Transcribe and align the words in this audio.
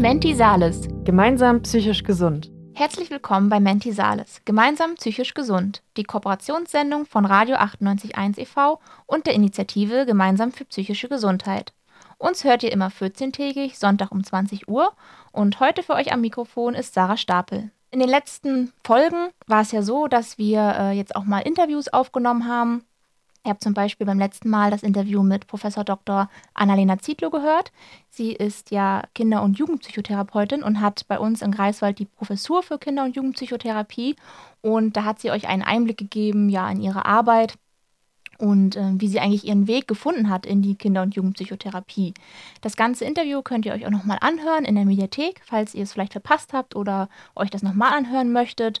Menti 0.00 0.34
Sales. 0.34 0.88
Gemeinsam 1.04 1.60
psychisch 1.60 2.04
gesund. 2.04 2.50
Herzlich 2.72 3.10
willkommen 3.10 3.50
bei 3.50 3.60
Menti 3.60 3.92
Sales. 3.92 4.40
Gemeinsam 4.46 4.94
psychisch 4.94 5.34
gesund. 5.34 5.82
Die 5.98 6.04
Kooperationssendung 6.04 7.04
von 7.04 7.26
Radio 7.26 7.56
98.1 7.56 8.38
e.V. 8.38 8.80
und 9.04 9.26
der 9.26 9.34
Initiative 9.34 10.06
Gemeinsam 10.06 10.52
für 10.52 10.64
psychische 10.64 11.10
Gesundheit. 11.10 11.74
Uns 12.16 12.44
hört 12.44 12.62
ihr 12.62 12.72
immer 12.72 12.88
14-tägig, 12.88 13.76
Sonntag 13.76 14.10
um 14.10 14.24
20 14.24 14.68
Uhr. 14.68 14.94
Und 15.32 15.60
heute 15.60 15.82
für 15.82 15.92
euch 15.92 16.14
am 16.14 16.22
Mikrofon 16.22 16.74
ist 16.74 16.94
Sarah 16.94 17.18
Stapel. 17.18 17.70
In 17.90 18.00
den 18.00 18.08
letzten 18.08 18.72
Folgen 18.82 19.28
war 19.48 19.60
es 19.60 19.72
ja 19.72 19.82
so, 19.82 20.06
dass 20.06 20.38
wir 20.38 20.76
äh, 20.78 20.92
jetzt 20.92 21.14
auch 21.14 21.24
mal 21.24 21.40
Interviews 21.40 21.88
aufgenommen 21.88 22.48
haben 22.48 22.86
Ihr 23.44 23.50
habt 23.50 23.62
zum 23.62 23.72
Beispiel 23.72 24.06
beim 24.06 24.18
letzten 24.18 24.50
Mal 24.50 24.70
das 24.70 24.82
Interview 24.82 25.22
mit 25.22 25.46
Professor 25.46 25.82
Dr. 25.82 26.28
Annalena 26.52 26.98
Zietlow 26.98 27.30
gehört. 27.30 27.72
Sie 28.10 28.32
ist 28.32 28.70
ja 28.70 29.02
Kinder- 29.14 29.42
und 29.42 29.58
Jugendpsychotherapeutin 29.58 30.62
und 30.62 30.80
hat 30.82 31.08
bei 31.08 31.18
uns 31.18 31.40
in 31.40 31.50
Greifswald 31.50 31.98
die 31.98 32.04
Professur 32.04 32.62
für 32.62 32.78
Kinder- 32.78 33.04
und 33.04 33.16
Jugendpsychotherapie. 33.16 34.16
Und 34.60 34.94
da 34.96 35.04
hat 35.04 35.20
sie 35.20 35.30
euch 35.30 35.48
einen 35.48 35.62
Einblick 35.62 35.96
gegeben 35.96 36.50
ja, 36.50 36.70
in 36.70 36.82
ihre 36.82 37.06
Arbeit 37.06 37.56
und 38.40 38.76
äh, 38.76 38.92
wie 38.94 39.08
sie 39.08 39.20
eigentlich 39.20 39.46
ihren 39.46 39.66
Weg 39.66 39.86
gefunden 39.86 40.30
hat 40.30 40.46
in 40.46 40.62
die 40.62 40.74
Kinder- 40.74 41.02
und 41.02 41.14
Jugendpsychotherapie. 41.14 42.14
Das 42.60 42.76
ganze 42.76 43.04
Interview 43.04 43.42
könnt 43.42 43.66
ihr 43.66 43.72
euch 43.72 43.86
auch 43.86 43.90
nochmal 43.90 44.18
anhören 44.20 44.64
in 44.64 44.74
der 44.74 44.84
Mediathek, 44.84 45.42
falls 45.44 45.74
ihr 45.74 45.82
es 45.82 45.92
vielleicht 45.92 46.12
verpasst 46.12 46.52
habt 46.52 46.74
oder 46.74 47.08
euch 47.36 47.50
das 47.50 47.62
nochmal 47.62 47.92
anhören 47.92 48.32
möchtet. 48.32 48.80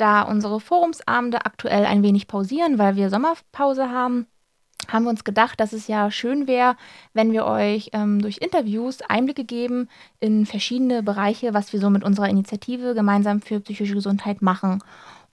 Da 0.00 0.22
unsere 0.22 0.60
Forumsabende 0.60 1.44
aktuell 1.44 1.84
ein 1.84 2.02
wenig 2.02 2.26
pausieren, 2.26 2.78
weil 2.78 2.96
wir 2.96 3.10
Sommerpause 3.10 3.90
haben, 3.90 4.26
haben 4.88 5.04
wir 5.04 5.10
uns 5.10 5.24
gedacht, 5.24 5.60
dass 5.60 5.74
es 5.74 5.88
ja 5.88 6.10
schön 6.10 6.46
wäre, 6.46 6.76
wenn 7.12 7.32
wir 7.32 7.44
euch 7.44 7.90
ähm, 7.92 8.22
durch 8.22 8.38
Interviews 8.38 9.02
Einblicke 9.02 9.44
geben 9.44 9.90
in 10.18 10.46
verschiedene 10.46 11.02
Bereiche, 11.02 11.52
was 11.52 11.74
wir 11.74 11.80
so 11.80 11.90
mit 11.90 12.02
unserer 12.02 12.30
Initiative 12.30 12.94
gemeinsam 12.94 13.42
für 13.42 13.60
psychische 13.60 13.92
Gesundheit 13.92 14.40
machen. 14.40 14.82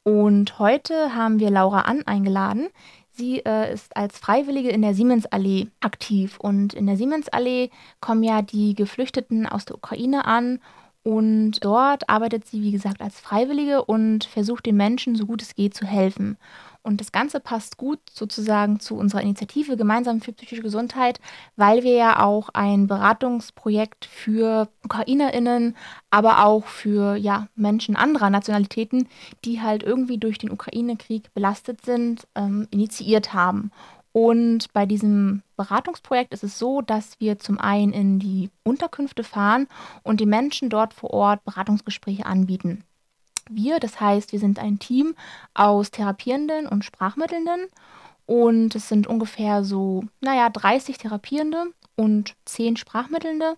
Und 0.03 0.59
heute 0.59 1.16
haben 1.16 1.39
wir 1.39 1.50
Laura 1.50 1.84
Ann 1.84 2.06
eingeladen. 2.06 2.67
Sie 3.11 3.39
äh, 3.45 3.73
ist 3.73 3.95
als 3.95 4.19
Freiwillige 4.19 4.69
in 4.69 4.81
der 4.81 4.94
Siemensallee 4.94 5.69
aktiv. 5.80 6.38
Und 6.39 6.73
in 6.73 6.88
der 6.88 6.97
Siemensallee 6.97 7.69
kommen 8.02 8.23
ja 8.23 8.41
die 8.41 8.75
Geflüchteten 8.75 9.47
aus 9.47 9.63
der 9.63 9.78
Ukraine 9.78 10.25
an 10.25 10.59
und 11.08 11.63
dort 11.63 12.09
arbeitet 12.09 12.45
sie, 12.45 12.61
wie 12.63 12.72
gesagt, 12.72 13.00
als 13.00 13.17
Freiwillige 13.17 13.86
und 13.86 14.25
versucht 14.25 14.66
den 14.66 14.75
Menschen 14.75 15.16
so 15.16 15.25
gut 15.25 15.41
es 15.41 15.55
geht 15.55 15.73
zu 15.73 15.86
helfen. 15.86 16.36
Und 16.83 17.00
das 17.00 17.13
Ganze 17.13 17.39
passt 17.39 17.77
gut 17.77 18.00
sozusagen 18.11 18.81
zu 18.81 18.95
unserer 18.95 19.22
Initiative 19.22 19.78
Gemeinsam 19.78 20.19
für 20.19 20.33
psychische 20.33 20.61
Gesundheit, 20.61 21.22
weil 21.55 21.83
wir 21.83 21.94
ja 21.95 22.25
auch 22.25 22.50
ein 22.50 22.88
Beratungsprojekt 22.88 24.03
für 24.03 24.67
UkrainerInnen, 24.83 25.78
aber 26.09 26.44
auch 26.44 26.66
für 26.66 27.16
ja, 27.16 27.47
Menschen 27.55 27.95
anderer 27.95 28.30
Nationalitäten, 28.30 29.08
die 29.45 29.61
halt 29.61 29.83
irgendwie 29.83 30.17
durch 30.17 30.39
den 30.39 30.52
Ukraine-Krieg 30.52 31.33
belastet 31.33 31.85
sind, 31.85 32.28
ähm, 32.35 32.67
initiiert 32.69 33.33
haben. 33.33 33.72
Und 34.17 34.73
bei 34.73 34.87
diesem 34.87 35.43
Beratungsprojekt 35.57 36.33
ist 36.33 36.43
es 36.43 36.57
so, 36.57 36.81
dass 36.81 37.19
wir 37.19 37.37
zum 37.37 37.59
einen 37.59 37.93
in 37.93 38.17
die 38.17 38.49
Unterkünfte 38.63 39.23
fahren 39.23 39.67
und 40.01 40.19
die 40.19 40.25
Menschen 40.25 40.71
dort 40.71 40.95
vor 40.95 41.11
Ort 41.11 41.45
Beratungsgespräche 41.45 42.25
anbieten. 42.25 42.83
Wir, 43.47 43.79
das 43.79 44.01
heißt, 44.01 44.31
wir 44.31 44.39
sind 44.39 44.57
ein 44.57 44.79
Team 44.79 45.13
aus 45.53 45.91
Therapierenden 45.91 46.65
und 46.65 46.83
Sprachmittelnden 46.83 47.67
und 48.25 48.73
es 48.73 48.89
sind 48.89 49.05
ungefähr 49.05 49.63
so, 49.63 50.03
naja, 50.19 50.49
30 50.49 50.97
Therapierende 50.97 51.65
und 51.95 52.33
10 52.45 52.77
Sprachmittelnde. 52.77 53.55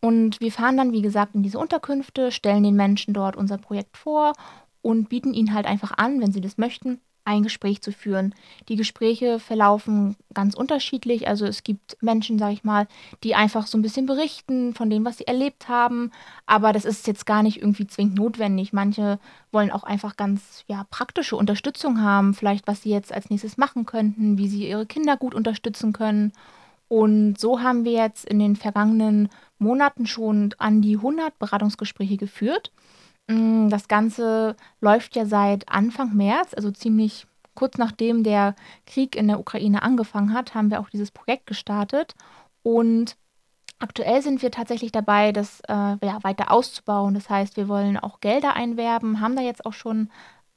Und 0.00 0.40
wir 0.40 0.50
fahren 0.50 0.76
dann, 0.76 0.90
wie 0.90 1.02
gesagt, 1.02 1.36
in 1.36 1.44
diese 1.44 1.60
Unterkünfte, 1.60 2.32
stellen 2.32 2.64
den 2.64 2.74
Menschen 2.74 3.14
dort 3.14 3.36
unser 3.36 3.58
Projekt 3.58 3.96
vor 3.96 4.32
und 4.80 5.08
bieten 5.08 5.34
ihnen 5.34 5.54
halt 5.54 5.66
einfach 5.66 5.92
an, 5.98 6.20
wenn 6.20 6.32
sie 6.32 6.40
das 6.40 6.58
möchten, 6.58 7.00
ein 7.24 7.42
Gespräch 7.42 7.80
zu 7.82 7.92
führen. 7.92 8.34
Die 8.68 8.76
Gespräche 8.76 9.38
verlaufen 9.38 10.16
ganz 10.34 10.54
unterschiedlich. 10.54 11.28
Also 11.28 11.46
es 11.46 11.62
gibt 11.62 11.96
Menschen, 12.00 12.38
sage 12.38 12.54
ich 12.54 12.64
mal, 12.64 12.88
die 13.22 13.34
einfach 13.34 13.66
so 13.66 13.78
ein 13.78 13.82
bisschen 13.82 14.06
berichten 14.06 14.74
von 14.74 14.90
dem, 14.90 15.04
was 15.04 15.18
sie 15.18 15.26
erlebt 15.26 15.68
haben. 15.68 16.10
Aber 16.46 16.72
das 16.72 16.84
ist 16.84 17.06
jetzt 17.06 17.26
gar 17.26 17.42
nicht 17.42 17.58
irgendwie 17.58 17.86
zwingend 17.86 18.16
notwendig. 18.16 18.72
Manche 18.72 19.18
wollen 19.52 19.70
auch 19.70 19.84
einfach 19.84 20.16
ganz 20.16 20.64
ja, 20.66 20.84
praktische 20.90 21.36
Unterstützung 21.36 22.00
haben, 22.00 22.34
vielleicht 22.34 22.66
was 22.66 22.82
sie 22.82 22.90
jetzt 22.90 23.12
als 23.12 23.30
nächstes 23.30 23.56
machen 23.56 23.86
könnten, 23.86 24.38
wie 24.38 24.48
sie 24.48 24.68
ihre 24.68 24.86
Kinder 24.86 25.16
gut 25.16 25.34
unterstützen 25.34 25.92
können. 25.92 26.32
Und 26.88 27.38
so 27.40 27.62
haben 27.62 27.84
wir 27.84 27.92
jetzt 27.92 28.26
in 28.26 28.38
den 28.38 28.56
vergangenen 28.56 29.30
Monaten 29.58 30.06
schon 30.06 30.54
an 30.58 30.82
die 30.82 30.96
100 30.96 31.38
Beratungsgespräche 31.38 32.18
geführt. 32.18 32.70
Mm, 33.28 33.68
das 33.68 33.88
Ganze 33.88 34.56
läuft 34.80 35.16
ja 35.16 35.26
seit 35.26 35.68
Anfang 35.68 36.14
März, 36.16 36.54
also 36.54 36.70
ziemlich 36.70 37.26
kurz 37.54 37.78
nachdem 37.78 38.22
der 38.24 38.54
Krieg 38.86 39.16
in 39.16 39.28
der 39.28 39.38
Ukraine 39.40 39.82
angefangen 39.82 40.32
hat, 40.32 40.54
haben 40.54 40.70
wir 40.70 40.80
auch 40.80 40.90
dieses 40.90 41.10
Projekt 41.10 41.46
gestartet. 41.46 42.14
Und 42.62 43.16
aktuell 43.78 44.22
sind 44.22 44.42
wir 44.42 44.50
tatsächlich 44.50 44.92
dabei, 44.92 45.32
das 45.32 45.60
äh, 45.68 45.72
ja, 45.72 46.18
weiter 46.22 46.50
auszubauen. 46.50 47.14
Das 47.14 47.28
heißt, 47.28 47.56
wir 47.56 47.68
wollen 47.68 47.98
auch 47.98 48.20
Gelder 48.20 48.54
einwerben, 48.54 49.20
haben 49.20 49.36
da 49.36 49.42
jetzt 49.42 49.66
auch 49.66 49.72
schon 49.74 50.10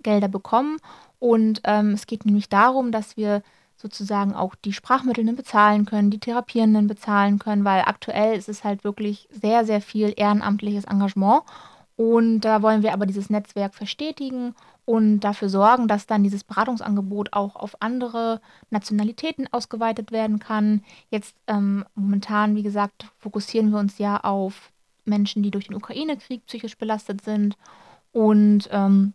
Gelder 0.04 0.28
bekommen. 0.28 0.78
Und 1.20 1.62
ähm, 1.66 1.92
es 1.92 2.08
geht 2.08 2.26
nämlich 2.26 2.50
darum, 2.50 2.92
dass 2.92 3.18
wir 3.18 3.42
sozusagen 3.78 4.34
auch 4.34 4.56
die 4.56 4.74
Sprachmittelnden 4.74 5.36
bezahlen 5.36 5.86
können, 5.86 6.10
die 6.10 6.20
Therapierenden 6.20 6.88
bezahlen 6.88 7.40
können, 7.40 7.66
weil 7.66 7.82
aktuell 7.82 8.38
ist 8.38 8.48
es 8.48 8.64
halt 8.64 8.84
wirklich 8.84 9.28
sehr, 9.32 9.66
sehr 9.66 9.82
viel 9.82 10.14
ehrenamtliches 10.16 10.86
Engagement. 10.86 11.44
Und 11.98 12.42
da 12.42 12.62
wollen 12.62 12.84
wir 12.84 12.94
aber 12.94 13.06
dieses 13.06 13.30
Netzwerk 13.30 13.74
verstetigen 13.74 14.54
und 14.84 15.22
dafür 15.22 15.50
sorgen, 15.50 15.88
dass 15.88 16.08
dann 16.08 16.24
dieses 16.24 16.44
Beratungsangebot 16.44 17.34
auch 17.34 17.56
auf 17.56 17.82
andere 17.82 18.42
Nationalitäten 18.70 19.48
ausgeweitet 19.52 20.12
werden 20.12 20.40
kann. 20.40 20.84
Jetzt 21.10 21.36
ähm, 21.48 21.86
momentan, 21.96 22.56
wie 22.56 22.64
gesagt, 22.64 23.08
fokussieren 23.18 23.72
wir 23.72 23.80
uns 23.80 23.98
ja 23.98 24.20
auf 24.24 24.72
Menschen, 25.06 25.42
die 25.42 25.52
durch 25.52 25.68
den 25.68 25.76
Ukraine-Krieg 25.76 26.46
psychisch 26.46 26.78
belastet 26.78 27.24
sind. 27.24 27.56
Und 28.12 28.70
ähm, 28.72 29.14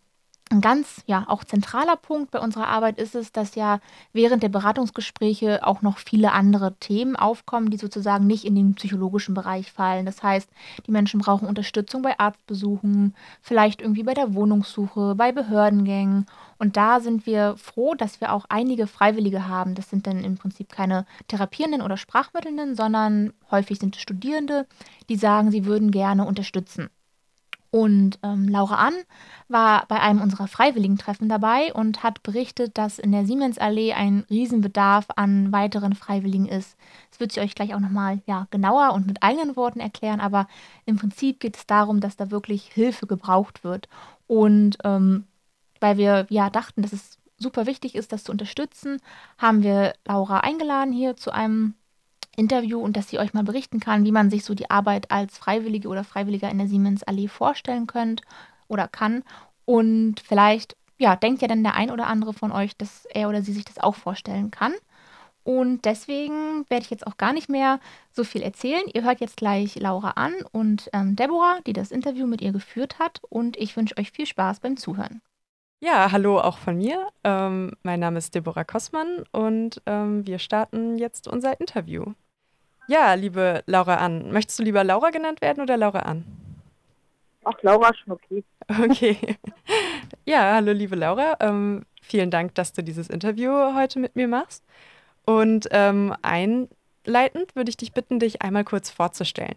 ein 0.53 0.61
ganz, 0.61 1.03
ja, 1.07 1.25
auch 1.29 1.45
zentraler 1.45 1.95
Punkt 1.95 2.33
bei 2.33 2.41
unserer 2.41 2.67
Arbeit 2.67 2.99
ist 2.99 3.15
es, 3.15 3.31
dass 3.31 3.55
ja 3.55 3.79
während 4.13 4.43
der 4.43 4.49
Beratungsgespräche 4.49 5.65
auch 5.65 5.81
noch 5.81 5.99
viele 5.99 6.33
andere 6.33 6.75
Themen 6.81 7.15
aufkommen, 7.15 7.71
die 7.71 7.77
sozusagen 7.77 8.27
nicht 8.27 8.45
in 8.45 8.57
den 8.57 8.75
psychologischen 8.75 9.33
Bereich 9.33 9.71
fallen. 9.71 10.07
Das 10.07 10.25
heißt, 10.25 10.51
die 10.87 10.91
Menschen 10.91 11.21
brauchen 11.21 11.47
Unterstützung 11.47 12.03
bei 12.03 12.19
Arztbesuchen, 12.19 13.15
vielleicht 13.41 13.81
irgendwie 13.81 14.03
bei 14.03 14.15
der 14.15 14.35
Wohnungssuche, 14.35 15.15
bei 15.15 15.31
Behördengängen. 15.31 16.27
Und 16.59 16.77
da 16.77 16.99
sind 16.99 17.27
wir 17.27 17.57
froh, 17.57 17.95
dass 17.95 18.21
wir 18.21 18.33
auch 18.33 18.47
einige 18.49 18.89
Freiwillige 18.89 19.47
haben. 19.47 19.77
Das 19.77 19.89
sind 19.89 20.09
dann 20.09 20.25
im 20.25 20.37
Prinzip 20.37 20.69
keine 20.69 21.07
Therapierenden 21.29 21.81
oder 21.81 21.97
Sprachmittelnden, 21.97 22.75
sondern 22.75 23.33
häufig 23.53 23.79
sind 23.79 23.95
es 23.95 24.03
Studierende, 24.03 24.67
die 25.09 25.17
sagen, 25.17 25.53
sie 25.53 25.65
würden 25.65 25.93
gerne 25.93 26.27
unterstützen. 26.27 26.91
Und 27.73 28.19
ähm, 28.25 28.49
Laura 28.49 28.77
Ann 28.77 28.95
war 29.49 29.87
bei 29.87 30.01
einem 30.01 30.21
unserer 30.21 30.49
Freiwilligentreffen 30.49 31.29
dabei 31.29 31.73
und 31.73 32.03
hat 32.03 32.23
berichtet, 32.25 32.77
dass 32.77 32.99
in 32.99 33.13
der 33.13 33.27
Siemensallee 33.27 33.93
ein 33.93 34.25
Riesenbedarf 34.29 35.07
an 35.15 35.53
weiteren 35.53 35.95
Freiwilligen 35.95 36.47
ist. 36.47 36.77
Das 37.11 37.21
wird 37.21 37.33
sie 37.33 37.41
euch 37.41 37.55
gleich 37.55 37.75
auch 37.75 37.81
nochmal 37.81 38.23
ja, 38.27 38.49
genauer 38.51 38.93
und 38.93 39.07
mit 39.07 39.23
eigenen 39.23 39.55
Worten 39.55 39.79
erklären, 39.79 40.21
aber 40.21 40.49
im 40.85 40.97
Prinzip 40.97 41.39
geht 41.39 41.57
es 41.57 41.67
darum, 41.67 42.01
dass 42.01 42.17
da 42.17 42.33
wirklich 42.33 42.65
Hilfe 42.65 43.07
gebraucht 43.07 43.63
wird. 43.63 43.89
Und 44.27 44.79
ähm, 44.83 45.27
weil 45.79 45.97
wir 45.97 46.27
ja 46.29 46.51
dachten, 46.51 46.83
dass 46.83 46.93
es 46.93 47.19
super 47.39 47.67
wichtig 47.67 47.95
ist, 47.95 48.13
das 48.13 48.25
zu 48.25 48.33
unterstützen, 48.33 49.01
haben 49.39 49.63
wir 49.63 49.95
Laura 50.07 50.41
eingeladen 50.41 50.93
hier 50.93 51.17
zu 51.17 51.33
einem 51.33 51.75
Interview 52.41 52.81
und 52.81 52.97
dass 52.97 53.09
sie 53.09 53.19
euch 53.19 53.35
mal 53.35 53.45
berichten 53.45 53.79
kann, 53.79 54.05
wie 54.05 54.13
man 54.13 54.31
sich 54.31 54.45
so 54.45 54.55
die 54.55 54.71
Arbeit 54.71 55.11
als 55.11 55.39
Freiwillige 55.39 55.89
oder 55.89 56.03
Freiwilliger 56.03 56.51
in 56.51 56.59
der 56.59 56.67
Siemens 56.67 57.03
Allee 57.03 57.29
vorstellen 57.29 57.87
könnt 57.87 58.23
oder 58.67 58.89
kann. 58.89 59.23
Und 59.67 60.17
vielleicht, 60.21 60.77
ja, 60.99 61.15
denkt 61.15 61.43
ja 61.43 61.49
dann 61.49 61.63
der 61.63 61.75
ein 61.75 61.91
oder 61.91 62.07
andere 62.07 62.33
von 62.33 62.51
euch, 62.51 62.77
dass 62.77 63.05
er 63.07 63.29
oder 63.29 63.43
sie 63.43 63.53
sich 63.53 63.65
das 63.65 63.79
auch 63.79 63.95
vorstellen 63.95 64.51
kann. 64.51 64.73
Und 65.45 65.85
deswegen 65.85 66.65
werde 66.69 66.85
ich 66.85 66.91
jetzt 66.91 67.07
auch 67.07 67.17
gar 67.17 67.33
nicht 67.33 67.49
mehr 67.49 67.81
so 68.13 68.25
viel 68.25 68.43
erzählen. 68.43 68.83
Ihr 68.93 69.05
hört 69.05 69.21
jetzt 69.21 69.37
gleich 69.37 69.77
Laura 69.77 70.11
an 70.13 70.35
und 70.53 70.91
ähm, 70.93 71.17
Deborah, 71.17 71.61
die 71.67 71.73
das 71.73 71.91
Interview 71.91 72.27
mit 72.27 72.41
ihr 72.41 72.53
geführt 72.53 72.99
hat. 72.99 73.21
Und 73.29 73.57
ich 73.57 73.77
wünsche 73.77 73.97
euch 73.99 74.11
viel 74.11 74.27
Spaß 74.27 74.61
beim 74.61 74.77
Zuhören. 74.77 75.23
Ja, 75.83 76.13
hallo 76.13 76.39
auch 76.39 76.59
von 76.59 76.77
mir. 76.77 77.09
Ähm, 77.25 77.73
mein 77.83 78.01
Name 78.01 78.19
ist 78.19 78.35
Deborah 78.35 78.65
Kossmann 78.65 79.25
und 79.33 79.81
ähm, 79.87 80.27
wir 80.27 80.39
starten 80.39 80.99
jetzt 80.99 81.27
unser 81.27 81.59
Interview. 81.59 82.05
Ja, 82.91 83.15
liebe 83.15 83.63
Laura 83.67 83.99
Ann, 83.99 84.33
möchtest 84.33 84.59
du 84.59 84.65
lieber 84.65 84.83
Laura 84.83 85.11
genannt 85.11 85.41
werden 85.43 85.63
oder 85.63 85.77
Laura 85.77 86.01
Ann? 86.01 86.25
Ach, 87.45 87.55
Laura 87.63 87.95
schon 87.95 88.15
okay. 88.15 88.43
Okay. 88.83 89.17
Ja, 90.25 90.55
hallo 90.55 90.73
liebe 90.73 90.97
Laura. 90.97 91.37
Ähm, 91.39 91.85
vielen 92.03 92.33
Dank, 92.33 92.57
dass 92.57 92.73
du 92.73 92.83
dieses 92.83 93.09
Interview 93.09 93.53
heute 93.77 94.01
mit 94.01 94.17
mir 94.17 94.27
machst. 94.27 94.65
Und 95.25 95.69
ähm, 95.71 96.17
einleitend 96.23 97.55
würde 97.55 97.71
ich 97.71 97.77
dich 97.77 97.93
bitten, 97.93 98.19
dich 98.19 98.43
einmal 98.43 98.65
kurz 98.65 98.91
vorzustellen. 98.91 99.55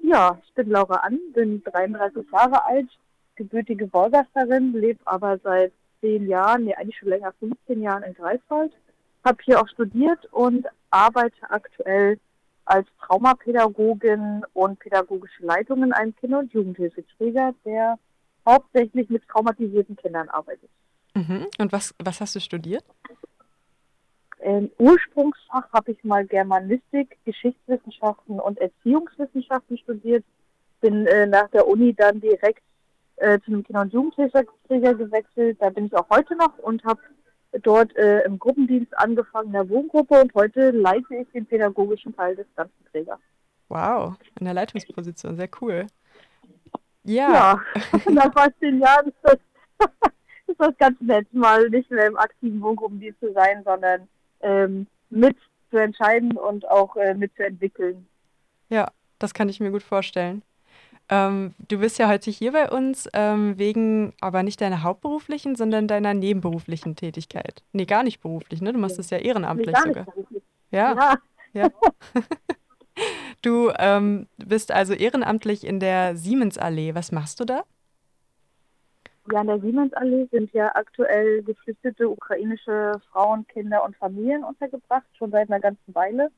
Ja, 0.00 0.38
ich 0.44 0.52
bin 0.52 0.68
Laura 0.68 0.96
Ann, 0.96 1.18
bin 1.32 1.62
33 1.64 2.26
Jahre 2.32 2.66
alt, 2.66 2.90
gebürtige 3.34 3.90
Wolgasterin, 3.94 4.74
lebe 4.74 5.00
aber 5.06 5.38
seit 5.38 5.72
zehn 6.02 6.28
Jahren, 6.28 6.64
nee, 6.64 6.74
eigentlich 6.74 6.98
schon 6.98 7.08
länger, 7.08 7.32
15 7.40 7.80
Jahren 7.80 8.02
in 8.02 8.12
Greifswald. 8.12 8.72
Habe 9.24 9.38
hier 9.42 9.58
auch 9.58 9.68
studiert 9.68 10.26
und 10.32 10.66
arbeite 10.96 11.50
aktuell 11.50 12.18
als 12.64 12.86
Traumapädagogin 13.00 14.44
und 14.54 14.78
pädagogische 14.78 15.44
Leitung 15.44 15.84
in 15.84 15.92
einem 15.92 16.16
Kinder- 16.16 16.40
und 16.40 16.52
Jugendhilfeträger, 16.52 17.54
der 17.64 17.98
hauptsächlich 18.46 19.08
mit 19.10 19.26
traumatisierten 19.28 19.96
Kindern 19.96 20.28
arbeitet. 20.28 20.70
Mhm. 21.14 21.46
Und 21.58 21.72
was, 21.72 21.94
was 22.02 22.20
hast 22.20 22.34
du 22.34 22.40
studiert? 22.40 22.84
Im 24.40 24.70
Ursprungsfach 24.78 25.72
habe 25.72 25.92
ich 25.92 26.02
mal 26.04 26.26
Germanistik, 26.26 27.18
Geschichtswissenschaften 27.24 28.40
und 28.40 28.58
Erziehungswissenschaften 28.58 29.78
studiert. 29.78 30.24
Bin 30.80 31.06
äh, 31.06 31.26
nach 31.26 31.48
der 31.50 31.66
Uni 31.66 31.94
dann 31.94 32.20
direkt 32.20 32.62
äh, 33.16 33.38
zu 33.40 33.50
einem 33.50 33.64
Kinder- 33.64 33.82
und 33.82 33.92
Jugendhilfeträger 33.92 34.94
gewechselt. 34.94 35.56
Da 35.60 35.70
bin 35.70 35.86
ich 35.86 35.94
auch 35.94 36.08
heute 36.10 36.36
noch 36.36 36.58
und 36.58 36.84
habe 36.84 37.00
dort 37.62 37.94
äh, 37.96 38.20
im 38.22 38.38
Gruppendienst 38.38 38.96
angefangen 38.98 39.48
in 39.48 39.52
der 39.52 39.68
Wohngruppe 39.68 40.20
und 40.20 40.34
heute 40.34 40.70
leite 40.70 41.14
ich 41.14 41.28
den 41.32 41.46
pädagogischen 41.46 42.14
Teil 42.14 42.36
des 42.36 42.46
ganzen 42.54 42.84
Trägers. 42.90 43.18
Wow, 43.68 44.14
in 44.38 44.44
der 44.44 44.54
Leitungsposition, 44.54 45.36
sehr 45.36 45.48
cool. 45.60 45.86
Ja. 47.04 47.32
Ja, 47.32 47.62
nach 48.10 48.32
fast 48.32 48.58
zehn 48.60 48.80
Jahren 48.80 49.08
ist 49.08 49.16
das, 49.22 49.38
ist 50.46 50.60
das 50.60 50.76
ganz 50.78 51.00
nett, 51.00 51.32
mal 51.32 51.68
nicht 51.70 51.90
mehr 51.90 52.06
im 52.06 52.16
aktiven 52.16 52.60
Wohngruppendienst 52.60 53.20
zu 53.20 53.32
sein, 53.32 53.62
sondern 53.64 54.08
ähm, 54.40 54.86
mit 55.10 55.36
zu 55.70 55.78
entscheiden 55.78 56.36
und 56.36 56.68
auch 56.68 56.96
äh, 56.96 57.14
mitzuentwickeln. 57.14 58.06
Ja, 58.68 58.90
das 59.18 59.34
kann 59.34 59.48
ich 59.48 59.60
mir 59.60 59.70
gut 59.70 59.82
vorstellen. 59.82 60.42
Ähm, 61.08 61.54
du 61.68 61.78
bist 61.78 61.98
ja 61.98 62.08
heute 62.08 62.30
hier 62.30 62.52
bei 62.52 62.68
uns 62.70 63.08
ähm, 63.12 63.58
wegen 63.58 64.12
aber 64.20 64.42
nicht 64.42 64.60
deiner 64.60 64.82
hauptberuflichen, 64.82 65.54
sondern 65.54 65.86
deiner 65.86 66.14
nebenberuflichen 66.14 66.96
Tätigkeit. 66.96 67.62
Nee, 67.72 67.84
gar 67.84 68.02
nicht 68.02 68.20
beruflich, 68.20 68.60
ne? 68.60 68.72
Du 68.72 68.78
machst 68.78 68.98
es 68.98 69.10
ja 69.10 69.18
ehrenamtlich 69.18 69.68
Nee, 69.68 69.72
gar 69.72 69.86
nicht 69.86 69.96
sogar. 69.96 70.04
beruflich. 70.06 70.42
Ja, 70.70 70.94
Ja, 70.94 71.16
ja. 71.52 71.70
Du 73.42 73.70
ähm, 73.78 74.26
bist 74.38 74.72
also 74.72 74.94
ehrenamtlich 74.94 75.66
in 75.66 75.80
der 75.80 76.16
Siemensallee. 76.16 76.94
Was 76.94 77.12
machst 77.12 77.38
du 77.40 77.44
da? 77.44 77.64
Ja, 79.30 79.40
in 79.40 79.48
der 79.48 79.60
Siemens-Allee 79.60 80.26
sind 80.30 80.52
ja 80.52 80.74
aktuell 80.74 81.42
geflüchtete 81.42 82.08
ukrainische 82.08 82.92
Frauen, 83.10 83.46
Kinder 83.48 83.84
und 83.84 83.96
Familien 83.96 84.44
untergebracht, 84.44 85.06
schon 85.18 85.30
seit 85.30 85.50
einer 85.50 85.60
ganzen 85.60 85.94
Weile. 85.94 86.30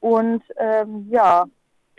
Und 0.00 0.42
ähm, 0.56 1.06
ja, 1.10 1.44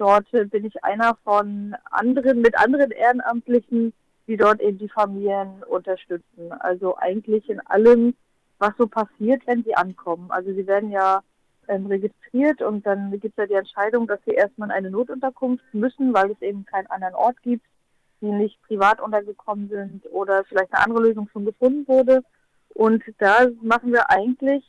dort 0.02 0.34
äh, 0.34 0.46
bin 0.46 0.66
ich 0.66 0.84
einer 0.84 1.16
von 1.24 1.76
anderen, 1.90 2.42
mit 2.42 2.58
anderen 2.58 2.92
Ehrenamtlichen, 2.92 3.94
die 4.28 4.38
dort 4.38 4.62
eben 4.62 4.78
die 4.78 4.90
Familien 4.90 5.64
unterstützen. 5.70 6.52
Also 6.60 6.98
eigentlich 6.98 7.50
in 7.50 7.60
allem, 7.68 8.16
was 8.60 8.74
so 8.78 8.88
passiert, 8.88 9.46
wenn 9.46 9.64
sie 9.64 9.76
ankommen. 9.76 10.32
Also 10.32 10.54
sie 10.54 10.68
werden 10.68 10.92
ja 10.92 11.22
ähm, 11.68 11.86
registriert 11.86 12.62
und 12.62 12.86
dann 12.86 13.12
gibt 13.12 13.38
es 13.38 13.44
ja 13.44 13.48
die 13.48 13.60
Entscheidung, 13.60 14.08
dass 14.08 14.20
sie 14.26 14.32
erstmal 14.32 14.70
in 14.70 14.76
eine 14.76 14.92
Notunterkunft 14.92 15.64
müssen, 15.74 16.14
weil 16.14 16.32
es 16.32 16.42
eben 16.42 16.66
keinen 16.66 16.88
anderen 16.88 17.16
Ort 17.16 17.42
gibt 17.42 17.66
die 18.22 18.32
nicht 18.32 18.62
privat 18.62 19.02
untergekommen 19.02 19.68
sind 19.70 20.06
oder 20.12 20.44
vielleicht 20.46 20.74
eine 20.74 20.86
andere 20.86 21.08
Lösung 21.08 21.28
schon 21.34 21.46
gefunden 21.46 21.88
wurde. 21.88 22.24
Und 22.74 23.04
da 23.18 23.48
machen 23.62 23.92
wir 23.92 24.10
eigentlich 24.10 24.64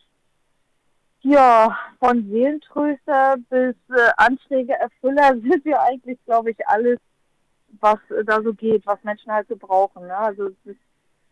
ja 1.23 1.77
von 1.99 2.29
Seelentröster 2.29 3.37
bis 3.49 3.77
äh, 3.91 4.11
Anträgeerfüller 4.17 5.37
sind 5.43 5.65
wir 5.65 5.81
eigentlich, 5.81 6.19
glaube 6.25 6.51
ich, 6.51 6.67
alles, 6.67 6.99
was 7.81 7.99
äh, 8.11 8.25
da 8.25 8.43
so 8.43 8.53
geht, 8.53 8.87
was 8.87 9.03
Menschen 9.05 9.33
halt 9.33 9.49
so 9.49 9.57
brauchen. 9.57 10.07
Ne? 10.07 10.17
Also 10.17 10.51
es 10.65 10.77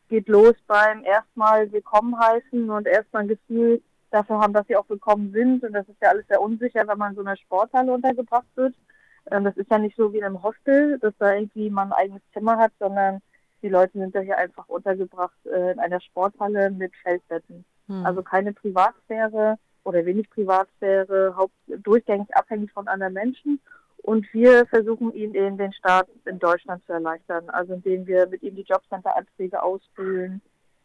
geht 0.09 0.29
los 0.29 0.55
beim 0.67 1.05
erstmal 1.05 1.71
Willkommen 1.73 2.19
heißen 2.19 2.71
und 2.71 2.87
erstmal 2.87 3.23
ein 3.23 3.29
Gefühl 3.29 3.83
dafür 4.11 4.41
haben, 4.41 4.53
dass 4.53 4.67
sie 4.67 4.77
auch 4.77 4.89
willkommen 4.89 5.33
sind. 5.33 5.63
Und 5.63 5.73
das 5.73 5.89
ist 5.89 6.01
ja 6.03 6.11
alles 6.11 6.27
sehr 6.29 6.41
unsicher, 6.41 6.87
wenn 6.87 6.99
man 6.99 7.11
in 7.11 7.17
so 7.17 7.23
einer 7.23 7.37
Sporthalle 7.37 7.93
untergebracht 7.93 8.49
wird. 8.55 8.75
Ähm, 9.31 9.45
das 9.45 9.57
ist 9.57 9.71
ja 9.71 9.79
nicht 9.79 9.97
so 9.97 10.13
wie 10.13 10.19
in 10.19 10.25
einem 10.25 10.43
Hostel, 10.43 10.99
dass 10.99 11.15
da 11.19 11.35
irgendwie 11.35 11.71
man 11.71 11.93
ein 11.93 11.99
eigenes 11.99 12.23
Zimmer 12.33 12.59
hat, 12.59 12.73
sondern 12.79 13.21
die 13.63 13.69
Leute 13.69 13.99
sind 13.99 14.15
ja 14.15 14.21
hier 14.21 14.39
einfach 14.39 14.69
untergebracht 14.69 15.37
äh, 15.47 15.73
in 15.73 15.79
einer 15.79 16.01
Sporthalle 16.01 16.71
mit 16.71 16.93
Feldbetten. 17.03 17.65
Hm. 17.89 18.07
Also 18.07 18.23
keine 18.23 18.53
Privatsphäre 18.53 19.59
oder 19.85 20.05
wenig 20.05 20.29
Privatsphäre, 20.31 21.35
haupt 21.37 21.55
durchgängig 21.67 22.35
abhängig 22.35 22.73
von 22.73 22.89
anderen 22.89 23.15
Menschen. 23.15 23.61
Und 24.03 24.33
wir 24.33 24.67
versuchen 24.67 25.13
ihn 25.13 25.35
in 25.35 25.59
den 25.59 25.73
Start 25.73 26.09
in 26.25 26.39
Deutschland 26.39 26.85
zu 26.87 26.93
erleichtern, 26.93 27.51
also 27.51 27.75
indem 27.75 28.07
wir 28.07 28.27
mit 28.27 28.43
ihm 28.43 28.57
die 28.57 28.63
Jobcenter-Anträge 28.63 29.63
ausfüllen, 29.63 30.41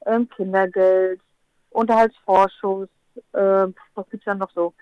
ähm, 0.05 0.29
Kindergeld, 0.29 1.21
Unterhaltsvorschuss, 1.69 2.89
ähm, 3.33 3.75
was 3.95 4.09
gibt's 4.09 4.25
dann 4.25 4.39
noch 4.39 4.51
so? 4.51 4.73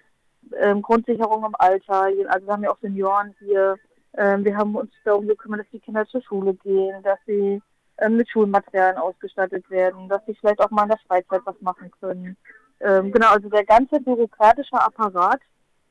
Ähm, 0.57 0.81
Grundsicherung 0.81 1.45
im 1.45 1.55
Alter, 1.57 2.09
also 2.27 2.47
wir 2.47 2.53
haben 2.53 2.63
ja 2.63 2.71
auch 2.71 2.79
Senioren 2.81 3.35
hier. 3.39 3.77
Ähm, 4.17 4.43
wir 4.45 4.55
haben 4.57 4.75
uns 4.75 4.91
darum 5.03 5.27
gekümmert, 5.27 5.61
dass 5.61 5.69
die 5.71 5.79
Kinder 5.79 6.05
zur 6.07 6.21
Schule 6.21 6.53
gehen, 6.55 7.01
dass 7.03 7.19
sie 7.25 7.61
ähm, 7.99 8.17
mit 8.17 8.29
Schulmaterialien 8.29 8.97
ausgestattet 8.97 9.69
werden, 9.69 10.09
dass 10.09 10.25
sie 10.25 10.35
vielleicht 10.35 10.59
auch 10.59 10.69
mal 10.69 10.83
in 10.83 10.89
der 10.89 10.99
Freizeit 11.07 11.41
was 11.45 11.59
machen 11.61 11.91
können. 11.99 12.37
Ähm, 12.83 13.11
genau, 13.11 13.29
also 13.29 13.49
der 13.49 13.65
ganze 13.65 13.99
bürokratische 13.99 14.73
Apparat, 14.79 15.39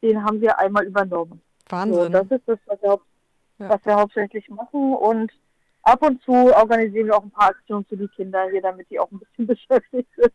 den 0.03 0.23
haben 0.23 0.41
wir 0.41 0.59
einmal 0.59 0.85
übernommen. 0.85 1.41
So, 1.71 1.77
Wahnsinn. 1.77 2.13
das 2.13 2.27
ist 2.31 2.43
das, 2.47 2.59
was 2.67 2.83
wir, 2.83 3.01
Ja. 3.59 3.69
was 3.71 3.85
wir 3.85 3.95
hauptsächlich 3.95 4.49
machen. 4.51 4.95
Und 4.95 5.33
ab 5.83 6.03
und 6.03 6.23
zu 6.23 6.33
organisieren 6.33 7.07
wir 7.07 7.17
auch 7.17 7.23
ein 7.23 7.31
paar 7.31 7.49
Aktionen 7.51 7.85
für 7.87 7.97
die 7.97 8.09
Kinder 8.09 8.49
hier, 8.51 8.61
damit 8.63 8.91
die 8.91 8.99
auch 9.01 9.11
ein 9.11 9.19
bisschen 9.21 9.47
beschäftigt 9.47 10.11
sind. 10.17 10.33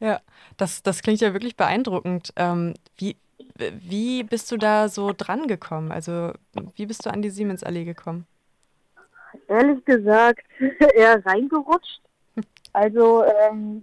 Ja, 0.00 0.20
das, 0.56 0.82
das 0.82 1.02
klingt 1.02 1.20
ja 1.20 1.32
wirklich 1.32 1.56
beeindruckend. 1.56 2.32
Ähm, 2.36 2.74
wie, 2.96 3.16
wie 3.58 4.22
bist 4.22 4.50
du 4.52 4.56
da 4.56 4.88
so 4.88 5.12
dran 5.16 5.46
gekommen? 5.46 5.92
Also, 5.92 6.32
wie 6.74 6.86
bist 6.86 7.06
du 7.06 7.10
an 7.10 7.22
die 7.22 7.30
Siemensallee 7.30 7.84
gekommen? 7.84 8.26
Ehrlich 9.48 9.84
gesagt, 9.84 10.42
eher 10.94 11.24
reingerutscht. 11.24 12.00
Also 12.72 13.24
ähm, 13.24 13.82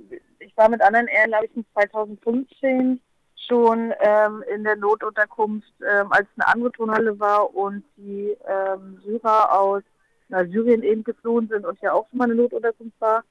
ich 0.53 0.57
war 0.57 0.69
mit 0.69 0.81
anderen 0.81 1.07
Ehrenamtlichen 1.07 1.65
2015 1.73 3.01
schon 3.47 3.93
ähm, 3.99 4.43
in 4.53 4.63
der 4.63 4.75
Notunterkunft, 4.75 5.73
ähm, 5.81 6.11
als 6.11 6.27
eine 6.37 6.47
andere 6.47 6.71
Turnhalle 6.71 7.19
war 7.19 7.55
und 7.55 7.83
die 7.97 8.37
ähm, 8.47 9.01
Syrer 9.03 9.59
aus 9.59 9.81
na, 10.29 10.45
Syrien 10.45 10.83
eben 10.83 11.03
geflohen 11.03 11.47
sind 11.47 11.65
und 11.65 11.81
ja 11.81 11.93
auch 11.93 12.07
schon 12.09 12.19
mal 12.19 12.25
eine 12.25 12.35
Notunterkunft 12.35 13.01
war. 13.01 13.23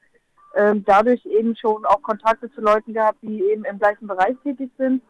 Ähm, 0.56 0.84
dadurch 0.84 1.24
eben 1.24 1.54
schon 1.56 1.84
auch 1.86 2.02
Kontakte 2.02 2.50
zu 2.52 2.60
Leuten 2.60 2.92
gehabt, 2.92 3.18
die 3.22 3.40
eben 3.44 3.64
im 3.64 3.78
gleichen 3.78 4.08
Bereich 4.08 4.36
tätig 4.42 4.70
sind. 4.76 5.00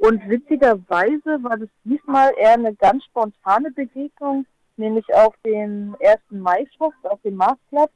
Und 0.00 0.28
witzigerweise 0.28 1.42
war 1.42 1.56
das 1.56 1.68
diesmal 1.84 2.32
eher 2.36 2.54
eine 2.54 2.74
ganz 2.74 3.04
spontane 3.04 3.70
Begegnung, 3.70 4.44
nämlich 4.76 5.06
auf 5.14 5.34
dem 5.46 5.96
1. 6.04 6.18
Mai-Fest, 6.30 7.04
auf 7.04 7.20
dem 7.22 7.36
Marktplatz, 7.36 7.92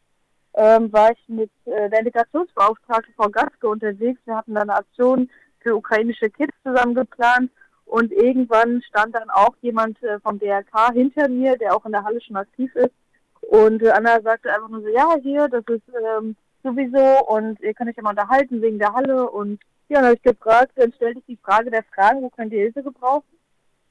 ähm, 0.54 0.92
war 0.92 1.12
ich 1.12 1.28
mit 1.28 1.50
äh, 1.64 1.90
der 1.90 2.00
Integrationsbeauftragten 2.00 3.14
Frau 3.14 3.28
Gaske 3.28 3.68
unterwegs. 3.68 4.20
Wir 4.24 4.36
hatten 4.36 4.54
da 4.54 4.62
eine 4.62 4.74
Aktion 4.74 5.30
für 5.60 5.74
ukrainische 5.74 6.30
Kids 6.30 6.54
zusammen 6.62 6.94
geplant 6.94 7.50
und 7.86 8.12
irgendwann 8.12 8.82
stand 8.82 9.14
dann 9.14 9.30
auch 9.30 9.54
jemand 9.62 10.02
äh, 10.02 10.20
vom 10.20 10.38
DRK 10.38 10.92
hinter 10.92 11.28
mir, 11.28 11.56
der 11.56 11.74
auch 11.74 11.84
in 11.84 11.92
der 11.92 12.04
Halle 12.04 12.20
schon 12.20 12.36
aktiv 12.36 12.74
ist. 12.76 12.94
Und 13.40 13.82
äh, 13.82 13.90
Anna 13.90 14.20
sagte 14.22 14.52
einfach 14.52 14.68
nur 14.68 14.82
so, 14.82 14.88
ja, 14.88 15.16
hier, 15.22 15.48
das 15.48 15.64
ist 15.68 15.82
ähm, 16.18 16.36
sowieso 16.62 17.26
und 17.26 17.60
ihr 17.60 17.74
könnt 17.74 17.90
euch 17.90 17.96
ja 17.96 18.02
mal 18.02 18.10
unterhalten 18.10 18.62
wegen 18.62 18.78
der 18.78 18.92
Halle. 18.92 19.30
Und 19.30 19.60
ja, 19.88 19.98
dann 19.98 20.06
habe 20.06 20.16
ich 20.16 20.22
gefragt, 20.22 20.72
dann 20.76 20.92
stellte 20.92 21.20
ich 21.20 21.26
die 21.26 21.36
Frage 21.36 21.70
der 21.70 21.84
Fragen, 21.84 22.22
wo 22.22 22.30
könnt 22.30 22.52
ihr 22.52 22.60
Hilfe 22.60 22.82
gebrauchen? 22.82 23.38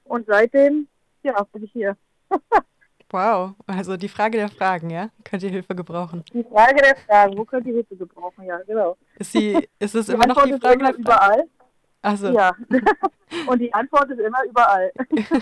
Und 0.05 0.25
seitdem, 0.27 0.88
ja, 1.24 1.43
bin 1.51 1.63
ich 1.63 1.72
hier. 1.72 1.96
Wow, 3.10 3.51
also 3.67 3.95
die 3.98 4.10
Frage 4.10 4.38
der 4.38 4.50
Fragen, 4.50 4.89
ja? 4.89 5.10
Könnt 5.24 5.43
ihr 5.43 5.50
Hilfe 5.50 5.75
gebrauchen? 5.75 6.24
Die 6.33 6.43
Frage 6.43 6.75
der 6.81 6.95
Fragen, 6.95 7.38
wo 7.38 7.45
könnt 7.45 7.67
ihr 7.67 7.74
Hilfe 7.75 7.95
gebrauchen? 7.95 8.45
Ja, 8.45 8.57
genau. 8.65 8.98
Ist, 9.19 9.31
sie, 9.33 9.67
ist 9.79 9.93
es 9.95 10.07
Die 10.07 10.13
immer 10.13 10.25
noch 10.25 10.36
Antwort 10.36 10.48
die 10.48 10.53
ist 10.53 10.62
Frage 10.62 10.79
immer 10.79 10.93
der 10.93 11.03
Fragen? 11.03 11.41
überall. 11.41 11.43
Also, 12.01 12.33
Ja. 12.33 12.51
Und 13.48 13.60
die 13.60 13.74
Antwort 13.74 14.10
ist 14.10 14.19
immer 14.19 14.43
überall. 14.48 14.91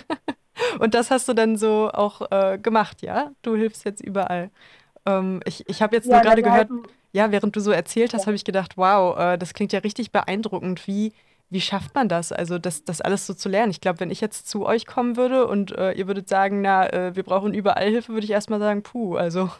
und 0.80 0.94
das 0.94 1.12
hast 1.12 1.27
du 1.27 1.34
dann 1.34 1.56
so 1.58 1.89
auch 1.94 2.32
äh, 2.32 2.58
gemacht, 2.58 3.01
ja? 3.01 3.32
Du 3.41 3.56
hilfst 3.56 3.84
jetzt 3.86 4.01
überall. 4.01 4.50
Ähm, 5.06 5.41
ich 5.46 5.68
ich 5.70 5.82
habe 5.82 5.96
jetzt 5.96 6.08
Ja, 6.08 6.13
nur 6.15 6.22
gerade 6.22 6.41
gehört, 6.41 6.70
ja, 7.12 7.32
während 7.32 7.56
du 7.56 7.60
so 7.60 7.72
erzählt 7.72 8.13
hast, 8.13 8.22
Ja. 8.22 8.27
habe 8.27 8.36
ich 8.36 8.46
gedacht, 8.46 8.77
wow, 8.77 9.18
äh, 9.20 9.38
das 9.38 9.53
klingt 9.53 9.74
ja 9.74 9.80
richtig 9.80 10.12
beeindruckend. 10.12 10.88
Wie, 10.88 11.13
wie 11.51 11.62
schafft 11.62 11.93
man 11.93 12.10
das? 12.10 12.31
Also, 12.31 12.58
das, 12.58 12.84
das 12.84 13.01
alles 13.01 13.27
so 13.27 13.34
zu 13.34 13.50
lernen. 13.50 13.72
Ich 13.72 13.81
glaube, 13.81 14.00
wenn 14.00 14.10
ich 14.10 14.22
jetzt 14.22 14.50
zu 14.50 14.65
euch 14.65 14.86
kommen 14.86 15.17
würde 15.17 15.48
und 15.48 15.77
äh, 15.77 15.91
ihr 15.91 16.08
würdet 16.08 16.27
sagen, 16.27 16.62
na, 16.62 16.91
äh, 16.91 17.15
wir 17.15 17.24
brauchen 17.24 17.53
überall 17.53 17.89
Hilfe, 17.89 18.13
würde 18.13 18.25
ich 18.25 18.31
erstmal 18.31 18.60
sagen, 18.60 18.84
puh, 18.84 19.15
also. 19.15 19.50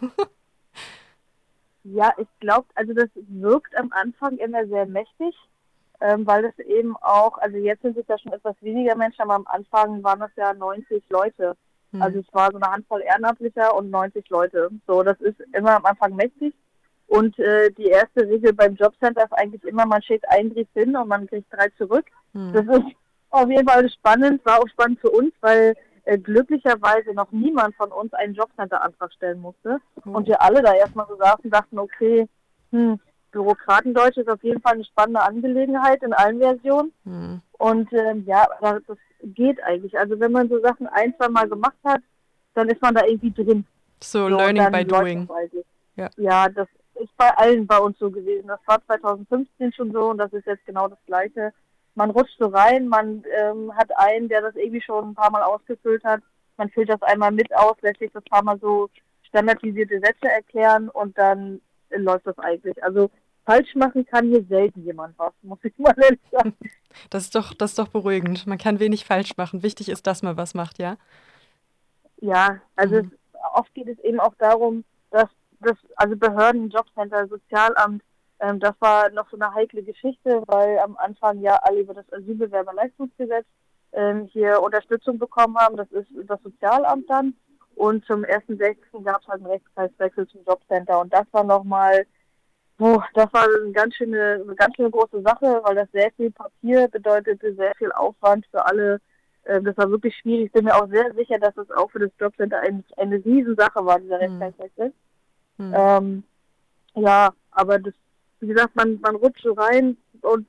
Ja, 1.84 2.14
ich 2.20 2.28
glaube, 2.40 2.68
also 2.76 2.94
das 2.94 3.10
wirkt 3.16 3.76
am 3.76 3.92
Anfang 3.92 4.38
immer 4.38 4.68
sehr 4.68 4.86
mächtig, 4.86 5.36
ähm, 6.00 6.28
weil 6.28 6.46
es 6.46 6.60
eben 6.60 6.96
auch, 6.98 7.40
also 7.40 7.58
jetzt 7.58 7.82
sind 7.82 7.98
es 7.98 8.08
ja 8.08 8.20
schon 8.20 8.34
etwas 8.34 8.56
weniger 8.62 8.96
Menschen, 8.96 9.24
aber 9.24 9.34
am 9.34 9.48
Anfang 9.48 10.04
waren 10.04 10.20
das 10.20 10.30
ja 10.38 10.54
90 10.54 11.04
Leute, 11.10 11.58
Hm. 11.92 12.02
Also 12.02 12.20
es 12.20 12.34
war 12.34 12.52
so 12.52 12.58
eine 12.58 12.72
Handvoll 12.72 13.02
Ehrenamtlicher 13.02 13.76
und 13.76 13.90
90 13.90 14.30
Leute. 14.30 14.70
So, 14.88 15.04
das 15.04 15.20
ist 15.22 15.40
immer 15.54 15.78
am 15.78 15.86
Anfang 15.86 16.16
mächtig. 16.16 16.54
Und 17.12 17.38
äh, 17.40 17.70
die 17.72 17.88
erste 17.88 18.22
Regel 18.22 18.54
beim 18.54 18.76
Jobcenter 18.76 19.26
ist 19.26 19.34
eigentlich 19.34 19.62
immer, 19.66 19.86
man 19.86 20.02
schickt 20.02 20.26
einen 20.30 20.54
Brief 20.54 20.70
hin 20.74 20.96
und 20.96 21.10
man 21.10 21.28
kriegt 21.28 21.52
drei 21.52 21.68
zurück. 21.78 22.06
Hm. 22.34 22.54
Das 22.54 22.64
ist 22.64 22.86
auf 23.32 23.50
jeden 23.50 23.68
Fall 23.68 23.90
spannend, 23.90 24.46
war 24.46 24.60
auch 24.62 24.68
spannend 24.70 25.02
für 25.02 25.10
uns, 25.10 25.34
weil 25.42 25.76
äh, 26.06 26.18
glücklicherweise 26.18 27.14
noch 27.14 27.30
niemand 27.34 27.76
von 27.76 27.92
uns 27.92 28.14
einen 28.14 28.34
Jobcenter-Antrag 28.34 29.12
stellen 29.12 29.42
musste. 29.42 29.80
Oh. 30.06 30.12
Und 30.12 30.28
wir 30.30 30.42
alle 30.42 30.62
da 30.62 30.74
erstmal 30.74 31.06
so 31.10 31.18
saßen 31.18 31.44
und 31.44 31.54
dachten, 31.54 31.80
okay, 31.80 32.30
hm, 32.72 32.98
Bürokratendeutsch 33.34 34.16
ist 34.16 34.30
auf 34.30 34.42
jeden 34.42 34.62
Fall 34.62 34.76
eine 34.76 34.86
spannende 34.86 35.22
Angelegenheit 35.22 36.02
in 36.04 36.14
allen 36.14 36.40
Versionen. 36.40 36.94
Hm. 37.04 37.42
Und 37.58 37.92
ähm, 37.92 38.24
ja, 38.26 38.48
das 38.62 38.98
geht 39.22 39.62
eigentlich. 39.64 40.00
Also 40.00 40.18
wenn 40.18 40.32
man 40.32 40.48
so 40.48 40.62
Sachen 40.62 40.88
ein, 40.88 41.14
zwei 41.18 41.28
Mal 41.28 41.50
gemacht 41.50 41.76
hat, 41.84 42.00
dann 42.54 42.70
ist 42.70 42.82
man 42.82 42.96
da 42.96 43.06
irgendwie 43.06 43.32
drin. 43.32 43.66
So, 44.00 44.30
so 44.30 44.38
learning 44.38 44.72
by 44.72 44.86
doing. 44.86 45.28
Ja. 45.98 46.10
ja, 46.16 46.48
das 46.48 46.70
ist 47.02 47.16
bei 47.18 47.30
allen 47.38 47.68
bei 47.68 47.78
uns 47.78 47.98
so 48.00 48.10
gewesen. 48.10 48.48
Das 48.48 48.60
war 48.66 48.84
2015 48.86 49.74
schon 49.74 49.92
so 49.92 50.10
und 50.10 50.18
das 50.18 50.32
ist 50.34 50.46
jetzt 50.46 50.66
genau 50.66 50.88
das 50.88 51.00
Gleiche. 51.06 51.54
Man 51.96 52.12
rutscht 52.12 52.38
so 52.40 52.48
rein, 52.48 52.88
man 52.88 53.24
ähm, 53.38 53.76
hat 53.76 53.90
einen, 53.98 54.30
der 54.30 54.42
das 54.42 54.56
irgendwie 54.56 54.82
schon 54.82 55.10
ein 55.10 55.16
paar 55.16 55.32
Mal 55.32 55.44
ausgefüllt 55.44 56.04
hat. 56.04 56.22
Man 56.58 56.70
füllt 56.70 56.90
das 56.90 57.02
einmal 57.02 57.32
mit 57.32 57.54
aus, 57.56 57.76
lässt 57.82 58.00
sich 58.00 58.12
das 58.12 58.24
paar 58.26 58.44
Mal 58.44 58.60
so 58.60 58.90
standardisierte 59.24 60.00
Sätze 60.00 60.30
erklären 60.30 60.90
und 60.90 61.18
dann 61.18 61.62
läuft 61.90 62.28
das 62.28 62.38
eigentlich. 62.40 62.82
Also 62.84 63.10
falsch 63.46 63.76
machen 63.76 64.06
kann 64.06 64.28
hier 64.28 64.44
selten 64.46 64.84
jemand 64.84 65.18
was, 65.18 65.34
muss 65.42 65.60
ich 65.64 65.78
mal 65.78 65.96
ehrlich 65.98 66.20
sagen. 66.32 66.56
Das 67.10 67.24
ist 67.24 67.36
doch, 67.36 67.54
das 67.54 67.72
ist 67.72 67.80
doch 67.80 67.88
beruhigend. 67.88 68.48
Man 68.48 68.58
kann 68.58 68.80
wenig 68.80 69.06
falsch 69.06 69.38
machen. 69.38 69.64
Wichtig 69.64 69.90
ist, 69.90 70.08
dass 70.08 70.24
man 70.24 70.38
was 70.38 70.54
macht, 70.54 70.80
ja? 70.80 70.98
Ja, 72.18 72.60
also 72.76 72.96
mhm. 72.96 73.12
es, 73.34 73.40
oft 73.54 73.74
geht 73.74 73.88
es 73.88 74.00
eben 74.00 74.20
auch 74.20 74.36
darum, 74.38 74.84
dass 75.10 75.30
das, 75.62 75.78
also 75.96 76.16
Behörden, 76.16 76.70
Jobcenter, 76.70 77.28
Sozialamt, 77.28 78.04
ähm, 78.42 78.60
das 78.60 78.74
war 78.80 79.10
noch 79.12 79.30
so 79.30 79.38
eine 79.38 79.54
heikle 79.54 79.84
Geschichte, 79.84 80.44
weil 80.48 80.80
am 80.80 80.98
Anfang 80.98 81.40
ja 81.42 81.58
alle 81.62 81.82
über 81.82 81.94
das 81.94 82.12
Asylbewerberleistungsgesetz 82.12 83.46
ähm, 83.94 84.26
hier 84.32 84.62
Unterstützung 84.62 85.20
bekommen 85.20 85.56
haben. 85.58 85.78
Das 85.78 85.92
ist 85.92 86.08
das 86.28 86.42
Sozialamt 86.42 87.10
dann. 87.10 87.36
Und 87.76 88.04
zum 88.06 88.24
1.6. 88.24 89.04
gab 89.04 89.22
es 89.22 89.28
halt 89.28 89.42
einen 89.42 89.52
Rechtskreiswechsel 89.52 90.28
zum 90.28 90.44
Jobcenter. 90.46 91.00
Und 91.00 91.14
das 91.14 91.26
war 91.32 91.44
nochmal, 91.44 92.06
oh, 92.80 93.02
das 93.14 93.32
war 93.32 93.44
eine 93.44 93.72
ganz 93.72 93.96
schöne, 93.96 94.42
eine 94.44 94.56
ganz 94.56 94.76
schöne 94.76 94.90
große 94.90 95.22
Sache, 95.22 95.62
weil 95.64 95.76
das 95.76 95.92
sehr 95.92 96.12
viel 96.14 96.32
Papier 96.32 96.88
bedeutete, 96.88 97.54
sehr 97.54 97.76
viel 97.76 97.92
Aufwand 97.92 98.46
für 98.48 98.66
alle. 98.66 99.00
Ähm, 99.46 99.64
das 99.66 99.78
war 99.78 99.90
wirklich 99.90 100.16
schwierig. 100.18 100.48
Ich 100.48 100.52
bin 100.52 100.66
mir 100.66 100.76
auch 100.76 100.90
sehr 100.90 101.14
sicher, 101.14 101.38
dass 101.38 101.54
das 101.54 101.70
auch 101.72 101.92
für 101.92 102.00
das 102.00 102.12
Jobcenter 102.20 102.60
ein, 102.60 102.84
eine 102.98 103.24
Riesensache 103.24 103.86
war, 103.86 104.00
dieser 104.00 104.18
mhm. 104.18 104.42
Rechtskreiswechsel. 104.42 104.88
Mhm. 104.88 105.11
Ähm, 105.74 106.24
ja, 106.96 107.34
aber 107.52 107.80
das, 107.80 107.94
wie 108.40 108.48
gesagt, 108.48 108.76
man, 108.76 109.00
man 109.02 109.16
rutscht 109.16 109.44
so 109.44 109.54
rein 109.54 109.98
und 110.22 110.48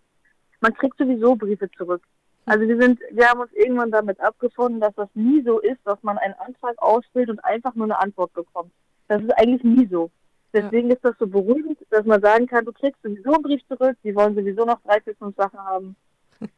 man 0.60 0.74
kriegt 0.74 0.98
sowieso 0.98 1.36
Briefe 1.36 1.70
zurück. 1.72 2.02
Also 2.44 2.66
wir 2.66 2.80
sind, 2.80 3.00
wir 3.10 3.28
haben 3.28 3.40
uns 3.40 3.52
irgendwann 3.52 3.90
damit 3.90 4.18
abgefunden, 4.20 4.80
dass 4.80 4.94
das 4.96 5.08
nie 5.14 5.42
so 5.42 5.60
ist, 5.60 5.78
dass 5.84 6.02
man 6.02 6.18
einen 6.18 6.34
Antrag 6.34 6.74
ausfüllt 6.78 7.30
und 7.30 7.44
einfach 7.44 7.74
nur 7.74 7.86
eine 7.86 8.00
Antwort 8.00 8.32
bekommt. 8.32 8.72
Das 9.08 9.22
ist 9.22 9.30
eigentlich 9.38 9.62
nie 9.62 9.86
so. 9.86 10.10
Deswegen 10.52 10.88
ja. 10.88 10.94
ist 10.94 11.04
das 11.04 11.14
so 11.18 11.26
beruhigend, 11.26 11.78
dass 11.90 12.04
man 12.04 12.20
sagen 12.20 12.46
kann, 12.46 12.64
du 12.64 12.72
kriegst 12.72 13.00
sowieso 13.02 13.32
einen 13.32 13.42
Brief 13.42 13.60
zurück, 13.68 13.96
die 14.04 14.14
wollen 14.14 14.34
sowieso 14.34 14.64
noch 14.64 14.80
drei, 14.82 15.00
vier, 15.00 15.14
fünf 15.16 15.36
Sachen 15.36 15.58
haben. 15.58 15.96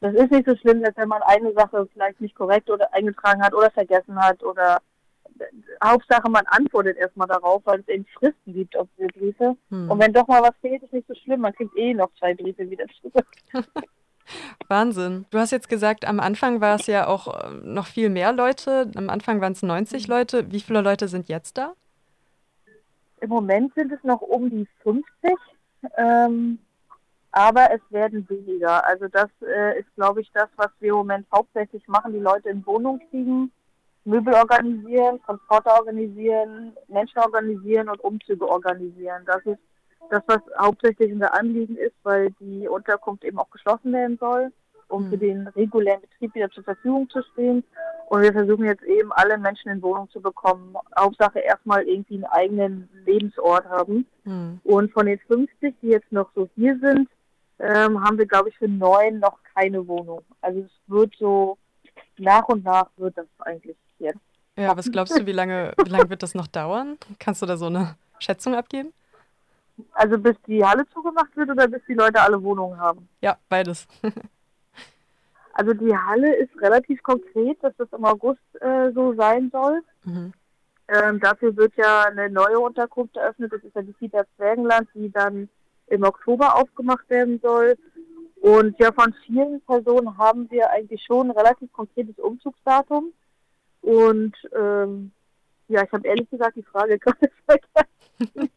Das 0.00 0.14
ist 0.14 0.30
nicht 0.30 0.48
so 0.48 0.56
schlimm, 0.56 0.82
als 0.84 0.96
wenn 0.96 1.08
man 1.08 1.22
eine 1.22 1.52
Sache 1.52 1.86
vielleicht 1.92 2.20
nicht 2.20 2.34
korrekt 2.34 2.70
oder 2.70 2.92
eingetragen 2.94 3.42
hat 3.42 3.54
oder 3.54 3.70
vergessen 3.70 4.16
hat 4.16 4.42
oder 4.42 4.80
Hauptsache 5.82 6.28
man 6.30 6.46
antwortet 6.46 6.96
erstmal 6.96 7.28
darauf, 7.28 7.62
weil 7.64 7.80
es 7.80 7.88
eben 7.88 8.06
Fristen 8.18 8.52
gibt 8.52 8.76
auf 8.76 8.88
diese 8.96 9.08
Briefe. 9.08 9.56
Hm. 9.70 9.90
Und 9.90 9.98
wenn 9.98 10.12
doch 10.12 10.26
mal 10.26 10.42
was 10.42 10.56
fehlt, 10.60 10.82
ist 10.82 10.92
nicht 10.92 11.08
so 11.08 11.14
schlimm, 11.14 11.40
man 11.40 11.54
kriegt 11.54 11.76
eh 11.76 11.94
noch 11.94 12.10
zwei 12.18 12.34
Briefe 12.34 12.68
wieder 12.68 12.86
zurück. 13.00 13.26
Wahnsinn. 14.68 15.26
Du 15.30 15.38
hast 15.38 15.50
jetzt 15.50 15.68
gesagt, 15.68 16.06
am 16.06 16.20
Anfang 16.20 16.60
war 16.60 16.76
es 16.76 16.86
ja 16.86 17.06
auch 17.06 17.44
äh, 17.44 17.50
noch 17.62 17.86
viel 17.86 18.08
mehr 18.08 18.32
Leute. 18.32 18.90
Am 18.96 19.10
Anfang 19.10 19.40
waren 19.40 19.52
es 19.52 19.62
90 19.62 20.08
Leute. 20.08 20.50
Wie 20.50 20.60
viele 20.60 20.80
Leute 20.80 21.08
sind 21.08 21.28
jetzt 21.28 21.58
da? 21.58 21.74
Im 23.20 23.28
Moment 23.30 23.74
sind 23.74 23.92
es 23.92 24.02
noch 24.02 24.20
um 24.20 24.50
die 24.50 24.66
50, 24.82 25.04
ähm, 25.96 26.58
aber 27.32 27.70
es 27.72 27.80
werden 27.90 28.28
weniger. 28.28 28.84
Also 28.84 29.08
das 29.08 29.30
äh, 29.42 29.78
ist, 29.80 29.94
glaube 29.96 30.20
ich, 30.20 30.30
das, 30.32 30.48
was 30.56 30.70
wir 30.80 30.90
im 30.90 30.96
Moment 30.96 31.26
hauptsächlich 31.34 31.86
machen, 31.88 32.12
die 32.12 32.18
Leute 32.18 32.50
in 32.50 32.64
Wohnung 32.66 33.00
kriegen, 33.10 33.50
Möbel 34.04 34.34
organisieren, 34.34 35.20
Transporte 35.24 35.70
organisieren, 35.70 36.76
Menschen 36.88 37.18
organisieren 37.18 37.88
und 37.88 38.00
Umzüge 38.00 38.46
organisieren. 38.46 39.22
Das 39.26 39.44
ist 39.46 39.58
das, 40.10 40.22
was 40.26 40.40
hauptsächlich 40.58 41.12
unser 41.12 41.32
Anliegen 41.34 41.76
ist, 41.76 41.94
weil 42.02 42.30
die 42.40 42.68
Unterkunft 42.68 43.24
eben 43.24 43.38
auch 43.38 43.50
geschlossen 43.50 43.92
werden 43.92 44.18
soll, 44.18 44.52
um 44.88 45.06
mhm. 45.06 45.10
für 45.10 45.18
den 45.18 45.48
regulären 45.48 46.02
Betrieb 46.02 46.34
wieder 46.34 46.50
zur 46.50 46.64
Verfügung 46.64 47.08
zu 47.08 47.22
stehen. 47.32 47.64
Und 48.08 48.20
wir 48.20 48.32
versuchen 48.32 48.66
jetzt 48.66 48.82
eben 48.82 49.12
alle 49.12 49.38
Menschen 49.38 49.70
in 49.70 49.82
Wohnung 49.82 50.10
zu 50.10 50.20
bekommen. 50.20 50.76
Hauptsache 50.98 51.38
erstmal 51.38 51.84
irgendwie 51.84 52.16
einen 52.16 52.24
eigenen 52.24 52.88
Lebensort 53.06 53.64
haben. 53.66 54.06
Mhm. 54.24 54.60
Und 54.64 54.92
von 54.92 55.06
den 55.06 55.18
50, 55.20 55.74
die 55.80 55.88
jetzt 55.88 56.12
noch 56.12 56.30
so 56.34 56.48
hier 56.54 56.78
sind, 56.80 57.08
ähm, 57.58 58.02
haben 58.04 58.18
wir, 58.18 58.26
glaube 58.26 58.50
ich, 58.50 58.58
für 58.58 58.68
neun 58.68 59.20
noch 59.20 59.38
keine 59.54 59.86
Wohnung. 59.86 60.20
Also 60.42 60.60
es 60.60 60.70
wird 60.86 61.14
so, 61.18 61.56
nach 62.18 62.46
und 62.48 62.64
nach 62.64 62.90
wird 62.96 63.16
das 63.16 63.26
eigentlich 63.38 63.76
jetzt. 64.04 64.20
Ja, 64.56 64.76
was 64.76 64.90
glaubst 64.90 65.18
du, 65.18 65.26
wie 65.26 65.32
lange, 65.32 65.72
wie 65.84 65.90
lange 65.90 66.08
wird 66.10 66.22
das 66.22 66.34
noch 66.34 66.46
dauern? 66.46 66.96
Kannst 67.18 67.42
du 67.42 67.46
da 67.46 67.56
so 67.56 67.66
eine 67.66 67.96
Schätzung 68.20 68.54
abgeben? 68.54 68.92
Also 69.92 70.18
bis 70.18 70.36
die 70.46 70.64
Halle 70.64 70.86
zugemacht 70.92 71.36
wird 71.36 71.50
oder 71.50 71.66
bis 71.66 71.82
die 71.88 71.94
Leute 71.94 72.20
alle 72.20 72.40
Wohnungen 72.42 72.78
haben? 72.78 73.08
Ja, 73.20 73.36
beides. 73.48 73.88
also 75.52 75.74
die 75.74 75.96
Halle 75.96 76.36
ist 76.36 76.50
relativ 76.60 77.02
konkret, 77.02 77.58
dass 77.62 77.74
das 77.76 77.88
im 77.92 78.04
August 78.04 78.40
äh, 78.60 78.92
so 78.92 79.14
sein 79.14 79.50
soll. 79.50 79.82
Mhm. 80.04 80.32
Ähm, 80.86 81.18
dafür 81.18 81.56
wird 81.56 81.74
ja 81.76 82.04
eine 82.04 82.30
neue 82.30 82.60
Unterkunft 82.60 83.16
eröffnet. 83.16 83.52
Das 83.52 83.64
ist 83.64 83.74
ja 83.74 83.82
die 83.82 83.94
Kita 83.94 84.24
Zwergenland, 84.36 84.88
die 84.94 85.10
dann 85.10 85.48
im 85.88 86.02
Oktober 86.04 86.56
aufgemacht 86.56 87.08
werden 87.10 87.40
soll. 87.42 87.76
Und 88.40 88.78
ja, 88.78 88.92
von 88.92 89.14
vielen 89.24 89.60
Personen 89.62 90.18
haben 90.18 90.50
wir 90.50 90.70
eigentlich 90.70 91.02
schon 91.02 91.30
ein 91.30 91.36
relativ 91.36 91.72
konkretes 91.72 92.18
Umzugsdatum. 92.18 93.12
Und 93.84 94.34
ähm, 94.56 95.12
ja, 95.68 95.82
ich 95.84 95.92
habe 95.92 96.08
ehrlich 96.08 96.28
gesagt 96.30 96.56
die 96.56 96.62
Frage 96.62 96.98
gerade 97.00 97.30
vergessen. 97.46 98.50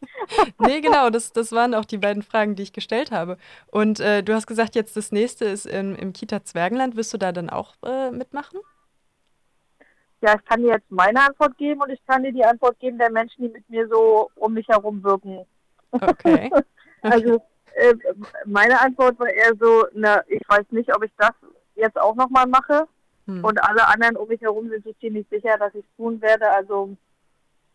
nee, 0.60 0.79
genau, 0.79 1.10
das, 1.10 1.34
das 1.34 1.51
waren 1.51 1.74
auch 1.74 1.84
die 1.84 1.98
beiden 1.98 2.24
Fragen, 2.24 2.55
die 2.55 2.63
ich 2.63 2.72
gestellt 2.72 3.12
habe. 3.12 3.38
Und 3.69 4.00
äh, 4.00 4.24
du 4.24 4.34
hast 4.34 4.48
gesagt, 4.48 4.75
jetzt 4.75 4.96
das 4.96 5.12
nächste 5.12 5.46
ist 5.46 5.65
im, 5.65 5.96
im 5.96 6.13
Kita 6.13 6.43
Zwergenland. 6.43 6.96
Wirst 6.96 7.13
du 7.13 7.17
da 7.17 7.34
dann 7.34 7.50
auch 7.50 7.75
äh, 7.84 8.10
mitmachen? 8.12 8.60
Ja, 10.22 10.36
ich 10.36 10.46
kann 10.46 10.62
dir 10.62 10.72
jetzt 10.72 10.89
meine 10.89 11.22
Antwort 11.22 11.57
geben 11.57 11.81
und 11.81 11.89
ich 11.89 12.03
kann 12.07 12.24
dir 12.24 12.31
die 12.31 12.46
Antwort 12.46 12.79
geben 12.79 12.98
der 12.98 13.12
Menschen, 13.12 13.43
die 13.43 13.50
mit 13.50 13.69
mir 13.69 13.88
so 13.89 14.31
um 14.36 14.53
mich 14.53 14.67
herum 14.69 15.03
wirken. 15.03 15.46
Okay. 15.91 16.50
also 17.01 17.41
äh, 17.75 17.93
meine 18.46 18.79
Antwort 18.79 19.19
war 19.19 19.27
eher 19.27 19.53
so, 19.60 19.86
na, 19.93 20.24
ich 20.27 20.41
weiß 20.48 20.65
nicht, 20.72 20.96
ob 20.96 21.03
ich 21.03 21.12
das 21.17 21.34
jetzt 21.75 22.00
auch 22.00 22.15
nochmal 22.15 22.48
mache. 22.48 22.88
Hm. 23.27 23.43
Und 23.43 23.63
alle 23.63 23.88
anderen 23.88 24.17
um 24.17 24.27
mich 24.27 24.41
herum 24.41 24.69
sind 24.69 24.84
sich 24.84 24.98
ziemlich 25.00 25.27
sicher, 25.29 25.57
dass 25.57 25.75
ich 25.75 25.86
es 25.86 25.96
tun 25.98 26.19
werde. 26.22 26.50
Also 26.50 26.96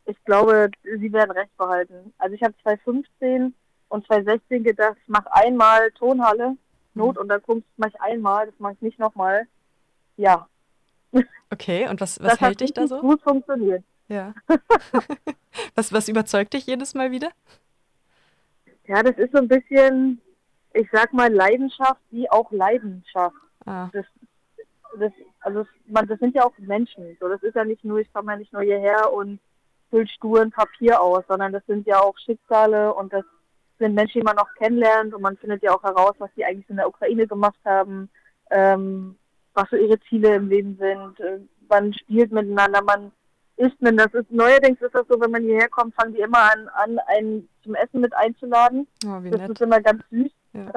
ich 0.06 0.16
glaube, 0.24 0.70
sie 0.82 1.12
werden 1.12 1.30
recht 1.30 1.56
behalten. 1.56 2.12
Also 2.18 2.34
ich 2.34 2.42
habe 2.42 2.54
2015 2.62 3.54
und 3.88 4.06
2016 4.06 4.64
gedacht, 4.64 4.96
ich 5.02 5.08
mache 5.08 5.32
einmal 5.32 5.90
Tonhalle, 5.92 6.46
hm. 6.48 6.58
Notunterkunft 6.94 7.68
mache 7.76 7.92
ich 7.94 8.00
einmal, 8.00 8.46
das 8.46 8.58
mache 8.58 8.74
ich 8.74 8.80
nicht 8.80 8.98
nochmal. 8.98 9.46
Ja. 10.16 10.48
Okay, 11.50 11.86
und 11.88 12.00
was, 12.00 12.18
was 12.20 12.32
das 12.32 12.40
hält 12.40 12.60
dich 12.60 12.72
da 12.72 12.86
so? 12.86 13.00
gut 13.00 13.20
funktioniert. 13.22 13.84
Ja. 14.08 14.34
was, 15.74 15.92
was 15.92 16.08
überzeugt 16.08 16.54
dich 16.54 16.66
jedes 16.66 16.94
Mal 16.94 17.10
wieder? 17.10 17.30
Ja, 18.86 19.02
das 19.02 19.16
ist 19.18 19.32
so 19.32 19.38
ein 19.38 19.48
bisschen, 19.48 20.20
ich 20.72 20.88
sag 20.90 21.12
mal, 21.12 21.32
Leidenschaft 21.32 22.00
wie 22.10 22.28
auch 22.30 22.50
Leidenschaft. 22.50 23.36
Ah. 23.66 23.88
Das 23.92 24.06
das, 24.98 25.12
also 25.40 25.64
man, 25.86 26.06
das 26.06 26.18
sind 26.18 26.34
ja 26.34 26.44
auch 26.44 26.52
Menschen. 26.58 27.16
So, 27.20 27.28
das 27.28 27.42
ist 27.42 27.54
ja 27.54 27.64
nicht 27.64 27.84
nur, 27.84 27.98
ich 27.98 28.12
komme 28.12 28.32
ja 28.32 28.38
nicht 28.38 28.52
nur 28.52 28.62
hierher 28.62 29.12
und 29.12 29.40
fülle 29.90 30.08
sturen 30.08 30.50
Papier 30.50 31.00
aus, 31.00 31.24
sondern 31.28 31.52
das 31.52 31.64
sind 31.66 31.86
ja 31.86 32.00
auch 32.00 32.16
Schicksale 32.18 32.94
und 32.94 33.12
das 33.12 33.24
sind 33.78 33.94
Menschen, 33.94 34.20
die 34.20 34.24
man 34.24 34.36
noch 34.36 34.52
kennenlernt 34.54 35.12
und 35.14 35.22
man 35.22 35.36
findet 35.36 35.62
ja 35.62 35.74
auch 35.74 35.82
heraus, 35.82 36.14
was 36.18 36.30
die 36.36 36.44
eigentlich 36.44 36.70
in 36.70 36.76
der 36.76 36.88
Ukraine 36.88 37.26
gemacht 37.26 37.58
haben, 37.64 38.08
ähm, 38.50 39.16
was 39.54 39.68
so 39.70 39.76
ihre 39.76 40.00
Ziele 40.08 40.36
im 40.36 40.48
Leben 40.48 40.78
sind. 40.78 41.20
Äh, 41.20 41.40
man 41.68 41.92
spielt 41.94 42.32
miteinander, 42.32 42.82
man 42.82 43.12
isst 43.56 43.80
mit. 43.80 43.98
Das 43.98 44.12
ist 44.14 44.30
neuerdings 44.30 44.80
ist 44.80 44.94
das 44.94 45.06
so, 45.08 45.20
wenn 45.20 45.30
man 45.30 45.42
hierher 45.42 45.68
kommt, 45.68 45.94
fangen 45.94 46.14
die 46.14 46.20
immer 46.20 46.52
an, 46.52 46.68
an 46.68 46.98
einen 47.06 47.48
zum 47.62 47.74
Essen 47.74 48.00
mit 48.00 48.14
einzuladen. 48.14 48.86
Oh, 49.04 49.20
das 49.22 49.40
nett. 49.40 49.50
ist 49.50 49.62
immer 49.62 49.80
ganz 49.80 50.02
süß. 50.10 50.30
Ja. 50.52 50.72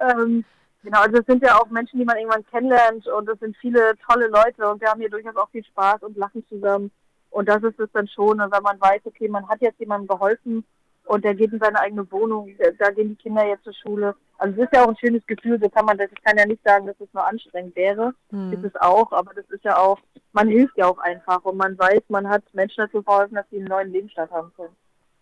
ähm, 0.20 0.44
Genau, 0.82 1.00
also 1.00 1.18
es 1.18 1.26
sind 1.26 1.42
ja 1.42 1.60
auch 1.60 1.70
Menschen, 1.70 1.98
die 1.98 2.04
man 2.04 2.16
irgendwann 2.16 2.46
kennenlernt 2.46 3.06
und 3.06 3.28
es 3.28 3.38
sind 3.38 3.56
viele 3.58 3.94
tolle 4.08 4.26
Leute 4.26 4.68
und 4.68 4.80
wir 4.80 4.88
haben 4.88 5.00
hier 5.00 5.10
durchaus 5.10 5.36
auch 5.36 5.48
viel 5.50 5.64
Spaß 5.64 6.02
und 6.02 6.16
lachen 6.16 6.44
zusammen. 6.48 6.90
Und 7.30 7.48
das 7.48 7.62
ist 7.62 7.78
es 7.78 7.90
dann 7.92 8.08
schon, 8.08 8.38
wenn 8.38 8.62
man 8.62 8.80
weiß, 8.80 9.02
okay, 9.04 9.28
man 9.28 9.48
hat 9.48 9.60
jetzt 9.60 9.78
jemandem 9.78 10.08
geholfen 10.08 10.64
und 11.06 11.24
der 11.24 11.34
geht 11.34 11.52
in 11.52 11.60
seine 11.60 11.80
eigene 11.80 12.10
Wohnung, 12.10 12.54
da 12.78 12.90
gehen 12.90 13.10
die 13.10 13.16
Kinder 13.16 13.46
jetzt 13.46 13.64
zur 13.64 13.74
Schule. 13.74 14.14
Also 14.38 14.60
es 14.60 14.66
ist 14.66 14.74
ja 14.74 14.84
auch 14.84 14.88
ein 14.88 14.96
schönes 14.96 15.24
Gefühl, 15.26 15.58
so 15.62 15.68
kann 15.68 15.84
man 15.84 15.98
das, 15.98 16.10
ich 16.10 16.22
kann 16.22 16.36
ja 16.36 16.46
nicht 16.46 16.62
sagen, 16.64 16.86
dass 16.86 17.00
es 17.00 17.12
nur 17.14 17.26
anstrengend 17.26 17.76
wäre. 17.76 18.12
Hm. 18.30 18.52
Ist 18.52 18.64
es 18.64 18.80
auch, 18.80 19.12
aber 19.12 19.32
das 19.34 19.48
ist 19.50 19.64
ja 19.64 19.78
auch, 19.78 20.00
man 20.32 20.48
hilft 20.48 20.76
ja 20.76 20.86
auch 20.86 20.98
einfach 20.98 21.44
und 21.44 21.56
man 21.56 21.78
weiß, 21.78 22.02
man 22.08 22.28
hat 22.28 22.42
Menschen 22.52 22.84
dazu 22.84 23.02
verholfen, 23.02 23.36
dass 23.36 23.48
sie 23.50 23.58
einen 23.58 23.66
neuen 23.66 23.92
Lebensstand 23.92 24.32
haben 24.32 24.52
können. 24.56 24.74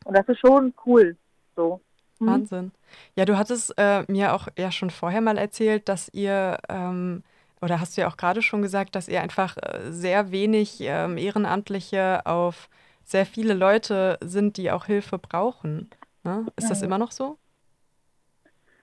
Und 0.05 0.17
das 0.17 0.27
ist 0.27 0.41
schon 0.41 0.73
cool. 0.87 1.17
So. 1.55 1.81
Hm. 2.21 2.27
Wahnsinn. 2.27 2.73
Ja, 3.17 3.25
du 3.25 3.37
hattest 3.37 3.75
äh, 3.77 4.05
mir 4.09 4.35
auch 4.35 4.49
ja 4.57 4.71
schon 4.71 4.91
vorher 4.91 5.21
mal 5.21 5.39
erzählt, 5.39 5.89
dass 5.89 6.09
ihr 6.13 6.59
ähm, 6.69 7.23
oder 7.63 7.81
hast 7.81 7.97
du 7.97 8.03
ja 8.03 8.09
auch 8.09 8.17
gerade 8.17 8.43
schon 8.43 8.63
gesagt, 8.63 8.95
dass 8.95 9.09
ihr 9.09 9.21
einfach 9.21 9.57
äh, 9.59 9.91
sehr 9.91 10.31
wenig 10.31 10.79
ähm, 10.81 11.19
Ehrenamtliche 11.19 12.25
auf 12.25 12.69
sehr 13.05 13.27
viele 13.27 13.55
Leute 13.55 14.19
sind, 14.23 14.57
die 14.57 14.71
auch 14.71 14.87
Hilfe 14.87 15.19
brauchen. 15.19 15.91
Ne? 16.23 16.47
Ist 16.57 16.71
das 16.71 16.83
immer 16.83 16.99
noch 16.99 17.11
so? 17.11 17.39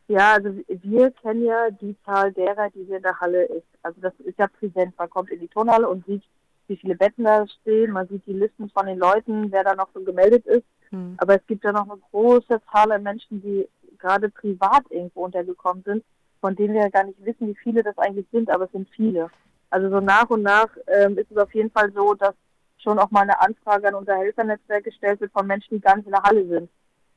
Ja, 0.08 0.34
also 0.34 0.50
wir 0.68 1.12
kennen 1.12 1.44
ja 1.44 1.70
die 1.70 1.96
Zahl 2.06 2.32
derer, 2.32 2.70
die 2.70 2.84
hier 2.86 2.98
in 2.98 3.04
der 3.04 3.20
Halle 3.20 3.44
ist. 3.44 3.68
Also 3.84 4.00
das 4.02 4.14
ist 4.20 4.40
ja 4.40 4.48
präsent. 4.48 4.94
Man 4.98 5.10
kommt 5.10 5.30
in 5.30 5.40
die 5.40 5.48
Turnhalle 5.48 5.88
und 5.88 6.06
sieht, 6.06 6.24
wie 6.68 6.78
viele 6.78 6.96
Betten 6.96 7.26
da 7.26 7.46
stehen. 7.48 7.92
Man 7.92 8.08
sieht 8.08 8.26
die 8.26 8.34
Listen 8.34 8.70
von 8.70 8.86
den 8.86 9.00
Leuten, 9.00 9.52
wer 9.52 9.64
da 9.64 9.76
noch 9.76 9.90
so 9.94 10.02
gemeldet 10.02 10.46
ist. 10.46 10.66
Hm. 10.90 11.16
Aber 11.18 11.36
es 11.36 11.46
gibt 11.48 11.64
ja 11.64 11.72
noch 11.72 11.90
eine 11.90 12.00
große 12.12 12.62
Zahl 12.72 12.92
an 12.92 13.04
Menschen, 13.04 13.42
die 13.42 13.68
gerade 13.98 14.30
privat 14.30 14.84
irgendwo 14.90 15.26
untergekommen 15.26 15.84
sind, 15.84 16.04
von 16.40 16.56
denen 16.56 16.74
wir 16.74 16.82
ja 16.82 16.90
gar 16.90 17.04
nicht 17.04 17.24
wissen, 17.26 17.48
wie 17.48 17.56
viele 17.56 17.84
das 17.84 17.98
eigentlich 17.98 18.28
sind, 18.32 18.50
aber 18.50 18.66
es 18.66 18.72
sind 18.72 18.88
viele. 18.90 19.30
Also 19.70 19.90
so 19.90 20.00
nach 20.00 20.30
und 20.30 20.44
nach 20.44 20.70
ähm, 20.88 21.18
ist 21.18 21.32
es 21.32 21.38
auf 21.38 21.54
jeden 21.54 21.72
Fall 21.72 21.92
so, 21.92 22.14
dass 22.14 22.36
schon 22.78 23.00
auch 23.00 23.12
mal 23.12 23.22
eine 23.22 23.42
Anfrage 23.42 23.88
an 23.88 23.96
unser 23.96 24.16
Helfernetzwerk 24.16 24.84
gestellt 24.84 25.20
wird 25.20 25.32
von 25.32 25.48
Menschen, 25.48 25.76
die 25.76 25.82
gar 25.82 25.98
nicht 25.98 26.06
in 26.06 26.14
der 26.14 26.24
Halle 26.24 26.48
sind, 26.48 26.70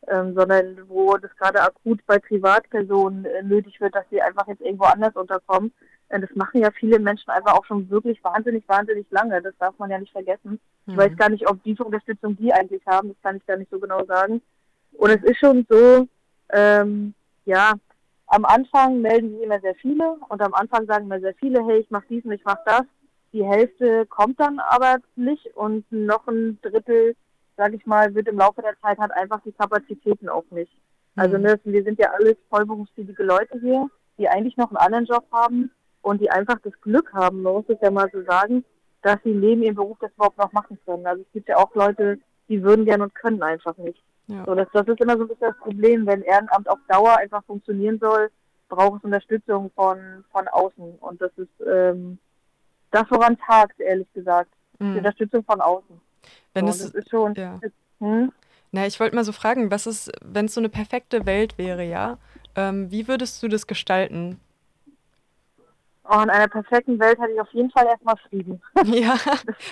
ähm, 0.09 0.35
sondern 0.35 0.89
wo 0.89 1.17
das 1.17 1.35
gerade 1.37 1.63
akut 1.63 2.01
bei 2.07 2.19
Privatpersonen 2.19 3.25
äh, 3.25 3.43
nötig 3.43 3.81
wird, 3.81 3.95
dass 3.95 4.05
sie 4.11 4.21
einfach 4.21 4.49
jetzt 4.49 4.63
irgendwo 4.63 4.85
anders 4.85 5.15
unterkommen. 5.15 5.73
Äh, 6.11 6.21
das 6.21 6.31
machen 6.35 6.61
ja 6.61 6.71
viele 6.73 6.99
Menschen 6.99 7.31
einfach 7.31 7.55
auch 7.55 7.65
schon 7.65 7.89
wirklich 7.89 8.23
wahnsinnig, 8.23 8.69
wahnsinnig 8.69 9.07
lange. 9.11 9.41
Das 9.41 9.55
darf 9.59 9.79
man 9.79 9.91
ja 9.91 9.99
nicht 9.99 10.13
vergessen. 10.13 10.61
Mhm. 10.85 10.93
Ich 10.93 10.97
weiß 10.97 11.17
gar 11.17 11.31
nicht, 11.31 11.49
ob 11.49 11.63
die 11.63 11.77
Unterstützung 11.79 12.37
die 12.37 12.53
eigentlich 12.53 12.85
haben, 12.87 13.09
das 13.09 13.23
kann 13.23 13.37
ich 13.37 13.47
gar 13.47 13.57
nicht 13.57 13.71
so 13.71 13.79
genau 13.79 14.05
sagen. 14.05 14.43
Und 14.93 15.11
es 15.11 15.23
ist 15.23 15.39
schon 15.39 15.67
so, 15.69 16.07
ähm, 16.53 17.15
ja, 17.47 17.73
am 18.27 18.45
Anfang 18.45 19.01
melden 19.01 19.31
sich 19.31 19.43
immer 19.43 19.61
sehr 19.61 19.75
viele 19.77 20.17
und 20.29 20.43
am 20.43 20.55
Anfang 20.55 20.87
sagen 20.87 21.07
immer 21.07 21.21
sehr 21.21 21.35
viele, 21.35 21.65
hey, 21.65 21.79
ich 21.79 21.91
mache 21.91 22.07
dies 22.11 22.25
und 22.25 22.33
ich 22.33 22.45
mache 22.45 22.61
das. 22.67 22.83
Die 23.33 23.45
Hälfte 23.45 24.07
kommt 24.07 24.41
dann 24.41 24.59
aber 24.59 24.99
nicht 25.15 25.47
und 25.55 25.85
noch 25.91 26.27
ein 26.27 26.59
Drittel, 26.63 27.15
sage 27.57 27.77
ich 27.77 27.87
mal, 27.87 28.15
wird 28.15 28.29
im 28.29 28.39
Laufe 28.39 28.63
der 28.63 28.79
Zeit 28.81 28.99
hat 28.99 29.13
einfach 29.13 29.41
die 29.45 29.53
Kapazitäten 29.53 30.29
auch 30.29 30.45
nicht. 30.51 30.73
Also 31.17 31.39
mhm. 31.39 31.45
ne, 31.45 31.61
wir 31.65 31.85
sind 31.85 31.99
ja 31.99 32.11
alles 32.11 32.37
vollberufstätige 32.49 33.23
Leute 33.23 33.59
hier, 33.61 33.89
die 34.19 34.29
eigentlich 34.29 34.57
noch 34.57 34.71
einen 34.71 34.77
anderen 34.77 35.07
Job 35.07 35.25
haben 35.33 35.71
und 36.03 36.21
die 36.21 36.31
einfach 36.31 36.59
das 36.63 36.73
Glück 36.81 37.13
haben, 37.13 37.43
man 37.43 37.55
muss 37.55 37.65
es 37.69 37.79
ja 37.81 37.91
mal 37.91 38.09
so 38.13 38.23
sagen, 38.23 38.65
dass 39.03 39.19
sie 39.25 39.33
neben 39.33 39.63
ihrem 39.63 39.77
Beruf 39.77 39.99
das 40.01 40.13
überhaupt 40.15 40.39
noch 40.39 40.53
machen 40.53 40.79
können. 40.85 41.07
Also 41.07 41.23
es 41.23 41.33
gibt 41.33 41.49
ja 41.49 41.57
auch 41.57 41.75
Leute, 41.75 42.19
die 42.49 42.63
würden 42.63 42.85
gerne 42.85 43.05
und 43.05 43.15
können 43.15 43.43
einfach 43.43 43.77
nicht. 43.79 44.03
Ja. 44.27 44.45
So, 44.45 44.55
das, 44.55 44.69
das 44.73 44.87
ist 44.87 45.01
immer 45.01 45.17
so 45.17 45.23
ein 45.23 45.29
bisschen 45.29 45.49
das 45.49 45.59
Problem, 45.59 46.07
wenn 46.07 46.23
Ehrenamt 46.23 46.69
auf 46.69 46.79
Dauer 46.89 47.17
einfach 47.17 47.45
funktionieren 47.45 47.99
soll, 47.99 48.31
braucht 48.69 48.99
es 48.99 49.05
Unterstützung 49.05 49.71
von, 49.75 50.25
von 50.31 50.49
außen. 50.49 50.97
Und 51.01 51.21
das 51.21 51.33
ist 51.37 51.49
ähm, 51.67 52.19
das, 52.91 53.05
woran 53.11 53.37
tagt, 53.39 53.81
ehrlich 53.81 54.11
gesagt. 54.13 54.51
Mhm. 54.79 54.93
Die 54.93 54.99
Unterstützung 54.99 55.45
von 55.45 55.61
außen. 55.61 56.01
Wenn 56.55 56.67
so, 56.67 56.71
es, 56.71 56.93
das 56.93 56.95
ist 56.95 57.11
schon. 57.11 57.35
Ja. 57.35 57.59
Ist, 57.63 57.75
hm? 57.99 58.33
Na, 58.73 58.87
ich 58.87 59.01
wollte 59.01 59.17
mal 59.17 59.25
so 59.25 59.33
fragen, 59.33 59.71
was 59.71 59.87
ist, 59.87 60.13
wenn 60.23 60.47
es 60.47 60.55
so 60.55 60.61
eine 60.61 60.69
perfekte 60.69 61.27
Welt 61.27 61.59
wäre, 61.59 61.85
ja? 61.85 62.19
Ähm, 62.55 62.91
wie 62.91 63.09
würdest 63.09 63.43
du 63.43 63.49
das 63.49 63.67
gestalten? 63.67 64.41
Oh, 66.13 66.21
in 66.23 66.31
einer 66.31 66.49
perfekten 66.49 66.99
Welt 66.99 67.21
hätte 67.21 67.33
ich 67.33 67.41
auf 67.41 67.53
jeden 67.53 67.71
Fall 67.71 67.87
erstmal 67.87 68.17
Frieden. 68.29 68.61
Ja, 68.85 69.15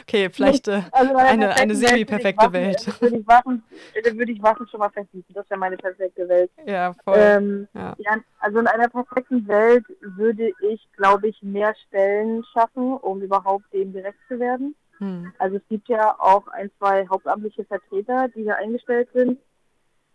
okay, 0.02 0.30
vielleicht 0.30 0.68
äh, 0.68 0.82
also 0.92 1.16
eine, 1.16 1.56
eine 1.56 1.74
semi-perfekte 1.74 2.52
Welt. 2.52 2.86
Welt. 2.86 3.02
Würde 3.02 3.16
ich 3.18 3.26
Waffen, 3.26 3.62
würde 4.04 4.32
ich 4.32 4.40
Waffen 4.42 4.68
schon 4.68 4.78
mal 4.78 4.90
verbieten. 4.90 5.32
Das 5.34 5.50
wäre 5.50 5.58
meine 5.58 5.76
perfekte 5.76 6.28
Welt. 6.28 6.50
Ja, 6.64 6.94
voll. 7.04 7.16
Ähm, 7.18 7.68
ja. 7.74 7.96
ja. 7.98 8.16
also 8.38 8.60
in 8.60 8.68
einer 8.68 8.88
perfekten 8.88 9.48
Welt 9.48 9.84
würde 10.00 10.52
ich, 10.70 10.86
glaube 10.96 11.26
ich, 11.26 11.42
mehr 11.42 11.74
Stellen 11.88 12.44
schaffen, 12.52 12.92
um 12.92 13.20
überhaupt 13.20 13.64
dem 13.72 13.92
gerecht 13.92 14.18
zu 14.28 14.38
werden. 14.38 14.76
Hm. 14.98 15.32
Also 15.38 15.56
es 15.56 15.62
gibt 15.68 15.88
ja 15.88 16.14
auch 16.20 16.46
ein, 16.48 16.70
zwei 16.78 17.06
hauptamtliche 17.08 17.64
Vertreter, 17.64 18.28
die 18.28 18.42
hier 18.42 18.56
eingestellt 18.56 19.08
sind. 19.12 19.40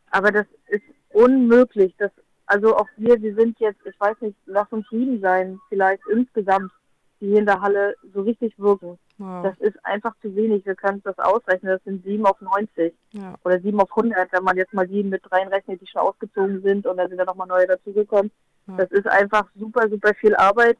Aber 0.10 0.32
das 0.32 0.46
ist 0.68 0.84
unmöglich. 1.12 1.94
Das 1.98 2.12
also 2.46 2.76
auch 2.76 2.88
wir, 2.98 3.22
wir 3.22 3.36
sind 3.36 3.60
jetzt, 3.60 3.80
ich 3.86 4.00
weiß 4.00 4.20
nicht, 4.22 4.38
lass 4.46 4.68
uns 4.72 4.88
sieben 4.90 5.22
sein, 5.22 5.60
vielleicht 5.70 6.04
insgesamt, 6.12 6.72
die 7.20 7.28
hier 7.28 7.40
in 7.40 7.46
der 7.46 7.62
Halle 7.62 7.96
so 8.14 8.22
richtig 8.22 8.58
wirken. 8.60 8.98
Wow. 9.18 9.44
Das 9.44 9.58
ist 9.60 9.78
einfach 9.86 10.14
zu 10.22 10.36
wenig. 10.36 10.66
Wir 10.66 10.76
können 10.76 11.02
das 11.04 11.18
ausrechnen. 11.20 11.72
Das 11.72 11.84
sind 11.84 12.04
sieben 12.04 12.26
auf 12.26 12.40
90 12.42 12.94
ja. 13.12 13.36
oder 13.44 13.60
sieben 13.60 13.80
auf 13.80 13.90
100, 13.96 14.32
wenn 14.34 14.44
man 14.44 14.58
jetzt 14.58 14.74
mal 14.74 14.88
die 14.88 15.04
mit 15.04 15.32
reinrechnet, 15.32 15.80
die 15.82 15.88
schon 15.88 16.02
ausgezogen 16.02 16.62
sind 16.62 16.86
und 16.86 16.98
dann 16.98 17.10
sind 17.10 17.18
da 17.18 17.26
nochmal 17.26 17.48
neue 17.48 17.68
dazugekommen. 17.68 18.32
Ja. 18.68 18.78
Das 18.78 18.92
ist 18.92 19.08
einfach 19.08 19.48
super, 19.56 19.88
super 19.90 20.14
viel 20.16 20.36
Arbeit. 20.36 20.78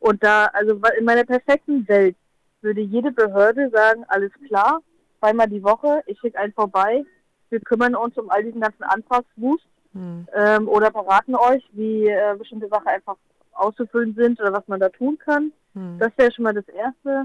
Und 0.00 0.22
da, 0.22 0.46
also 0.52 0.80
in 0.98 1.04
meiner 1.04 1.24
perfekten 1.24 1.86
Welt 1.88 2.16
würde 2.60 2.80
jede 2.80 3.12
Behörde 3.12 3.70
sagen, 3.70 4.04
alles 4.08 4.32
klar, 4.46 4.80
zweimal 5.20 5.48
die 5.48 5.62
Woche, 5.62 6.02
ich 6.06 6.18
schicke 6.20 6.38
einen 6.38 6.52
vorbei, 6.52 7.04
wir 7.50 7.60
kümmern 7.60 7.94
uns 7.94 8.16
um 8.18 8.30
all 8.30 8.44
diesen 8.44 8.60
ganzen 8.60 8.82
Antragswust 8.82 9.64
hm. 9.92 10.28
ähm, 10.34 10.68
oder 10.68 10.90
beraten 10.90 11.34
euch, 11.34 11.64
wie 11.72 12.08
äh, 12.08 12.34
bestimmte 12.38 12.68
Sachen 12.68 12.88
einfach 12.88 13.16
auszufüllen 13.52 14.14
sind 14.14 14.40
oder 14.40 14.52
was 14.52 14.66
man 14.68 14.80
da 14.80 14.88
tun 14.88 15.18
kann. 15.18 15.52
Hm. 15.74 15.98
Das 15.98 16.12
wäre 16.16 16.32
schon 16.32 16.44
mal 16.44 16.54
das 16.54 16.68
Erste. 16.68 17.24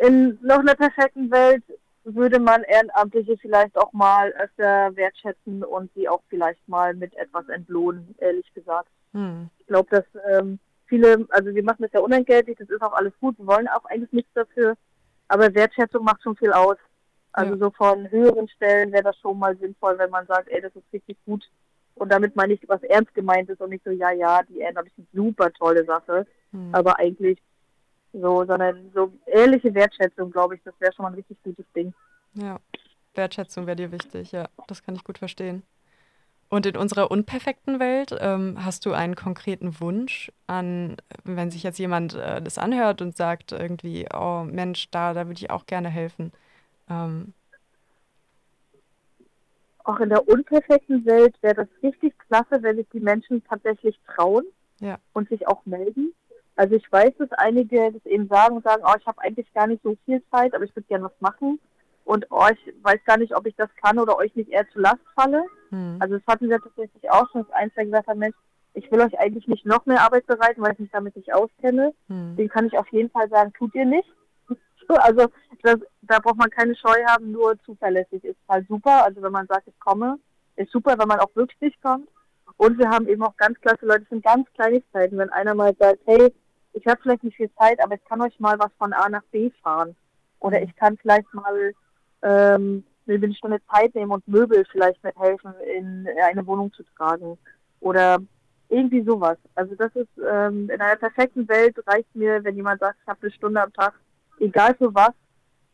In 0.00 0.38
noch 0.42 0.58
einer 0.58 0.74
perfekten 0.74 1.30
Welt 1.30 1.62
würde 2.04 2.38
man 2.38 2.62
Ehrenamtliche 2.64 3.36
vielleicht 3.38 3.76
auch 3.78 3.92
mal 3.92 4.32
öfter 4.32 4.94
wertschätzen 4.94 5.64
und 5.64 5.90
sie 5.94 6.08
auch 6.08 6.20
vielleicht 6.28 6.66
mal 6.68 6.94
mit 6.94 7.16
etwas 7.16 7.48
entlohnen, 7.48 8.14
ehrlich 8.18 8.52
gesagt. 8.54 8.88
Hm. 9.12 9.48
Ich 9.58 9.66
glaube, 9.66 9.88
dass 9.90 10.04
ähm, 10.30 10.58
viele, 10.86 11.26
also 11.30 11.54
wir 11.54 11.64
machen 11.64 11.82
das 11.82 11.92
ja 11.92 12.00
unentgeltlich, 12.00 12.58
das 12.58 12.68
ist 12.68 12.82
auch 12.82 12.92
alles 12.92 13.12
gut, 13.20 13.38
wir 13.38 13.46
wollen 13.46 13.68
auch 13.68 13.84
eigentlich 13.86 14.12
nichts 14.12 14.32
dafür, 14.34 14.74
aber 15.28 15.54
Wertschätzung 15.54 16.04
macht 16.04 16.22
schon 16.22 16.36
viel 16.36 16.52
aus. 16.52 16.76
Also 17.34 17.54
ja. 17.54 17.58
so 17.58 17.70
von 17.70 18.08
höheren 18.10 18.48
Stellen 18.48 18.92
wäre 18.92 19.02
das 19.02 19.18
schon 19.18 19.38
mal 19.40 19.56
sinnvoll, 19.56 19.98
wenn 19.98 20.10
man 20.10 20.24
sagt, 20.26 20.48
ey, 20.48 20.60
das 20.60 20.74
ist 20.76 20.92
richtig 20.92 21.18
gut. 21.26 21.44
Und 21.96 22.12
damit 22.12 22.36
meine 22.36 22.52
ich 22.52 22.68
was 22.68 22.82
ernst 22.84 23.12
gemeint 23.12 23.50
ist 23.50 23.60
und 23.60 23.70
nicht 23.70 23.82
so, 23.84 23.90
ja, 23.90 24.12
ja, 24.12 24.42
die 24.44 24.58
Ehrenamt 24.60 24.86
ist 24.86 24.98
eine 24.98 25.06
super 25.12 25.52
tolle 25.52 25.84
Sache. 25.84 26.26
Mhm. 26.52 26.72
Aber 26.72 26.96
eigentlich 27.00 27.40
so, 28.12 28.44
sondern 28.44 28.92
so 28.94 29.12
ehrliche 29.26 29.74
Wertschätzung, 29.74 30.30
glaube 30.30 30.54
ich, 30.54 30.62
das 30.62 30.74
wäre 30.78 30.92
schon 30.92 31.02
mal 31.02 31.08
ein 31.08 31.16
richtig 31.16 31.36
gutes 31.42 31.66
Ding. 31.74 31.92
Ja, 32.34 32.60
Wertschätzung 33.14 33.66
wäre 33.66 33.76
dir 33.76 33.90
wichtig, 33.90 34.30
ja, 34.30 34.48
das 34.68 34.84
kann 34.84 34.94
ich 34.94 35.02
gut 35.02 35.18
verstehen. 35.18 35.64
Und 36.48 36.66
in 36.66 36.76
unserer 36.76 37.10
unperfekten 37.10 37.80
Welt 37.80 38.16
ähm, 38.20 38.64
hast 38.64 38.86
du 38.86 38.92
einen 38.92 39.16
konkreten 39.16 39.80
Wunsch 39.80 40.30
an, 40.46 40.98
wenn 41.24 41.50
sich 41.50 41.64
jetzt 41.64 41.80
jemand 41.80 42.14
äh, 42.14 42.40
das 42.40 42.58
anhört 42.58 43.02
und 43.02 43.16
sagt 43.16 43.50
irgendwie, 43.50 44.06
oh 44.14 44.44
Mensch, 44.44 44.88
da, 44.92 45.14
da 45.14 45.26
würde 45.26 45.40
ich 45.40 45.50
auch 45.50 45.66
gerne 45.66 45.88
helfen. 45.88 46.30
Ähm, 46.88 47.32
auch 49.84 50.00
in 50.00 50.08
der 50.08 50.26
unperfekten 50.26 51.04
Welt 51.04 51.36
wäre 51.42 51.54
das 51.54 51.68
richtig 51.82 52.18
klasse, 52.18 52.62
wenn 52.62 52.76
sich 52.76 52.88
die 52.92 53.00
Menschen 53.00 53.44
tatsächlich 53.44 53.98
trauen 54.06 54.44
ja. 54.80 54.98
und 55.12 55.28
sich 55.28 55.46
auch 55.46 55.64
melden. 55.66 56.14
Also 56.56 56.74
ich 56.76 56.90
weiß, 56.90 57.12
dass 57.18 57.32
einige 57.32 57.92
das 57.92 58.06
eben 58.06 58.28
sagen 58.28 58.56
und 58.56 58.64
sagen, 58.64 58.82
oh, 58.86 58.94
ich 58.98 59.06
habe 59.06 59.20
eigentlich 59.20 59.52
gar 59.52 59.66
nicht 59.66 59.82
so 59.82 59.96
viel 60.04 60.22
Zeit, 60.30 60.54
aber 60.54 60.64
ich 60.64 60.74
würde 60.74 60.86
gerne 60.88 61.04
was 61.04 61.20
machen. 61.20 61.60
Und 62.04 62.26
oh, 62.30 62.46
ich 62.52 62.74
weiß 62.82 63.00
gar 63.04 63.18
nicht, 63.18 63.34
ob 63.36 63.46
ich 63.46 63.56
das 63.56 63.68
kann 63.82 63.98
oder 63.98 64.16
euch 64.16 64.34
nicht 64.36 64.50
eher 64.50 64.68
zu 64.70 64.78
Last 64.78 65.00
falle. 65.14 65.44
Hm. 65.70 65.96
Also 66.00 66.16
das 66.16 66.26
hatten 66.26 66.48
wir 66.48 66.60
tatsächlich 66.60 67.10
auch 67.10 67.28
schon, 67.30 67.42
dass 67.42 67.52
ein, 67.52 67.72
zwei 67.72 67.84
gesagt 67.84 68.08
haben, 68.08 68.20
Mensch, 68.20 68.36
ich 68.74 68.90
will 68.90 69.00
euch 69.00 69.18
eigentlich 69.18 69.46
nicht 69.48 69.64
noch 69.64 69.86
mehr 69.86 70.02
Arbeit 70.02 70.26
bereiten, 70.26 70.60
weil 70.62 70.72
ich 70.72 70.78
mich 70.78 70.90
damit 70.90 71.16
nicht 71.16 71.32
auskenne. 71.32 71.92
Hm. 72.08 72.36
Den 72.36 72.48
kann 72.48 72.66
ich 72.66 72.76
auf 72.78 72.88
jeden 72.88 73.10
Fall 73.10 73.28
sagen, 73.28 73.52
tut 73.52 73.74
ihr 73.74 73.84
nicht. 73.86 74.08
Also 74.86 75.28
das, 75.62 75.78
da 76.06 76.18
braucht 76.18 76.38
man 76.38 76.50
keine 76.50 76.74
Scheu 76.76 77.04
haben, 77.06 77.32
nur 77.32 77.58
zuverlässig 77.64 78.24
ist 78.24 78.38
halt 78.48 78.66
super. 78.68 79.04
Also 79.04 79.22
wenn 79.22 79.32
man 79.32 79.46
sagt, 79.46 79.68
ich 79.68 79.78
komme, 79.80 80.18
ist 80.56 80.70
super, 80.72 80.96
wenn 80.98 81.08
man 81.08 81.20
auch 81.20 81.34
wirklich 81.34 81.80
kommt. 81.80 82.08
Und 82.56 82.78
wir 82.78 82.88
haben 82.88 83.08
eben 83.08 83.22
auch 83.22 83.36
ganz 83.36 83.60
klasse 83.60 83.84
Leute, 83.86 84.00
das 84.00 84.08
sind 84.10 84.24
ganz 84.24 84.46
Kleinigkeiten. 84.54 85.18
Wenn 85.18 85.30
einer 85.30 85.54
mal 85.54 85.74
sagt, 85.78 86.00
hey, 86.06 86.32
ich 86.72 86.86
habe 86.86 87.00
vielleicht 87.02 87.24
nicht 87.24 87.36
viel 87.36 87.50
Zeit, 87.58 87.82
aber 87.82 87.94
ich 87.94 88.04
kann 88.04 88.20
euch 88.20 88.38
mal 88.38 88.58
was 88.58 88.70
von 88.78 88.92
A 88.92 89.08
nach 89.08 89.24
B 89.30 89.50
fahren. 89.62 89.96
Oder 90.40 90.62
ich 90.62 90.74
kann 90.76 90.96
vielleicht 90.98 91.32
mal 91.32 91.72
ähm, 92.22 92.84
eine 93.08 93.34
Stunde 93.34 93.60
Zeit 93.72 93.94
nehmen 93.94 94.12
und 94.12 94.26
Möbel 94.28 94.64
vielleicht 94.70 95.02
mithelfen, 95.02 95.54
in 95.76 96.06
eine 96.22 96.46
Wohnung 96.46 96.72
zu 96.72 96.82
tragen. 96.96 97.38
Oder 97.80 98.18
irgendwie 98.68 99.02
sowas. 99.02 99.38
Also 99.54 99.74
das 99.74 99.94
ist 99.94 100.08
ähm, 100.18 100.70
in 100.70 100.80
einer 100.80 100.96
perfekten 100.96 101.48
Welt 101.48 101.76
reicht 101.86 102.14
mir, 102.14 102.42
wenn 102.44 102.56
jemand 102.56 102.80
sagt, 102.80 102.98
ich 103.02 103.08
habe 103.08 103.20
eine 103.22 103.30
Stunde 103.32 103.62
am 103.62 103.72
Tag 103.72 103.94
egal 104.40 104.74
für 104.76 104.94
was, 104.94 105.12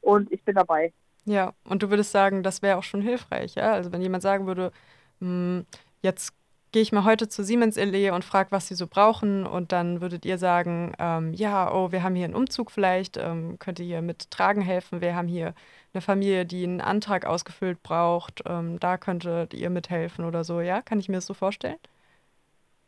und 0.00 0.30
ich 0.32 0.42
bin 0.44 0.54
dabei. 0.54 0.92
Ja, 1.24 1.52
und 1.64 1.82
du 1.82 1.90
würdest 1.90 2.12
sagen, 2.12 2.42
das 2.42 2.62
wäre 2.62 2.78
auch 2.78 2.82
schon 2.82 3.02
hilfreich, 3.02 3.54
ja? 3.54 3.72
Also 3.72 3.92
wenn 3.92 4.02
jemand 4.02 4.22
sagen 4.22 4.46
würde, 4.46 4.72
hm, 5.20 5.66
jetzt 6.02 6.32
gehe 6.72 6.82
ich 6.82 6.92
mal 6.92 7.04
heute 7.04 7.28
zu 7.28 7.42
Siemens 7.42 7.76
LE 7.76 8.12
und 8.14 8.24
frage, 8.24 8.52
was 8.52 8.68
sie 8.68 8.74
so 8.74 8.86
brauchen. 8.86 9.46
Und 9.46 9.72
dann 9.72 10.00
würdet 10.00 10.24
ihr 10.24 10.38
sagen, 10.38 10.94
ähm, 10.98 11.32
ja, 11.34 11.72
oh, 11.72 11.92
wir 11.92 12.02
haben 12.02 12.14
hier 12.14 12.26
einen 12.26 12.34
Umzug 12.34 12.70
vielleicht, 12.70 13.16
ähm, 13.16 13.58
könnt 13.58 13.80
ihr 13.80 13.86
hier 13.86 14.02
mit 14.02 14.30
Tragen 14.30 14.62
helfen. 14.62 15.00
Wir 15.00 15.14
haben 15.14 15.28
hier 15.28 15.54
eine 15.92 16.00
Familie, 16.00 16.46
die 16.46 16.64
einen 16.64 16.80
Antrag 16.80 17.26
ausgefüllt 17.26 17.82
braucht. 17.82 18.42
Ähm, 18.46 18.78
da 18.78 18.98
könntet 18.98 19.54
ihr 19.54 19.70
mithelfen 19.70 20.24
oder 20.24 20.44
so. 20.44 20.60
Ja, 20.60 20.80
kann 20.82 21.00
ich 21.00 21.08
mir 21.08 21.16
das 21.16 21.26
so 21.26 21.34
vorstellen? 21.34 21.78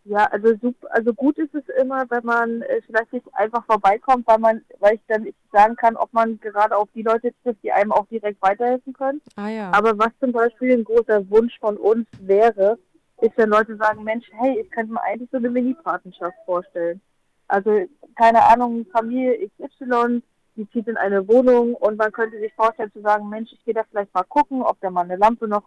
Ja, 0.04 0.24
also 0.24 0.54
super, 0.60 0.88
also 0.90 1.14
gut 1.14 1.38
ist 1.38 1.54
es 1.54 1.64
immer, 1.80 2.04
wenn 2.10 2.24
man 2.24 2.62
äh, 2.62 2.80
vielleicht 2.86 3.12
nicht 3.12 3.26
einfach 3.34 3.64
vorbeikommt, 3.66 4.26
weil 4.26 4.38
man, 4.38 4.62
weil 4.80 4.94
ich 4.96 5.00
dann 5.06 5.22
nicht 5.22 5.38
sagen 5.52 5.76
kann, 5.76 5.96
ob 5.96 6.12
man 6.12 6.40
gerade 6.40 6.76
auf 6.76 6.88
die 6.94 7.02
Leute 7.02 7.32
trifft, 7.42 7.62
die 7.62 7.70
einem 7.70 7.92
auch 7.92 8.06
direkt 8.08 8.42
weiterhelfen 8.42 8.92
können. 8.94 9.20
Ah 9.36 9.48
ja. 9.48 9.70
Aber 9.72 9.96
was 9.98 10.10
zum 10.18 10.32
Beispiel 10.32 10.72
ein 10.72 10.84
großer 10.84 11.28
Wunsch 11.30 11.56
von 11.60 11.76
uns 11.76 12.08
wäre, 12.20 12.78
ist, 13.20 13.36
wenn 13.36 13.50
Leute 13.50 13.76
sagen, 13.76 14.02
Mensch, 14.02 14.26
hey, 14.32 14.58
ich 14.60 14.70
könnte 14.72 14.92
mir 14.92 15.02
eigentlich 15.02 15.30
so 15.30 15.36
eine 15.36 15.50
Mini-Patenschaft 15.50 16.36
vorstellen. 16.44 17.00
Also, 17.46 17.86
keine 18.16 18.42
Ahnung, 18.42 18.84
Familie 18.90 19.48
XY, 19.56 20.22
die 20.56 20.68
zieht 20.70 20.88
in 20.88 20.96
eine 20.96 21.26
Wohnung 21.28 21.74
und 21.74 21.96
man 21.96 22.10
könnte 22.10 22.40
sich 22.40 22.52
vorstellen 22.54 22.92
zu 22.92 23.00
sagen, 23.02 23.28
Mensch, 23.28 23.52
ich 23.52 23.64
gehe 23.64 23.74
da 23.74 23.84
vielleicht 23.88 24.12
mal 24.14 24.24
gucken, 24.24 24.62
ob 24.62 24.80
da 24.80 24.90
mal 24.90 25.04
eine 25.04 25.16
Lampe 25.16 25.46
noch 25.46 25.64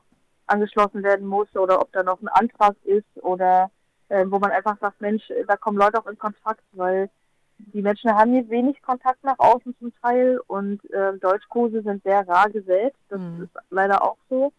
angeschlossen 0.47 1.03
werden 1.03 1.25
muss 1.25 1.47
oder 1.55 1.81
ob 1.81 1.91
da 1.93 2.03
noch 2.03 2.21
ein 2.21 2.27
Antrag 2.27 2.75
ist 2.83 3.23
oder 3.23 3.71
äh, 4.09 4.25
wo 4.27 4.39
man 4.39 4.51
einfach 4.51 4.77
sagt, 4.79 5.01
Mensch, 5.01 5.23
da 5.47 5.55
kommen 5.57 5.77
Leute 5.77 5.99
auch 5.99 6.07
in 6.07 6.17
Kontakt, 6.17 6.63
weil 6.73 7.09
die 7.57 7.81
Menschen 7.81 8.11
haben 8.13 8.33
hier 8.33 8.49
wenig 8.49 8.81
Kontakt 8.81 9.23
nach 9.23 9.39
außen 9.39 9.75
zum 9.79 9.93
Teil 10.01 10.39
und 10.47 10.79
äh, 10.91 11.17
Deutschkurse 11.19 11.81
sind 11.81 12.03
sehr 12.03 12.27
rar 12.27 12.49
gesät. 12.49 12.93
Das 13.09 13.21
mhm. 13.21 13.43
ist 13.43 13.51
leider 13.69 14.03
auch 14.03 14.17
so. 14.29 14.51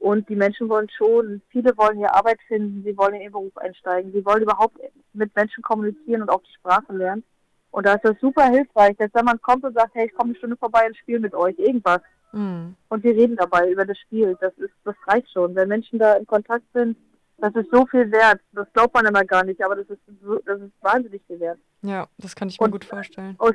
Und 0.00 0.28
die 0.28 0.36
Menschen 0.36 0.68
wollen 0.68 0.88
schon, 0.90 1.40
viele 1.48 1.76
wollen 1.76 1.96
hier 1.96 2.14
Arbeit 2.14 2.38
finden, 2.46 2.82
sie 2.84 2.96
wollen 2.96 3.14
in 3.14 3.22
ihren 3.22 3.32
Beruf 3.32 3.56
einsteigen, 3.56 4.12
sie 4.12 4.24
wollen 4.24 4.42
überhaupt 4.42 4.78
mit 5.14 5.34
Menschen 5.34 5.62
kommunizieren 5.62 6.22
und 6.22 6.28
auch 6.28 6.42
die 6.42 6.52
Sprache 6.52 6.92
lernen. 6.92 7.24
Und 7.70 7.86
da 7.86 7.94
ist 7.94 8.04
das 8.04 8.18
super 8.20 8.46
hilfreich, 8.46 8.96
dass 8.96 9.10
wenn 9.14 9.24
man 9.24 9.40
kommt 9.40 9.64
und 9.64 9.74
sagt, 9.74 9.94
hey, 9.94 10.06
ich 10.06 10.14
komme 10.14 10.30
eine 10.30 10.38
Stunde 10.38 10.56
vorbei 10.56 10.86
und 10.86 10.96
spiele 10.96 11.20
mit 11.20 11.34
euch, 11.34 11.58
irgendwas. 11.58 12.00
Mhm. 12.32 12.74
Und 12.88 13.04
wir 13.04 13.14
reden 13.14 13.36
dabei 13.36 13.70
über 13.70 13.84
das 13.84 13.98
Spiel. 13.98 14.36
Das 14.40 14.52
ist, 14.58 14.72
das 14.84 14.96
reicht 15.06 15.30
schon. 15.30 15.54
Wenn 15.54 15.68
Menschen 15.68 15.98
da 15.98 16.14
in 16.14 16.26
Kontakt 16.26 16.64
sind, 16.72 16.96
das 17.38 17.54
ist 17.54 17.70
so 17.70 17.86
viel 17.86 18.10
wert. 18.10 18.40
Das 18.52 18.66
glaubt 18.72 18.94
man 18.94 19.06
immer 19.06 19.24
gar 19.24 19.44
nicht, 19.44 19.62
aber 19.62 19.76
das 19.76 19.88
ist, 19.88 20.00
das 20.44 20.60
ist 20.60 20.72
wahnsinnig 20.80 21.22
viel 21.26 21.40
wert. 21.40 21.58
Ja, 21.82 22.06
das 22.18 22.34
kann 22.34 22.48
ich 22.48 22.58
mir 22.58 22.64
und, 22.64 22.70
gut 22.72 22.84
vorstellen. 22.84 23.34
Aus, 23.38 23.54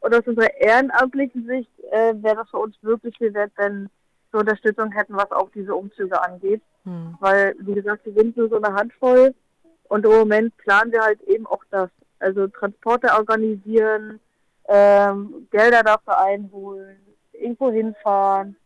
und 0.00 0.14
aus 0.14 0.26
unserer 0.26 0.54
ehrenamtlichen 0.56 1.46
Sicht 1.46 1.70
äh, 1.90 2.14
wäre 2.22 2.36
das 2.36 2.50
für 2.50 2.58
uns 2.58 2.76
wirklich 2.82 3.16
viel 3.18 3.34
wert, 3.34 3.52
wenn 3.56 3.88
zur 4.30 4.40
Unterstützung 4.40 4.92
hätten, 4.92 5.16
was 5.16 5.30
auch 5.32 5.50
diese 5.54 5.74
Umzüge 5.74 6.20
angeht. 6.22 6.62
Hm. 6.84 7.16
Weil, 7.20 7.54
wie 7.60 7.74
gesagt, 7.74 8.04
wir 8.04 8.12
sind 8.14 8.36
nur 8.36 8.48
so 8.48 8.60
eine 8.60 8.74
Handvoll 8.74 9.34
und 9.84 10.04
im 10.04 10.12
Moment 10.12 10.56
planen 10.58 10.92
wir 10.92 11.02
halt 11.02 11.20
eben 11.22 11.46
auch 11.46 11.64
das. 11.70 11.90
Also 12.20 12.48
Transporte 12.48 13.12
organisieren, 13.12 14.20
ähm, 14.66 15.48
Gelder 15.50 15.82
dafür 15.82 16.20
einholen, 16.20 16.98
irgendwo 17.32 17.70
hinfahren, 17.70 18.56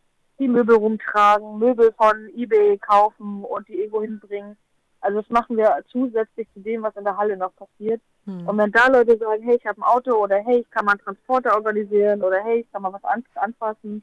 die 0.42 0.48
Möbel 0.48 0.74
rumtragen, 0.74 1.59
Möbel 1.59 1.92
von 1.92 2.28
Ebay 2.35 2.76
kaufen 2.78 3.44
und 3.44 3.68
die 3.68 3.74
irgendwo 3.74 4.02
hinbringen. 4.02 4.57
Also 5.00 5.20
das 5.20 5.31
machen 5.31 5.57
wir 5.57 5.85
zusätzlich 5.90 6.48
zu 6.52 6.61
dem, 6.61 6.83
was 6.83 6.96
in 6.96 7.05
der 7.05 7.16
Halle 7.16 7.37
noch 7.37 7.55
passiert. 7.55 8.00
Hm. 8.24 8.48
Und 8.48 8.59
wenn 8.59 8.72
da 8.72 8.88
Leute 8.88 9.16
sagen, 9.18 9.42
hey, 9.42 9.57
ich 9.57 9.66
habe 9.66 9.81
ein 9.81 9.85
Auto 9.85 10.14
oder 10.14 10.38
hey, 10.38 10.59
ich 10.59 10.70
kann 10.70 10.85
mal 10.85 10.92
einen 10.92 11.00
Transporter 11.00 11.55
organisieren 11.55 12.22
oder 12.22 12.42
hey, 12.42 12.61
ich 12.61 12.72
kann 12.72 12.83
mal 12.83 12.92
was 12.92 13.05
anfassen, 13.35 14.02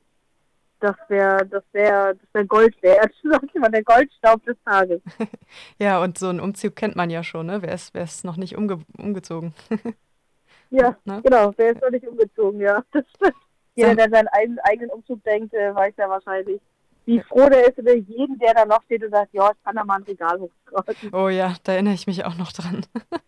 das 0.80 0.95
wäre 1.10 1.45
das 1.45 1.63
wäre 1.73 2.15
das 2.15 2.34
wäre 2.34 2.45
Gold 2.45 2.82
wert, 2.82 3.13
sagt 3.23 3.54
immer 3.54 3.69
der 3.69 3.84
Goldstaub 3.84 4.43
des 4.45 4.56
Tages. 4.63 5.02
ja, 5.78 6.02
und 6.02 6.17
so 6.17 6.30
einen 6.30 6.39
Umzug 6.39 6.75
kennt 6.75 6.95
man 6.95 7.10
ja 7.10 7.21
schon, 7.23 7.47
ne? 7.47 7.62
Wer 7.62 7.73
ist, 7.73 7.93
wer 7.93 8.04
ist 8.04 8.23
noch 8.23 8.38
nicht 8.38 8.56
umge 8.56 8.80
umgezogen? 8.97 9.54
ja, 10.69 10.95
ne? 11.04 11.21
genau, 11.21 11.52
wer 11.58 11.71
ist 11.71 11.82
noch 11.82 11.91
nicht 11.91 12.08
umgezogen, 12.08 12.62
ja. 12.62 12.82
Das 12.91 13.04
stimmt. 13.15 13.36
Jeder, 13.75 13.95
der 13.95 14.10
seinen 14.10 14.27
eigenen, 14.29 14.60
eigenen 14.60 14.89
Umzug 14.91 15.23
denkt, 15.23 15.53
äh, 15.53 15.73
weiß 15.73 15.93
ja 15.97 16.10
wahrscheinlich, 16.10 16.60
wie 17.05 17.21
froh 17.21 17.49
der 17.49 17.67
ist 17.67 17.77
über 17.77 17.95
jeden, 17.95 18.38
der 18.39 18.53
da 18.53 18.65
noch 18.65 18.84
steht 18.84 19.03
und 19.03 19.12
sagt, 19.12 19.34
ja, 19.34 19.51
ich 19.51 19.63
kann 19.63 19.75
da 19.75 19.84
mal 19.84 19.95
ein 19.95 20.03
Regal 20.03 20.39
hochtragen. 20.39 21.13
Oh 21.13 21.29
ja, 21.29 21.55
da 21.63 21.73
erinnere 21.73 21.93
ich 21.93 22.08
mich 22.08 22.25
auch 22.25 22.36
noch 22.36 22.51
dran. 22.51 22.86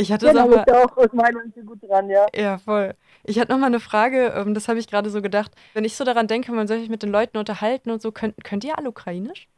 Ich 0.00 0.12
hatte 0.12 0.26
genau, 0.26 0.44
aber, 0.44 0.84
auch 0.84 0.96
aus 0.96 1.12
meiner 1.12 1.42
Sicht 1.42 1.66
gut 1.66 1.82
dran, 1.82 2.08
ja. 2.08 2.26
Ja, 2.32 2.58
voll. 2.58 2.94
Ich 3.24 3.40
hatte 3.40 3.50
noch 3.50 3.58
mal 3.58 3.66
eine 3.66 3.80
Frage, 3.80 4.32
ähm, 4.36 4.54
das 4.54 4.68
habe 4.68 4.78
ich 4.78 4.86
gerade 4.86 5.10
so 5.10 5.20
gedacht. 5.20 5.50
Wenn 5.74 5.84
ich 5.84 5.96
so 5.96 6.04
daran 6.04 6.28
denke, 6.28 6.52
man 6.52 6.68
soll 6.68 6.78
sich 6.78 6.88
mit 6.88 7.02
den 7.02 7.10
Leuten 7.10 7.36
unterhalten 7.36 7.90
und 7.90 8.00
so, 8.00 8.12
könnt, 8.12 8.36
könnt 8.44 8.62
ihr 8.62 8.78
alle 8.78 8.90
Ukrainisch? 8.90 9.48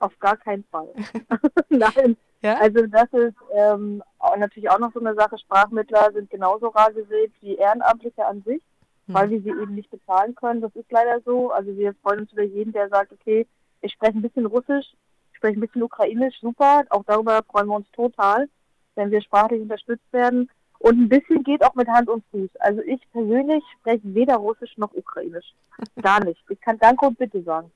Auf 0.00 0.18
gar 0.18 0.36
keinen 0.36 0.64
Fall. 0.64 0.88
Nein. 1.68 2.16
Ja? 2.42 2.58
Also 2.58 2.86
das 2.86 3.12
ist 3.12 3.36
ähm, 3.54 4.02
auch 4.18 4.36
natürlich 4.36 4.68
auch 4.68 4.78
noch 4.78 4.92
so 4.92 5.00
eine 5.00 5.14
Sache. 5.14 5.38
Sprachmittler 5.38 6.10
sind 6.12 6.30
genauso 6.30 6.68
rar 6.68 6.92
gesät 6.92 7.32
wie 7.40 7.54
Ehrenamtliche 7.54 8.26
an 8.26 8.42
sich, 8.42 8.62
hm. 9.06 9.14
weil 9.14 9.30
wir 9.30 9.40
sie 9.40 9.50
eben 9.50 9.74
nicht 9.74 9.90
bezahlen 9.90 10.34
können. 10.34 10.60
Das 10.60 10.74
ist 10.74 10.90
leider 10.90 11.20
so. 11.24 11.52
Also 11.52 11.76
wir 11.76 11.94
freuen 12.02 12.20
uns 12.20 12.32
über 12.32 12.42
jeden, 12.42 12.72
der 12.72 12.88
sagt, 12.88 13.12
okay, 13.12 13.46
ich 13.82 13.92
spreche 13.92 14.18
ein 14.18 14.22
bisschen 14.22 14.46
Russisch, 14.46 14.86
ich 15.30 15.36
spreche 15.36 15.58
ein 15.58 15.60
bisschen 15.60 15.82
Ukrainisch, 15.82 16.40
super. 16.40 16.84
Auch 16.90 17.04
darüber 17.06 17.42
freuen 17.48 17.68
wir 17.68 17.76
uns 17.76 17.90
total 17.92 18.48
wenn 18.94 19.10
wir 19.10 19.22
sprachlich 19.22 19.60
unterstützt 19.60 20.12
werden. 20.12 20.50
Und 20.78 20.98
ein 20.98 21.08
bisschen 21.08 21.42
geht 21.42 21.62
auch 21.62 21.74
mit 21.74 21.88
Hand 21.88 22.08
und 22.08 22.24
Fuß. 22.30 22.48
Also 22.58 22.80
ich 22.82 23.00
persönlich 23.12 23.62
spreche 23.78 24.14
weder 24.14 24.36
Russisch 24.36 24.76
noch 24.78 24.92
Ukrainisch. 24.94 25.54
Gar 26.00 26.24
nicht. 26.24 26.42
Ich 26.48 26.60
kann 26.60 26.78
Danke 26.78 27.06
und 27.06 27.18
Bitte 27.18 27.42
sagen. 27.42 27.70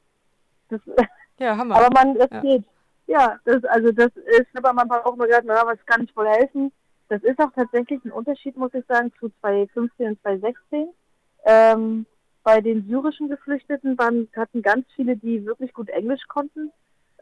Das, 0.69 0.81
ja, 1.39 1.57
Hammer. 1.57 1.77
Aber 1.77 1.89
man, 1.95 2.15
das 2.19 2.31
ja. 2.31 2.41
geht. 2.41 2.65
Ja, 3.07 3.39
das, 3.45 3.65
also 3.65 3.93
das 3.93 4.11
ist, 4.17 4.47
aber 4.55 4.73
man 4.73 4.91
hat 4.91 5.05
auch 5.05 5.17
mal 5.17 5.27
gedacht, 5.27 5.45
na, 5.47 5.67
was 5.67 5.85
kann 5.87 6.05
ich 6.05 6.17
wohl 6.17 6.27
helfen? 6.27 6.73
Das 7.09 7.23
ist 7.23 7.39
auch 7.39 7.53
tatsächlich 7.55 8.03
ein 8.05 8.13
Unterschied, 8.13 8.57
muss 8.57 8.73
ich 8.73 8.85
sagen, 8.87 9.13
zu 9.21 9.31
2015 9.41 10.09
und 10.09 10.23
2016. 10.23 10.89
Ähm, 11.45 12.07
bei 12.43 12.61
den 12.61 12.87
syrischen 12.89 13.29
Geflüchteten 13.29 13.99
waren, 13.99 14.29
hatten 14.37 14.63
ganz 14.63 14.87
viele, 14.97 15.17
die 15.17 15.45
wirklich 15.45 15.73
gut 15.75 15.91
Englisch 15.91 16.27
konnten. 16.29 16.73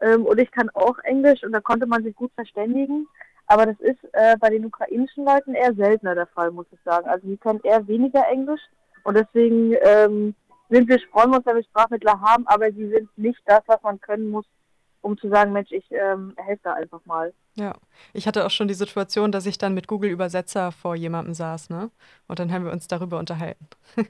Ähm, 0.01 0.25
und 0.25 0.39
ich 0.39 0.51
kann 0.51 0.69
auch 0.73 0.97
Englisch 0.99 1.43
und 1.43 1.51
da 1.51 1.59
konnte 1.59 1.85
man 1.85 2.03
sich 2.03 2.15
gut 2.15 2.31
verständigen. 2.35 3.07
Aber 3.47 3.65
das 3.65 3.79
ist 3.79 3.99
äh, 4.13 4.37
bei 4.37 4.49
den 4.49 4.65
ukrainischen 4.65 5.25
Leuten 5.25 5.53
eher 5.53 5.73
seltener 5.73 6.15
der 6.15 6.27
Fall, 6.27 6.51
muss 6.51 6.65
ich 6.71 6.79
sagen. 6.85 7.07
Also 7.07 7.27
die 7.27 7.37
können 7.37 7.59
eher 7.63 7.85
weniger 7.87 8.25
Englisch 8.29 8.61
und 9.03 9.15
deswegen 9.17 9.75
ähm, 9.81 10.35
sind 10.73 10.89
wir, 10.89 10.99
freuen 11.11 11.29
wir 11.31 11.37
uns, 11.37 11.45
wenn 11.45 11.55
wir 11.55 11.63
Sprachmittler 11.63 12.19
haben, 12.19 12.47
aber 12.47 12.71
sie 12.71 12.89
sind 12.89 13.09
nicht 13.17 13.39
das, 13.45 13.61
was 13.67 13.81
man 13.83 14.01
können 14.01 14.29
muss, 14.29 14.45
um 15.01 15.17
zu 15.17 15.29
sagen, 15.29 15.53
Mensch, 15.53 15.71
ich 15.71 15.85
ähm, 15.91 16.33
helfe 16.37 16.61
da 16.63 16.73
einfach 16.73 17.05
mal. 17.05 17.33
Ja, 17.55 17.73
ich 18.13 18.27
hatte 18.27 18.45
auch 18.45 18.49
schon 18.49 18.67
die 18.67 18.73
Situation, 18.73 19.31
dass 19.31 19.45
ich 19.45 19.57
dann 19.57 19.73
mit 19.73 19.87
Google 19.87 20.09
Übersetzer 20.09 20.71
vor 20.71 20.95
jemandem 20.95 21.33
saß, 21.33 21.69
ne? 21.69 21.91
Und 22.27 22.39
dann 22.39 22.51
haben 22.51 22.65
wir 22.65 22.71
uns 22.71 22.87
darüber 22.87 23.19
unterhalten. 23.19 23.67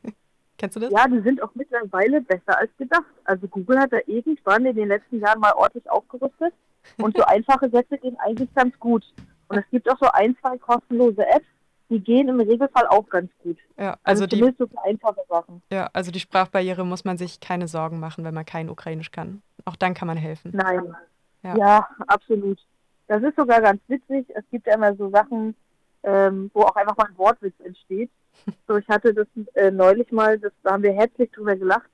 Kennst 0.57 0.75
du 0.75 0.79
das? 0.79 0.91
Ja, 0.91 1.07
die 1.07 1.19
sind 1.21 1.41
auch 1.43 1.53
mittlerweile 1.55 2.21
besser 2.21 2.57
als 2.57 2.69
gedacht. 2.77 3.03
Also 3.25 3.47
Google 3.47 3.79
hat 3.79 3.91
da 3.91 3.97
irgendwann 4.05 4.65
in 4.65 4.75
den 4.75 4.87
letzten 4.87 5.19
Jahren 5.19 5.39
mal 5.39 5.53
ordentlich 5.53 5.89
aufgerüstet 5.89 6.53
und 6.97 7.17
so 7.17 7.23
einfache 7.27 7.69
Sätze 7.69 7.97
gehen 7.97 8.15
eigentlich 8.19 8.53
ganz 8.53 8.79
gut. 8.79 9.03
Und 9.49 9.57
es 9.57 9.65
gibt 9.71 9.89
auch 9.89 9.97
so 9.99 10.07
ein, 10.13 10.37
zwei 10.39 10.57
kostenlose 10.57 11.25
Apps, 11.25 11.45
die 11.89 11.99
gehen 11.99 12.27
im 12.27 12.39
Regelfall 12.39 12.87
auch 12.87 13.07
ganz 13.09 13.31
gut. 13.43 13.57
Ja, 13.77 13.97
also, 14.03 14.23
also 14.23 14.27
die, 14.27 14.55
so 14.57 14.67
einfache 14.83 15.21
Sachen. 15.29 15.61
Ja, 15.71 15.89
also 15.93 16.11
die 16.11 16.19
Sprachbarriere 16.19 16.85
muss 16.85 17.03
man 17.03 17.17
sich 17.17 17.39
keine 17.39 17.67
Sorgen 17.67 17.99
machen, 17.99 18.23
wenn 18.23 18.33
man 18.33 18.45
kein 18.45 18.69
Ukrainisch 18.69 19.11
kann. 19.11 19.41
Auch 19.65 19.75
dann 19.75 19.93
kann 19.93 20.07
man 20.07 20.17
helfen. 20.17 20.51
Nein. 20.53 20.95
Ja, 21.43 21.57
ja 21.57 21.87
absolut. 22.07 22.59
Das 23.07 23.21
ist 23.21 23.35
sogar 23.35 23.61
ganz 23.61 23.81
witzig. 23.87 24.25
Es 24.33 24.43
gibt 24.49 24.67
ja 24.67 24.75
immer 24.75 24.95
so 24.95 25.09
Sachen, 25.09 25.55
ähm, 26.03 26.49
wo 26.53 26.61
auch 26.61 26.75
einfach 26.75 26.97
mal 26.97 27.07
ein 27.07 27.17
Wortwitz 27.17 27.55
entsteht. 27.63 28.09
So, 28.67 28.77
ich 28.77 28.87
hatte 28.87 29.13
das 29.13 29.27
äh, 29.53 29.69
neulich 29.69 30.11
mal, 30.11 30.39
das, 30.39 30.51
da 30.63 30.71
haben 30.71 30.81
wir 30.81 30.93
herzlich 30.93 31.31
drüber 31.31 31.55
gelacht 31.55 31.87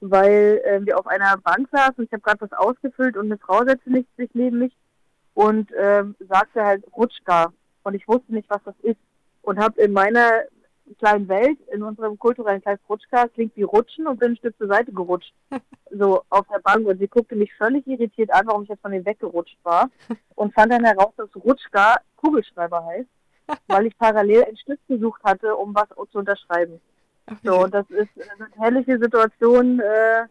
weil 0.00 0.62
äh, 0.64 0.84
wir 0.84 0.98
auf 0.98 1.06
einer 1.06 1.36
Bank 1.38 1.68
saßen. 1.70 2.04
Ich 2.04 2.12
habe 2.12 2.22
gerade 2.22 2.40
was 2.40 2.52
ausgefüllt 2.52 3.16
und 3.16 3.26
eine 3.26 3.38
Frau 3.38 3.64
setzte 3.64 3.90
sich 4.16 4.30
neben 4.32 4.58
mich 4.58 4.72
und 5.34 5.70
ähm, 5.78 6.16
sagte 6.28 6.64
halt 6.64 6.84
Rutschka. 6.96 7.52
Und 7.82 7.94
ich 7.94 8.06
wusste 8.08 8.34
nicht, 8.34 8.48
was 8.50 8.62
das 8.64 8.74
ist. 8.82 8.98
Und 9.50 9.58
habe 9.58 9.80
in 9.82 9.92
meiner 9.92 10.44
kleinen 11.00 11.26
Welt, 11.26 11.58
in 11.72 11.82
unserem 11.82 12.16
kulturellen 12.16 12.62
Kreis 12.62 12.78
Rutschka, 12.88 13.26
klingt 13.26 13.56
wie 13.56 13.64
Rutschen 13.64 14.06
und 14.06 14.20
bin 14.20 14.30
ein 14.30 14.36
Stück 14.36 14.56
zur 14.58 14.68
Seite 14.68 14.92
gerutscht. 14.92 15.34
so 15.90 16.22
auf 16.30 16.46
der 16.46 16.60
Bank. 16.60 16.86
Und 16.86 17.00
sie 17.00 17.08
guckte 17.08 17.34
mich 17.34 17.52
völlig 17.54 17.84
irritiert 17.88 18.32
an, 18.32 18.46
warum 18.46 18.62
ich 18.62 18.68
jetzt 18.68 18.80
von 18.80 18.92
ihr 18.92 19.04
weggerutscht 19.04 19.58
war. 19.64 19.90
Und 20.36 20.54
fand 20.54 20.70
dann 20.70 20.84
heraus, 20.84 21.12
dass 21.16 21.34
Rutschka 21.34 21.96
Kugelschreiber 22.14 22.86
heißt, 22.86 23.08
weil 23.66 23.86
ich 23.86 23.98
parallel 23.98 24.44
ein 24.44 24.56
Stück 24.56 24.78
gesucht 24.86 25.20
hatte, 25.24 25.56
um 25.56 25.74
was 25.74 25.88
zu 26.12 26.18
unterschreiben. 26.18 26.80
So, 27.42 27.66
das 27.66 27.90
ist 27.90 28.10
eine 28.16 28.48
herrliche 28.56 29.00
Situation, 29.00 29.80
äh, 29.80 30.26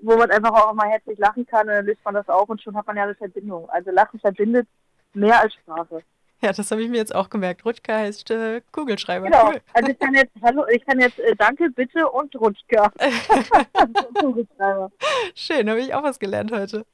wo 0.00 0.16
man 0.16 0.30
einfach 0.30 0.52
auch 0.52 0.72
mal 0.72 0.88
herzlich 0.88 1.18
lachen 1.18 1.44
kann 1.44 1.68
und 1.68 1.74
dann 1.74 1.84
löst 1.84 2.02
man 2.02 2.14
das 2.14 2.30
auf 2.30 2.48
und 2.48 2.62
schon 2.62 2.76
hat 2.78 2.86
man 2.86 2.96
ja 2.96 3.02
eine 3.02 3.14
Verbindung. 3.14 3.68
Also 3.68 3.90
Lachen 3.90 4.18
verbindet 4.20 4.66
mehr 5.12 5.38
als 5.38 5.52
Sprache. 5.52 6.00
Ja, 6.42 6.52
das 6.52 6.70
habe 6.70 6.82
ich 6.82 6.88
mir 6.88 6.98
jetzt 6.98 7.14
auch 7.14 7.30
gemerkt. 7.30 7.64
Rutschka 7.64 7.94
heißt 7.96 8.30
äh, 8.30 8.60
Kugelschreiber. 8.70 9.26
Genau. 9.26 9.48
Cool. 9.48 9.60
Also 9.74 9.90
ich 9.90 9.98
kann 9.98 10.14
jetzt, 10.14 10.30
hallo, 10.42 10.64
ich 10.70 10.84
kann 10.86 11.00
jetzt 11.00 11.18
äh, 11.18 11.34
Danke, 11.36 11.68
bitte 11.70 12.08
und 12.08 12.34
Rutschka. 12.36 12.92
Kugelschreiber. 14.20 14.90
Schön, 15.34 15.68
habe 15.68 15.80
ich 15.80 15.94
auch 15.94 16.02
was 16.02 16.18
gelernt 16.18 16.52
heute. 16.52 16.84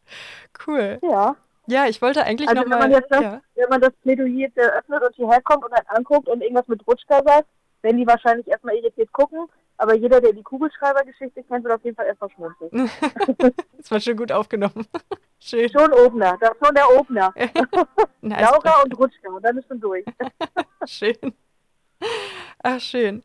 Cool. 0.67 0.99
Ja. 1.03 1.37
Ja, 1.67 1.87
ich 1.87 2.01
wollte 2.03 2.25
eigentlich 2.25 2.49
Also 2.49 2.63
wenn 2.63 2.69
nochmal. 2.71 2.91
das, 2.91 3.21
Ja. 3.23 3.41
wenn 3.55 3.69
man 3.71 3.81
das 3.81 3.93
Plädoyer 4.03 4.49
eröffnet 4.55 5.03
und 5.03 5.15
hierher 5.17 5.41
kommt 5.43 5.65
und 5.65 5.73
dann 5.73 5.85
anguckt 5.89 6.29
und 6.29 6.43
irgendwas 6.43 6.69
mit 6.69 6.87
Rutschka 6.87 7.23
sagt, 7.25 7.47
werden 7.83 7.97
die 7.99 8.07
wahrscheinlich 8.07 8.47
erstmal 8.49 8.75
irritiert 8.77 9.13
gucken. 9.13 9.47
Aber 9.77 9.95
jeder, 9.95 10.21
der 10.21 10.33
die 10.33 10.43
Kugelschreibergeschichte 10.43 11.43
kennt, 11.45 11.65
wird 11.65 11.75
auf 11.75 11.85
jeden 11.85 11.97
Fall 11.97 12.07
erstmal 12.07 12.31
schmunzeln. 12.31 12.91
das 13.77 13.91
war 13.91 14.01
schon 14.01 14.17
gut 14.17 14.31
aufgenommen. 14.31 14.87
Schön. 15.41 15.69
Schon 15.69 15.93
Opener, 15.93 16.39
das 16.41 16.53
ist 16.53 16.65
schon 16.65 16.75
der. 16.75 17.35
Nice. 18.23 18.41
Laura 18.41 18.83
und 18.83 18.99
Rutschka 18.99 19.29
und 19.31 19.45
dann 19.45 19.59
ist 19.59 19.69
schon 19.69 19.81
durch. 19.81 20.05
Schön. 20.87 21.35
Ach, 22.66 22.81
schön. 22.81 23.22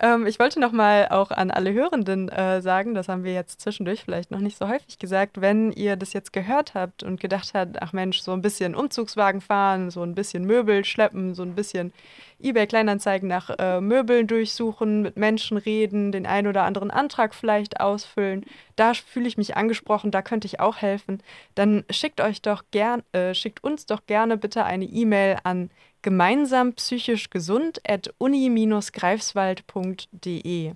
Ähm, 0.00 0.26
ich 0.26 0.38
wollte 0.38 0.60
noch 0.60 0.70
mal 0.70 1.08
auch 1.08 1.30
an 1.30 1.50
alle 1.50 1.72
Hörenden 1.72 2.28
äh, 2.28 2.60
sagen, 2.60 2.92
das 2.92 3.08
haben 3.08 3.24
wir 3.24 3.32
jetzt 3.32 3.62
zwischendurch 3.62 4.02
vielleicht 4.04 4.30
noch 4.30 4.40
nicht 4.40 4.58
so 4.58 4.68
häufig 4.68 4.98
gesagt, 4.98 5.40
wenn 5.40 5.72
ihr 5.72 5.96
das 5.96 6.12
jetzt 6.12 6.34
gehört 6.34 6.74
habt 6.74 7.02
und 7.02 7.18
gedacht 7.18 7.54
habt, 7.54 7.80
ach 7.80 7.94
Mensch, 7.94 8.20
so 8.20 8.32
ein 8.32 8.42
bisschen 8.42 8.74
Umzugswagen 8.74 9.40
fahren, 9.40 9.90
so 9.90 10.02
ein 10.02 10.14
bisschen 10.14 10.44
Möbel 10.44 10.84
schleppen, 10.84 11.34
so 11.34 11.42
ein 11.42 11.54
bisschen 11.54 11.94
eBay-Kleinanzeigen 12.42 13.26
nach 13.30 13.48
äh, 13.58 13.80
Möbeln 13.80 14.26
durchsuchen, 14.26 15.00
mit 15.00 15.16
Menschen 15.16 15.56
reden, 15.56 16.12
den 16.12 16.26
einen 16.26 16.48
oder 16.48 16.64
anderen 16.64 16.90
Antrag 16.90 17.34
vielleicht 17.34 17.80
ausfüllen, 17.80 18.44
da 18.76 18.92
fühle 18.92 19.26
ich 19.26 19.38
mich 19.38 19.56
angesprochen, 19.56 20.10
da 20.10 20.20
könnte 20.20 20.46
ich 20.46 20.60
auch 20.60 20.76
helfen, 20.76 21.22
dann 21.54 21.84
schickt 21.88 22.20
euch 22.20 22.42
doch 22.42 22.64
gern, 22.72 23.02
äh, 23.12 23.32
schickt 23.32 23.64
uns 23.64 23.86
doch 23.86 24.04
gerne 24.06 24.36
bitte 24.36 24.64
eine 24.64 24.84
E-Mail 24.84 25.38
an 25.44 25.70
gemeinsam 26.02 26.74
psychisch 26.74 27.30
gesund 27.30 27.80
at 27.88 28.12
uni-greifswald.de. 28.18 30.74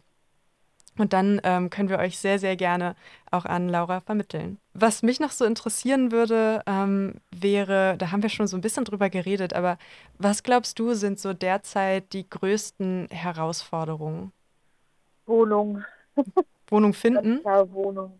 Und 0.99 1.13
dann 1.13 1.43
ähm, 1.45 1.69
können 1.69 1.91
wir 1.91 1.99
euch 1.99 2.19
sehr, 2.19 2.39
sehr 2.39 2.57
gerne 2.57 2.97
auch 3.31 3.45
an 3.45 3.69
Laura 3.69 4.01
vermitteln. 4.01 4.59
Was 4.73 5.03
mich 5.03 5.21
noch 5.21 5.31
so 5.31 5.45
interessieren 5.45 6.11
würde, 6.11 6.63
ähm, 6.67 7.17
wäre, 7.31 7.97
da 7.99 8.13
haben 8.13 8.23
wir 8.23 8.31
schon 8.31 8.47
so 8.47 8.57
ein 8.57 8.63
bisschen 8.63 8.85
drüber 8.85 9.11
geredet, 9.11 9.53
aber 9.53 9.77
was 10.19 10.43
glaubst 10.43 10.79
du, 10.79 10.95
sind 10.95 11.21
so 11.21 11.35
derzeit 11.35 12.15
die 12.15 12.29
größten 12.29 13.09
Herausforderungen? 13.11 14.33
Wohnung, 15.27 15.85
Wohnung 16.69 16.95
finden? 16.95 17.41
klar 17.41 17.71
Wohnung. 17.73 18.19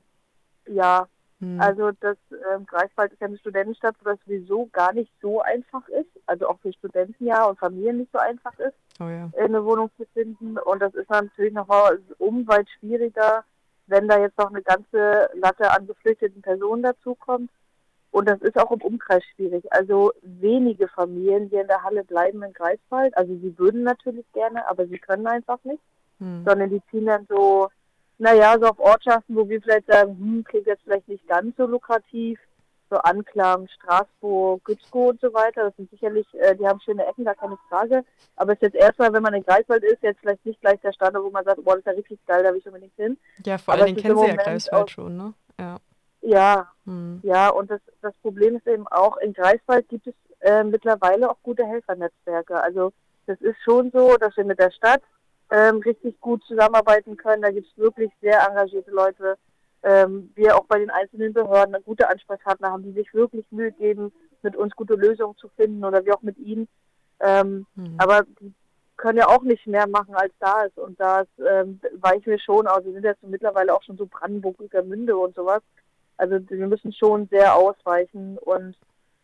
Ja, 0.69 1.09
Hm. 1.41 1.61
also 1.61 1.91
das 2.01 2.17
ähm, 2.55 2.65
Greifswald 2.65 3.13
ist 3.13 3.21
ja 3.21 3.27
eine 3.27 3.37
Studentenstadt, 3.37 3.95
wo 4.01 4.09
das 4.09 4.19
sowieso 4.25 4.69
gar 4.73 4.95
nicht 4.95 5.13
so 5.21 5.43
einfach 5.43 5.87
ist. 5.89 6.09
Also 6.27 6.49
auch 6.49 6.59
für 6.61 6.73
Studenten 6.73 7.27
ja 7.27 7.45
und 7.45 7.59
Familien 7.59 7.99
nicht 7.99 8.13
so 8.13 8.19
einfach 8.19 8.59
ist. 8.59 8.75
Oh 9.01 9.09
ja. 9.09 9.31
eine 9.39 9.65
Wohnung 9.65 9.91
zu 9.99 10.07
finden. 10.15 10.57
Und 10.59 10.81
das 10.81 10.95
ist 10.95 11.11
natürlich 11.11 11.53
nochmal 11.53 12.01
umweit 12.19 12.67
schwieriger, 12.79 13.45
wenn 13.87 14.09
da 14.09 14.19
jetzt 14.19 14.39
noch 14.39 14.51
eine 14.51 14.63
ganze 14.63 15.29
Latte 15.35 15.71
an 15.71 15.87
geflüchteten 15.87 16.41
Personen 16.41 16.83
dazukommt. 16.83 17.51
Und 18.13 18.27
das 18.27 18.41
ist 18.41 18.59
auch 18.59 18.71
im 18.71 18.81
Umkreis 18.81 19.23
schwierig. 19.35 19.71
Also 19.71 20.13
wenige 20.23 20.89
Familien 20.89 21.49
hier 21.51 21.61
in 21.61 21.69
der 21.69 21.83
Halle 21.83 22.03
bleiben 22.03 22.43
in 22.43 22.55
Greifswald. 22.55 23.15
Also 23.15 23.35
sie 23.35 23.59
würden 23.59 23.83
natürlich 23.83 24.25
gerne, 24.33 24.67
aber 24.69 24.87
sie 24.87 24.99
können 24.99 25.27
einfach 25.27 25.63
nicht. 25.65 25.83
Hm. 26.19 26.45
Sondern 26.47 26.71
die 26.71 26.81
ziehen 26.91 27.05
dann 27.05 27.27
so, 27.29 27.69
naja, 28.19 28.57
so 28.61 28.67
auf 28.67 28.79
Ortschaften, 28.79 29.37
wo 29.37 29.49
wir 29.49 29.61
vielleicht 29.61 29.87
sagen, 29.87 30.17
hm, 30.19 30.45
klingt 30.45 30.67
jetzt 30.67 30.83
vielleicht 30.85 31.09
nicht 31.09 31.27
ganz 31.29 31.57
so 31.57 31.67
lukrativ. 31.67 32.39
So 32.89 32.99
Anklam, 32.99 33.67
Straßburg, 33.67 34.65
Gützkow 34.65 35.09
und 35.11 35.21
so 35.21 35.35
weiter. 35.35 35.65
Das 35.65 35.75
sind 35.77 35.91
sicherlich, 35.91 36.25
äh, 36.35 36.55
die 36.55 36.65
haben 36.65 36.79
schöne 36.81 37.05
Ecken, 37.05 37.25
gar 37.25 37.35
keine 37.35 37.59
Frage. 37.69 38.05
Aber 38.37 38.53
es 38.53 38.59
ist 38.59 38.63
jetzt 38.63 38.77
erstmal, 38.77 39.13
wenn 39.13 39.25
man 39.25 39.35
in 39.35 39.43
Greifswald 39.43 39.83
ist, 39.83 40.03
jetzt 40.03 40.21
vielleicht 40.21 40.47
nicht 40.47 40.61
gleich 40.61 40.81
der 40.83 40.93
Standort, 40.93 41.25
wo 41.25 41.31
man 41.31 41.45
sagt, 41.45 41.65
boah, 41.65 41.73
das 41.73 41.81
ist 41.81 41.87
ja 41.87 41.93
richtig 41.93 42.25
geil, 42.27 42.45
da 42.45 42.51
will 42.51 42.59
ich 42.59 42.67
unbedingt 42.67 42.95
hin. 42.95 43.19
Ja, 43.45 43.59
vor 43.59 43.75
Aber 43.75 43.83
allen 43.83 43.95
Dingen 43.97 44.07
kennen 44.07 44.19
sie 44.19 44.27
ja 44.29 44.37
Greifswald 44.37 44.91
schon, 44.91 45.17
ne? 45.17 45.35
Ja. 45.59 45.79
Ja, 46.23 46.73
Hm. 46.87 47.21
ja, 47.25 47.49
und 47.51 47.71
das, 47.71 47.81
das 48.03 48.15
Problem 48.23 48.57
ist 48.57 48.67
eben 48.69 48.87
auch, 48.89 49.17
in 49.17 49.33
Greifswald 49.33 49.89
gibt 49.89 50.07
es 50.07 50.15
äh, 50.41 50.63
mittlerweile 50.63 51.29
auch 51.29 51.39
gute 51.43 51.67
Helfernetzwerke. 51.67 52.61
Also 52.61 52.93
das 53.27 53.41
ist 53.41 53.57
schon 53.65 53.91
so, 53.91 54.17
dass 54.17 54.37
wir 54.37 54.45
mit 54.45 54.61
der 54.61 54.71
Stadt 54.71 55.03
ähm, 55.51 55.79
richtig 55.79 56.21
gut 56.21 56.43
zusammenarbeiten 56.45 57.17
können. 57.17 57.43
Da 57.43 57.51
gibt 57.51 57.69
es 57.69 57.79
wirklich 57.79 58.11
sehr 58.21 58.47
engagierte 58.47 58.91
Leute. 58.91 59.37
Ähm, 59.83 60.33
wir 60.35 60.57
auch 60.57 60.65
bei 60.65 60.79
den 60.79 60.91
einzelnen 60.91 61.33
Behörden 61.33 61.77
gute 61.85 62.09
Ansprechpartner 62.09 62.71
haben, 62.71 62.83
die 62.83 62.93
sich 62.93 63.13
wirklich 63.15 63.45
Mühe 63.51 63.73
geben, 63.73 64.13
mit 64.43 64.57
uns 64.57 64.75
gute 64.75 64.95
Lösungen 64.95 65.37
zu 65.37 65.49
finden 65.49 65.85
oder 65.85 66.05
wir 66.05 66.15
auch 66.15 66.23
mit 66.23 66.39
ihnen. 66.39 66.69
Ähm, 67.21 67.67
Hm. 67.77 67.95
aber 67.99 68.25
die 68.41 68.53
können 68.97 69.19
ja 69.19 69.29
auch 69.29 69.43
nicht 69.43 69.67
mehr 69.67 69.87
machen, 69.87 70.15
als 70.15 70.33
da 70.41 70.65
ist. 70.65 70.79
Und 70.79 70.99
da 70.99 71.21
ist, 71.21 71.31
ähm, 71.39 71.81
weichen 72.01 72.27
wir 72.27 72.39
schon 72.39 72.67
aus. 72.67 72.85
Wir 72.85 72.93
sind 72.93 73.05
jetzt 73.05 73.23
mittlerweile 73.23 73.75
auch 73.75 73.83
schon 73.83 73.97
so 73.97 74.07
Brandenburg, 74.07 74.57
Münde 74.85 75.17
und 75.17 75.35
sowas. 75.35 75.63
Also 76.17 76.39
wir 76.49 76.67
müssen 76.67 76.93
schon 76.93 77.29
sehr 77.29 77.55
ausweichen. 77.55 78.39
Und 78.39 78.75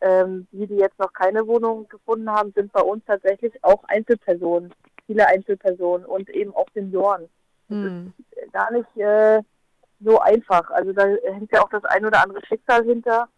ähm, 0.00 0.46
die, 0.52 0.66
die 0.66 0.76
jetzt 0.76 0.98
noch 0.98 1.12
keine 1.12 1.46
Wohnung 1.46 1.88
gefunden 1.88 2.30
haben, 2.30 2.52
sind 2.54 2.72
bei 2.72 2.82
uns 2.82 3.04
tatsächlich 3.06 3.52
auch 3.62 3.82
Einzelpersonen, 3.84 4.72
viele 5.12 5.26
Einzelpersonen 5.26 6.06
und 6.06 6.28
eben 6.30 6.54
auch 6.54 6.66
Senioren. 6.74 7.28
Hm. 7.68 8.12
Gar 8.52 8.72
nicht 8.72 8.96
äh, 8.96 9.42
so 10.00 10.18
einfach. 10.20 10.70
Also 10.70 10.92
da 10.92 11.06
hängt 11.06 11.52
ja 11.52 11.62
auch 11.62 11.68
das 11.68 11.84
ein 11.84 12.04
oder 12.04 12.22
andere 12.22 12.44
Schicksal 12.46 12.84
hinter. 12.84 13.28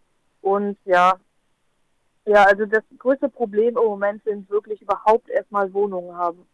Und 0.40 0.78
ja, 0.84 1.18
ja, 2.26 2.44
also 2.44 2.64
das 2.66 2.82
größte 2.98 3.28
Problem 3.28 3.76
im 3.76 3.84
Moment 3.84 4.22
sind 4.24 4.48
wirklich 4.50 4.80
überhaupt 4.80 5.28
erstmal 5.28 5.72
Wohnungen 5.72 6.16
haben. 6.16 6.46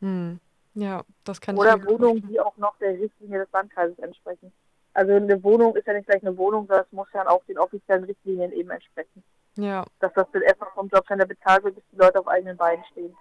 Hm. 0.00 0.40
Ja, 0.74 1.02
das 1.24 1.40
kann 1.40 1.56
ich 1.56 1.60
Oder 1.60 1.78
gut 1.78 2.00
Wohnungen, 2.00 2.26
die 2.28 2.40
auch 2.40 2.56
noch 2.56 2.76
der 2.78 2.98
Richtlinie 2.98 3.40
des 3.40 3.52
Landkreises 3.52 3.98
entsprechen. 3.98 4.52
Also 4.94 5.12
eine 5.12 5.42
Wohnung 5.42 5.76
ist 5.76 5.86
ja 5.86 5.92
nicht 5.92 6.08
gleich 6.08 6.22
eine 6.22 6.36
Wohnung, 6.36 6.66
sondern 6.66 6.84
es 6.84 6.92
muss 6.92 7.08
ja 7.12 7.28
auch 7.28 7.44
den 7.44 7.58
offiziellen 7.58 8.04
Richtlinien 8.04 8.52
eben 8.52 8.70
entsprechen. 8.70 9.22
Ja, 9.56 9.84
Dass 9.98 10.12
das 10.14 10.26
dann 10.32 10.42
erstmal 10.42 10.70
vom 10.74 10.88
Jobcenter 10.88 11.26
bezahlt 11.26 11.64
wird, 11.64 11.74
bis 11.74 11.84
die 11.92 11.96
Leute 11.96 12.20
auf 12.20 12.28
eigenen 12.28 12.56
Beinen 12.56 12.84
stehen. 12.92 13.14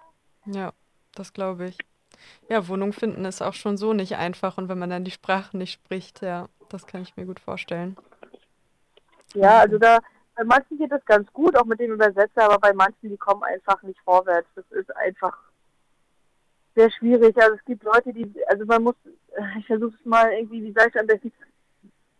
ja, 0.45 0.71
das 1.19 1.33
glaube 1.33 1.67
ich. 1.67 1.77
Ja, 2.49 2.67
Wohnung 2.67 2.93
finden 2.93 3.25
ist 3.25 3.41
auch 3.41 3.53
schon 3.53 3.77
so 3.77 3.93
nicht 3.93 4.15
einfach 4.15 4.57
und 4.57 4.69
wenn 4.69 4.79
man 4.79 4.89
dann 4.89 5.03
die 5.03 5.11
Sprache 5.11 5.55
nicht 5.57 5.73
spricht, 5.73 6.21
ja, 6.21 6.49
das 6.69 6.87
kann 6.87 7.01
ich 7.01 7.15
mir 7.15 7.25
gut 7.25 7.39
vorstellen. 7.39 7.95
Ja, 9.33 9.59
also 9.59 9.77
da, 9.77 9.99
bei 10.35 10.43
manchen 10.43 10.77
geht 10.77 10.91
es 10.91 11.05
ganz 11.05 11.31
gut, 11.33 11.55
auch 11.55 11.65
mit 11.65 11.79
dem 11.79 11.91
Übersetzer, 11.91 12.43
aber 12.43 12.57
bei 12.59 12.73
manchen, 12.73 13.09
die 13.09 13.17
kommen 13.17 13.43
einfach 13.43 13.81
nicht 13.83 13.99
vorwärts. 14.03 14.47
Das 14.55 14.65
ist 14.71 14.95
einfach 14.95 15.37
sehr 16.75 16.89
schwierig. 16.91 17.35
Also 17.37 17.55
es 17.55 17.65
gibt 17.65 17.83
Leute, 17.83 18.13
die, 18.13 18.31
also 18.47 18.65
man 18.65 18.83
muss, 18.83 18.95
ich 19.57 19.67
versuche 19.67 19.95
es 19.99 20.05
mal 20.05 20.31
irgendwie, 20.31 20.63
wie 20.63 20.71
sage 20.71 20.91
ich 20.93 20.99
am 20.99 21.07
besten, 21.07 21.31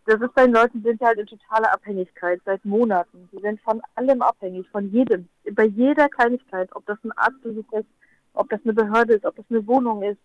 das 0.06 0.20
ist 0.20 0.34
bei 0.34 0.44
den 0.44 0.54
Leuten, 0.54 0.82
die 0.82 0.88
sind 0.88 1.00
halt 1.00 1.18
in 1.18 1.26
totaler 1.26 1.72
Abhängigkeit 1.72 2.40
seit 2.44 2.64
Monaten. 2.64 3.28
Die 3.32 3.40
sind 3.40 3.60
von 3.60 3.80
allem 3.94 4.22
abhängig, 4.22 4.68
von 4.70 4.90
jedem, 4.90 5.28
bei 5.52 5.66
jeder 5.66 6.08
Kleinigkeit, 6.08 6.68
ob 6.74 6.84
das 6.86 6.98
ein 7.04 7.12
Arztbesuch 7.12 7.72
ist, 7.72 7.86
ob 8.34 8.48
das 8.48 8.60
eine 8.64 8.74
Behörde 8.74 9.14
ist, 9.14 9.24
ob 9.24 9.36
das 9.36 9.44
eine 9.50 9.66
Wohnung 9.66 10.02
ist. 10.02 10.18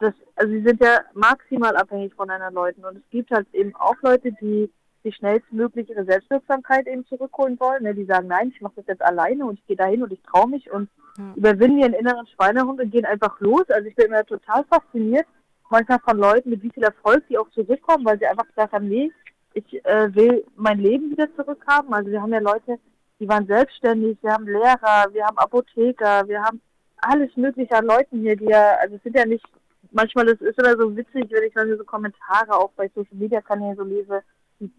Das, 0.00 0.12
also 0.36 0.52
sie 0.52 0.62
sind 0.62 0.82
ja 0.82 1.00
maximal 1.14 1.76
abhängig 1.76 2.14
von 2.14 2.28
anderen 2.30 2.54
Leuten. 2.54 2.84
Und 2.84 2.96
es 2.96 3.10
gibt 3.10 3.30
halt 3.30 3.46
eben 3.52 3.74
auch 3.76 3.96
Leute, 4.02 4.32
die 4.32 4.70
die 5.04 5.12
schnellstmöglich 5.12 5.90
ihre 5.90 6.04
Selbstwirksamkeit 6.06 6.86
eben 6.86 7.04
zurückholen 7.06 7.60
wollen. 7.60 7.82
Ne? 7.82 7.94
Die 7.94 8.06
sagen, 8.06 8.26
nein, 8.26 8.48
ich 8.54 8.60
mache 8.62 8.76
das 8.76 8.86
jetzt 8.86 9.02
alleine 9.02 9.44
und 9.44 9.58
ich 9.58 9.66
gehe 9.66 9.76
dahin 9.76 10.02
und 10.02 10.10
ich 10.12 10.22
traue 10.22 10.48
mich 10.48 10.70
und 10.72 10.88
Ja. 11.18 11.32
überwinden 11.36 11.78
ihren 11.78 11.92
inneren 11.92 12.26
Schweinehund 12.26 12.80
und 12.80 12.90
gehen 12.90 13.04
einfach 13.04 13.38
los. 13.40 13.64
Also 13.68 13.86
ich 13.86 13.94
bin 13.94 14.06
immer 14.06 14.24
total 14.24 14.64
fasziniert, 14.64 15.26
manchmal 15.70 16.00
von 16.00 16.16
Leuten, 16.18 16.50
mit 16.50 16.62
wie 16.62 16.70
viel 16.70 16.82
Erfolg 16.82 17.22
die 17.28 17.36
auch 17.38 17.48
zurückkommen, 17.50 18.04
weil 18.04 18.18
sie 18.18 18.26
einfach 18.26 18.46
gesagt 18.48 18.72
haben, 18.72 18.88
nee, 18.88 19.12
ich 19.52 19.84
äh, 19.84 20.12
will 20.14 20.44
mein 20.56 20.78
Leben 20.78 21.10
wieder 21.10 21.28
zurückhaben. 21.36 21.92
Also 21.92 22.10
wir 22.10 22.20
haben 22.22 22.32
ja 22.32 22.40
Leute, 22.40 22.78
die 23.20 23.28
waren 23.28 23.46
selbstständig, 23.46 24.18
wir 24.22 24.32
haben 24.32 24.46
Lehrer, 24.46 25.06
wir 25.12 25.24
haben 25.26 25.38
Apotheker, 25.38 26.26
wir 26.26 26.42
haben 26.42 26.60
alles 26.98 27.36
mögliche 27.36 27.74
an 27.76 27.86
Leuten 27.86 28.20
hier, 28.20 28.36
die 28.36 28.46
ja, 28.46 28.76
also 28.80 28.96
es 28.96 29.02
sind 29.02 29.16
ja 29.16 29.26
nicht, 29.26 29.44
manchmal 29.90 30.28
ist 30.28 30.42
es 30.42 30.56
immer 30.56 30.76
so 30.76 30.96
witzig, 30.96 31.26
wenn 31.30 31.44
ich 31.44 31.54
dann 31.54 31.76
so 31.76 31.84
Kommentare 31.84 32.52
auch 32.52 32.70
bei 32.72 32.90
Social 32.94 33.16
Media 33.16 33.40
Kanälen 33.40 33.76
so 33.76 33.84
lese, 33.84 34.22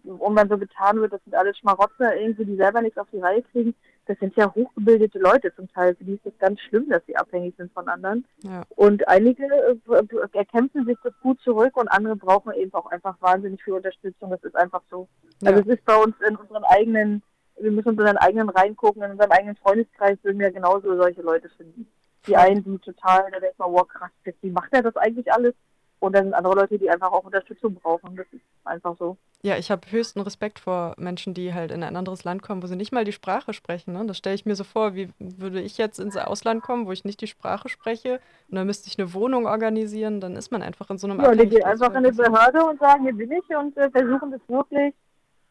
und 0.04 0.36
dann 0.36 0.48
so 0.48 0.58
getan 0.58 1.00
wird, 1.00 1.12
das 1.12 1.22
sind 1.24 1.34
alles 1.34 1.56
Schmarotzer 1.58 2.16
irgendwie, 2.16 2.44
die 2.44 2.56
selber 2.56 2.80
nichts 2.80 2.98
auf 2.98 3.08
die 3.12 3.20
Reihe 3.20 3.42
kriegen. 3.42 3.74
Das 4.06 4.18
sind 4.18 4.36
ja 4.36 4.52
hochgebildete 4.54 5.18
Leute 5.18 5.54
zum 5.54 5.68
Teil. 5.72 5.94
Für 5.96 6.04
die 6.04 6.14
ist 6.14 6.26
es 6.26 6.38
ganz 6.38 6.60
schlimm, 6.60 6.88
dass 6.88 7.04
sie 7.06 7.16
abhängig 7.16 7.54
sind 7.56 7.72
von 7.72 7.88
anderen. 7.88 8.24
Ja, 8.42 8.62
Und 8.76 9.06
einige 9.08 9.44
äh, 9.44 10.28
erkämpfen 10.32 10.86
sich 10.86 10.96
das 11.02 11.12
gut 11.22 11.40
zurück 11.40 11.76
und 11.76 11.88
andere 11.88 12.16
brauchen 12.16 12.52
eben 12.54 12.72
auch 12.74 12.86
einfach 12.86 13.16
wahnsinnig 13.20 13.62
viel 13.62 13.74
Unterstützung. 13.74 14.30
Das 14.30 14.42
ist 14.44 14.56
einfach 14.56 14.82
so. 14.90 15.08
Also 15.44 15.58
ja, 15.58 15.64
es 15.66 15.78
ist 15.78 15.84
bei 15.84 15.96
uns 15.96 16.14
in 16.26 16.36
unseren 16.36 16.64
eigenen, 16.64 17.22
wir 17.58 17.70
müssen 17.70 17.88
uns 17.88 17.98
in 17.98 18.02
unseren 18.02 18.18
eigenen 18.18 18.48
reingucken, 18.48 19.02
in 19.02 19.10
unserem 19.12 19.32
eigenen 19.32 19.56
Freundeskreis 19.56 20.18
würden 20.22 20.38
wir 20.38 20.52
genauso 20.52 20.96
solche 20.96 21.22
Leute 21.22 21.48
finden. 21.56 21.88
Die 22.26 22.36
einen, 22.36 22.64
die 22.64 22.78
total, 22.78 23.30
da 23.30 23.40
denkt 23.40 23.58
man, 23.58 23.72
wow 23.72 23.86
krass, 23.86 24.10
wie 24.40 24.50
macht 24.50 24.72
er 24.72 24.82
das 24.82 24.96
eigentlich 24.96 25.32
alles? 25.32 25.54
Und 25.98 26.14
dann 26.14 26.24
sind 26.24 26.34
andere 26.34 26.54
Leute, 26.54 26.78
die 26.78 26.90
einfach 26.90 27.10
auch 27.10 27.24
Unterstützung 27.24 27.74
brauchen. 27.74 28.16
Das 28.16 28.26
ist 28.30 28.42
einfach 28.64 28.96
so. 28.98 29.16
Ja, 29.42 29.56
ich 29.56 29.70
habe 29.70 29.90
höchsten 29.90 30.20
Respekt 30.20 30.58
vor 30.58 30.94
Menschen, 30.98 31.32
die 31.32 31.54
halt 31.54 31.70
in 31.70 31.82
ein 31.82 31.96
anderes 31.96 32.24
Land 32.24 32.42
kommen, 32.42 32.62
wo 32.62 32.66
sie 32.66 32.76
nicht 32.76 32.92
mal 32.92 33.04
die 33.04 33.12
Sprache 33.12 33.52
sprechen. 33.52 33.94
Ne? 33.94 34.04
Das 34.06 34.18
stelle 34.18 34.34
ich 34.34 34.44
mir 34.44 34.56
so 34.56 34.64
vor, 34.64 34.94
wie 34.94 35.08
würde 35.18 35.60
ich 35.60 35.78
jetzt 35.78 35.98
ins 35.98 36.16
Ausland 36.16 36.62
kommen, 36.62 36.86
wo 36.86 36.92
ich 36.92 37.04
nicht 37.04 37.20
die 37.20 37.26
Sprache 37.26 37.68
spreche 37.68 38.20
und 38.50 38.56
dann 38.56 38.66
müsste 38.66 38.88
ich 38.88 38.98
eine 38.98 39.14
Wohnung 39.14 39.46
organisieren, 39.46 40.20
dann 40.20 40.36
ist 40.36 40.50
man 40.50 40.62
einfach 40.62 40.90
in 40.90 40.98
so 40.98 41.06
einem 41.06 41.20
Ja, 41.20 41.34
die 41.34 41.48
gehen 41.48 41.64
einfach 41.64 41.90
in 41.90 41.96
eine 41.96 42.12
Behörde 42.12 42.64
und 42.64 42.80
sagen, 42.80 43.04
hier 43.04 43.14
bin 43.14 43.30
ich 43.32 43.56
und 43.56 43.76
äh, 43.76 43.90
versuchen 43.90 44.32
das 44.32 44.40
wirklich. 44.48 44.94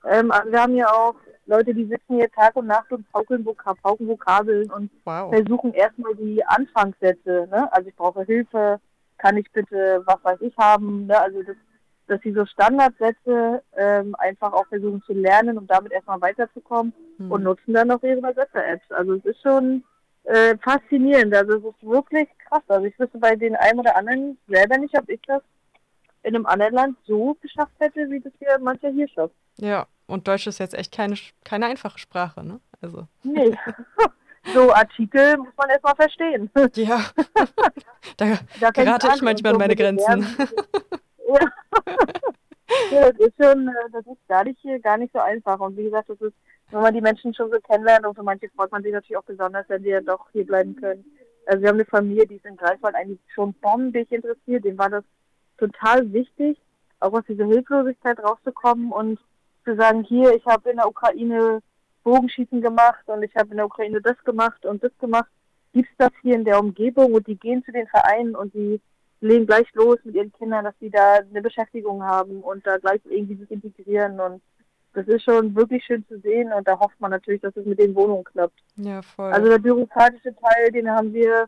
Ähm, 0.03 0.31
wir 0.49 0.61
haben 0.61 0.75
ja 0.75 0.91
auch 0.91 1.15
Leute, 1.47 1.73
die 1.73 1.85
sitzen 1.85 2.15
hier 2.15 2.31
Tag 2.31 2.55
und 2.55 2.67
Nacht 2.67 2.91
und 2.91 3.09
pauken, 3.11 3.45
Vokab 3.45 3.81
pauken 3.81 4.07
Vokabeln 4.07 4.71
und 4.71 4.89
Wow. 5.05 5.33
versuchen 5.33 5.73
erstmal 5.73 6.15
die 6.15 6.43
Anfangssätze. 6.45 7.47
Ne? 7.51 7.71
Also 7.71 7.89
ich 7.89 7.95
brauche 7.95 8.23
Hilfe, 8.23 8.79
kann 9.17 9.37
ich 9.37 9.51
bitte 9.51 10.01
was 10.05 10.23
weiß 10.23 10.41
ich 10.41 10.55
haben. 10.57 11.05
Ne? 11.07 11.19
Also 11.19 11.43
das, 11.43 11.55
dass 12.07 12.21
sie 12.21 12.33
so 12.33 12.45
Standardsätze 12.45 13.61
ähm, 13.75 14.15
einfach 14.19 14.53
auch 14.53 14.65
versuchen 14.67 15.01
zu 15.03 15.13
lernen, 15.13 15.57
um 15.57 15.67
damit 15.67 15.91
erstmal 15.91 16.21
weiterzukommen 16.21 16.93
Hm. 17.17 17.31
und 17.31 17.43
nutzen 17.43 17.73
dann 17.73 17.87
noch 17.87 18.03
ihre 18.03 18.17
Übersetzer-Apps. 18.17 18.91
Also 18.91 19.13
es 19.13 19.25
ist 19.25 19.41
schon 19.41 19.83
äh, 20.23 20.57
faszinierend. 20.57 21.33
Also 21.35 21.53
es 21.57 21.63
ist 21.63 21.83
wirklich 21.87 22.27
krass. 22.49 22.63
Also 22.67 22.85
ich 22.87 22.99
wüsste 22.99 23.17
bei 23.19 23.35
den 23.35 23.55
einen 23.55 23.79
oder 23.79 23.95
anderen 23.95 24.37
selber 24.47 24.77
nicht, 24.77 24.97
ob 24.99 25.07
ich 25.09 25.21
das 25.27 25.41
in 26.23 26.35
einem 26.35 26.45
anderen 26.47 26.73
Land 26.73 26.97
so 27.05 27.35
geschafft 27.41 27.73
hätte, 27.79 28.09
wie 28.09 28.19
das 28.19 28.33
hier 28.39 28.57
mancher 28.59 28.89
hier 28.89 29.07
schafft. 29.07 29.35
Ja, 29.59 29.85
und 30.07 30.27
Deutsch 30.27 30.47
ist 30.47 30.59
jetzt 30.59 30.73
echt 30.73 30.93
keine, 30.93 31.15
keine 31.43 31.65
einfache 31.67 31.99
Sprache, 31.99 32.43
ne? 32.43 32.59
Also, 32.81 33.07
Nee. 33.23 33.57
so 34.53 34.71
Artikel 34.73 35.37
muss 35.37 35.53
man 35.57 35.69
erstmal 35.69 35.95
verstehen. 35.95 36.49
ja. 36.75 37.01
da 38.17 38.37
Da 38.59 38.71
gerate 38.71 39.07
ich 39.15 39.21
manchmal 39.21 39.53
an 39.53 39.59
meine 39.59 39.73
so 39.73 39.83
den 39.83 39.97
Grenzen. 39.97 40.47
Ja. 41.27 41.39
ja, 42.91 43.11
das 43.11 43.19
ist 43.19 43.33
schon, 43.41 43.67
äh, 43.67 43.91
das 43.91 44.05
ist 44.05 44.27
gar 44.27 44.43
nicht, 44.43 44.59
gar 44.83 44.97
nicht 44.97 45.13
so 45.13 45.19
einfach. 45.19 45.59
Und 45.59 45.75
wie 45.77 45.85
gesagt, 45.85 46.09
das 46.09 46.21
ist, 46.21 46.35
wenn 46.71 46.81
man 46.81 46.93
die 46.93 47.01
Menschen 47.01 47.33
schon 47.33 47.49
so 47.51 47.59
kennenlernt 47.59 48.05
und 48.05 48.15
für 48.15 48.23
manche 48.23 48.49
freut 48.55 48.71
man 48.71 48.83
sich 48.83 48.93
natürlich 48.93 49.17
auch 49.17 49.23
besonders, 49.23 49.67
wenn 49.69 49.83
die 49.83 49.89
ja 49.89 50.01
doch 50.01 50.27
hier 50.31 50.45
bleiben 50.45 50.75
können. 50.75 51.03
Also 51.47 51.61
wir 51.61 51.69
haben 51.69 51.75
eine 51.75 51.85
Familie, 51.85 52.27
die 52.27 52.35
ist 52.35 52.45
in 52.45 52.57
Greifswald 52.57 52.95
eigentlich 52.95 53.19
schon 53.33 53.53
bombig 53.55 54.11
interessiert. 54.11 54.65
Dem 54.65 54.77
war 54.77 54.89
das 54.89 55.03
total 55.57 56.11
wichtig, 56.11 56.59
auch 56.99 57.13
aus 57.13 57.23
dieser 57.27 57.45
Hilflosigkeit 57.45 58.19
rauszukommen 58.19 58.91
und 58.91 59.19
zu 59.65 59.75
sagen, 59.75 60.03
hier, 60.03 60.33
ich 60.33 60.45
habe 60.45 60.69
in 60.69 60.77
der 60.77 60.87
Ukraine 60.87 61.59
Bogenschießen 62.03 62.61
gemacht 62.61 63.03
und 63.07 63.23
ich 63.23 63.35
habe 63.35 63.49
in 63.49 63.57
der 63.57 63.65
Ukraine 63.65 63.99
das 64.01 64.17
gemacht 64.23 64.65
und 64.65 64.83
das 64.83 64.91
gemacht. 64.99 65.29
Gibt's 65.73 65.91
das 65.97 66.11
hier 66.21 66.35
in 66.35 66.45
der 66.45 66.59
Umgebung 66.59 67.13
und 67.13 67.27
die 67.27 67.35
gehen 67.35 67.63
zu 67.65 67.71
den 67.71 67.87
Vereinen 67.87 68.35
und 68.35 68.53
die 68.53 68.79
legen 69.21 69.47
gleich 69.47 69.67
los 69.73 69.97
mit 70.03 70.15
ihren 70.15 70.31
Kindern, 70.33 70.65
dass 70.65 70.75
sie 70.79 70.89
da 70.89 71.15
eine 71.15 71.41
Beschäftigung 71.41 72.03
haben 72.03 72.41
und 72.41 72.65
da 72.65 72.77
gleich 72.77 73.01
irgendwie 73.05 73.35
sich 73.35 73.51
integrieren 73.51 74.19
und 74.19 74.41
das 74.93 75.07
ist 75.07 75.23
schon 75.23 75.53
wirklich 75.55 75.83
schön 75.83 76.05
zu 76.07 76.19
sehen 76.19 76.53
und 76.53 76.67
da 76.67 76.79
hofft 76.79 76.99
man 77.01 77.11
natürlich, 77.11 77.41
dass 77.41 77.55
es 77.57 77.65
mit 77.65 77.79
den 77.79 77.93
Wohnungen 77.95 78.23
klappt. 78.23 78.57
Ja, 78.77 79.01
voll. 79.01 79.31
Also 79.31 79.49
der 79.49 79.57
bürokratische 79.57 80.33
Teil, 80.35 80.71
den 80.71 80.89
haben 80.89 81.13
wir 81.13 81.47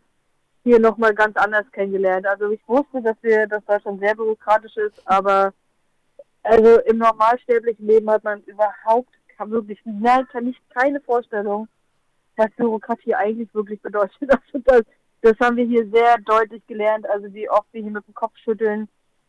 hier 0.63 0.79
nochmal 0.79 1.13
ganz 1.13 1.37
anders 1.37 1.65
kennengelernt. 1.71 2.25
Also 2.27 2.49
ich 2.51 2.59
wusste, 2.67 3.01
dass 3.01 3.15
wir, 3.21 3.47
dass 3.47 3.63
Deutschland 3.65 4.01
sehr 4.01 4.15
bürokratisch 4.15 4.75
ist, 4.75 5.01
aber 5.05 5.53
also 6.47 6.79
im 6.81 6.97
normalsterblichen 6.97 7.85
Leben 7.85 8.09
hat 8.09 8.23
man 8.23 8.41
überhaupt 8.43 9.09
kann 9.37 9.51
wirklich 9.51 9.79
nein, 9.85 10.27
kann 10.31 10.45
nicht 10.45 10.61
keine 10.71 10.99
Vorstellung, 11.01 11.67
was 12.35 12.49
Bürokratie 12.57 13.15
eigentlich 13.15 13.53
wirklich 13.53 13.81
bedeutet. 13.81 14.15
Also 14.29 14.59
das, 14.65 14.81
das 15.21 15.39
haben 15.39 15.57
wir 15.57 15.65
hier 15.65 15.87
sehr 15.89 16.17
deutlich 16.19 16.65
gelernt. 16.67 17.07
Also 17.09 17.33
wie 17.33 17.49
oft 17.49 17.67
wir 17.71 17.81
hier 17.81 17.91
mit 17.91 18.05
dem 18.07 18.13
Kopf 18.13 18.35
schütteln 18.37 18.87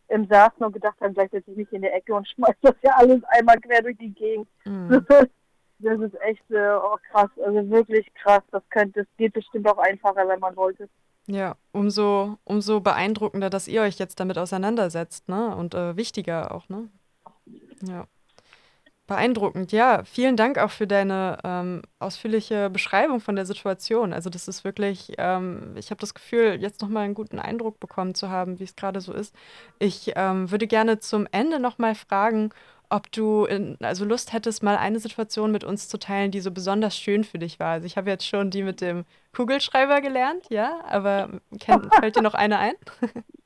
im 0.09 0.27
saßen 0.27 0.65
und 0.65 0.73
gedacht 0.73 0.99
haben, 1.01 1.13
gleich 1.13 1.31
setze 1.31 1.51
ich 1.51 1.57
mich 1.57 1.73
in 1.73 1.83
die 1.83 1.89
Ecke 1.89 2.15
und 2.15 2.27
schmeiß 2.35 2.57
das 2.63 2.75
ja 2.83 2.93
alles 2.97 3.23
einmal 3.25 3.61
quer 3.61 3.83
durch 3.83 3.99
die 3.99 4.13
Gegend. 4.13 4.49
Mhm. 4.65 5.07
Das 5.81 6.01
ist 6.01 6.21
echt 6.23 6.51
äh, 6.51 6.75
oh, 6.75 6.97
krass, 7.09 7.31
also 7.37 7.71
wirklich 7.71 8.13
krass. 8.15 8.43
Das 8.51 8.65
könnte, 8.69 9.05
das 9.05 9.07
geht 9.17 9.33
bestimmt 9.33 9.69
auch 9.69 9.79
einfacher, 9.79 10.27
wenn 10.27 10.41
man 10.41 10.57
wollte. 10.57 10.89
Ja, 11.29 11.55
umso, 11.71 12.37
umso 12.43 12.81
beeindruckender, 12.81 13.49
dass 13.49 13.69
ihr 13.69 13.83
euch 13.83 13.97
jetzt 13.97 14.19
damit 14.19 14.39
auseinandersetzt, 14.39 15.29
ne? 15.29 15.55
Und 15.55 15.77
äh, 15.77 15.97
wichtiger 15.97 16.53
auch, 16.53 16.69
ne? 16.69 16.89
Ja. 17.83 18.07
Beeindruckend, 19.09 19.73
ja. 19.73 20.05
Vielen 20.05 20.37
Dank 20.37 20.59
auch 20.59 20.71
für 20.71 20.87
deine 20.87 21.39
ähm, 21.43 21.81
ausführliche 21.99 22.69
Beschreibung 22.69 23.21
von 23.21 23.37
der 23.37 23.47
Situation. 23.47 24.13
Also 24.13 24.29
das 24.29 24.49
ist 24.49 24.65
wirklich, 24.65 25.15
ähm, 25.17 25.73
ich 25.77 25.91
habe 25.91 25.99
das 25.99 26.13
Gefühl, 26.13 26.59
jetzt 26.61 26.83
nochmal 26.83 27.05
einen 27.05 27.15
guten 27.15 27.39
Eindruck 27.39 27.81
bekommen 27.81 28.15
zu 28.15 28.29
haben, 28.29 28.61
wie 28.61 28.65
es 28.65 28.77
gerade 28.77 29.01
so 29.01 29.15
ist. 29.15 29.35
Ich 29.79 30.13
ähm, 30.15 30.51
würde 30.51 30.67
gerne 30.67 30.99
zum 30.99 31.27
Ende 31.33 31.59
nochmal 31.59 31.95
fragen, 31.95 32.51
ob 32.91 33.11
du 33.13 33.47
in, 33.47 33.79
also 33.81 34.05
Lust 34.05 34.35
hättest, 34.35 34.63
mal 34.63 34.77
eine 34.77 35.01
Situation 35.01 35.53
mit 35.53 35.65
uns 35.65 35.89
zu 35.89 35.99
teilen, 35.99 36.31
die 36.31 36.41
so 36.41 36.51
besonders 36.51 36.97
schön 36.97 37.25
für 37.25 37.39
dich 37.39 37.59
war. 37.59 37.73
Also 37.73 37.87
ich 37.87 37.97
habe 37.97 38.11
jetzt 38.11 38.27
schon 38.27 38.51
die 38.51 38.63
mit 38.63 38.83
dem 38.83 39.07
Kugelschreiber 39.35 40.03
gelernt, 40.03 40.45
ja, 40.51 40.81
aber 40.87 41.31
kenn, 41.61 41.91
fällt 41.99 42.17
dir 42.17 42.23
noch 42.23 42.35
eine 42.35 42.59
ein? 42.59 42.75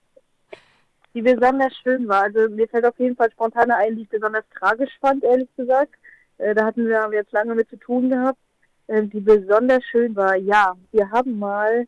Die 1.14 1.22
besonders 1.22 1.74
schön 1.82 2.08
war. 2.08 2.22
Also 2.22 2.48
mir 2.48 2.68
fällt 2.68 2.86
auf 2.86 2.98
jeden 2.98 3.16
Fall 3.16 3.30
spontan 3.32 3.70
ein, 3.70 3.96
die 3.96 4.02
ich 4.02 4.08
besonders 4.08 4.44
tragisch 4.58 4.92
fand, 5.00 5.22
ehrlich 5.24 5.48
gesagt. 5.56 5.94
Äh, 6.38 6.54
da 6.54 6.64
hatten 6.64 6.86
wir, 6.86 7.02
haben 7.02 7.12
wir 7.12 7.20
jetzt 7.20 7.32
lange 7.32 7.54
mit 7.54 7.68
zu 7.68 7.76
tun 7.76 8.10
gehabt. 8.10 8.38
Äh, 8.86 9.04
die 9.04 9.20
besonders 9.20 9.84
schön 9.84 10.16
war, 10.16 10.36
ja, 10.36 10.74
wir 10.90 11.10
haben 11.10 11.38
mal, 11.38 11.86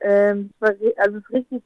ähm, 0.00 0.50
also 0.60 1.18
es 1.18 1.24
ist 1.24 1.30
richtig 1.30 1.62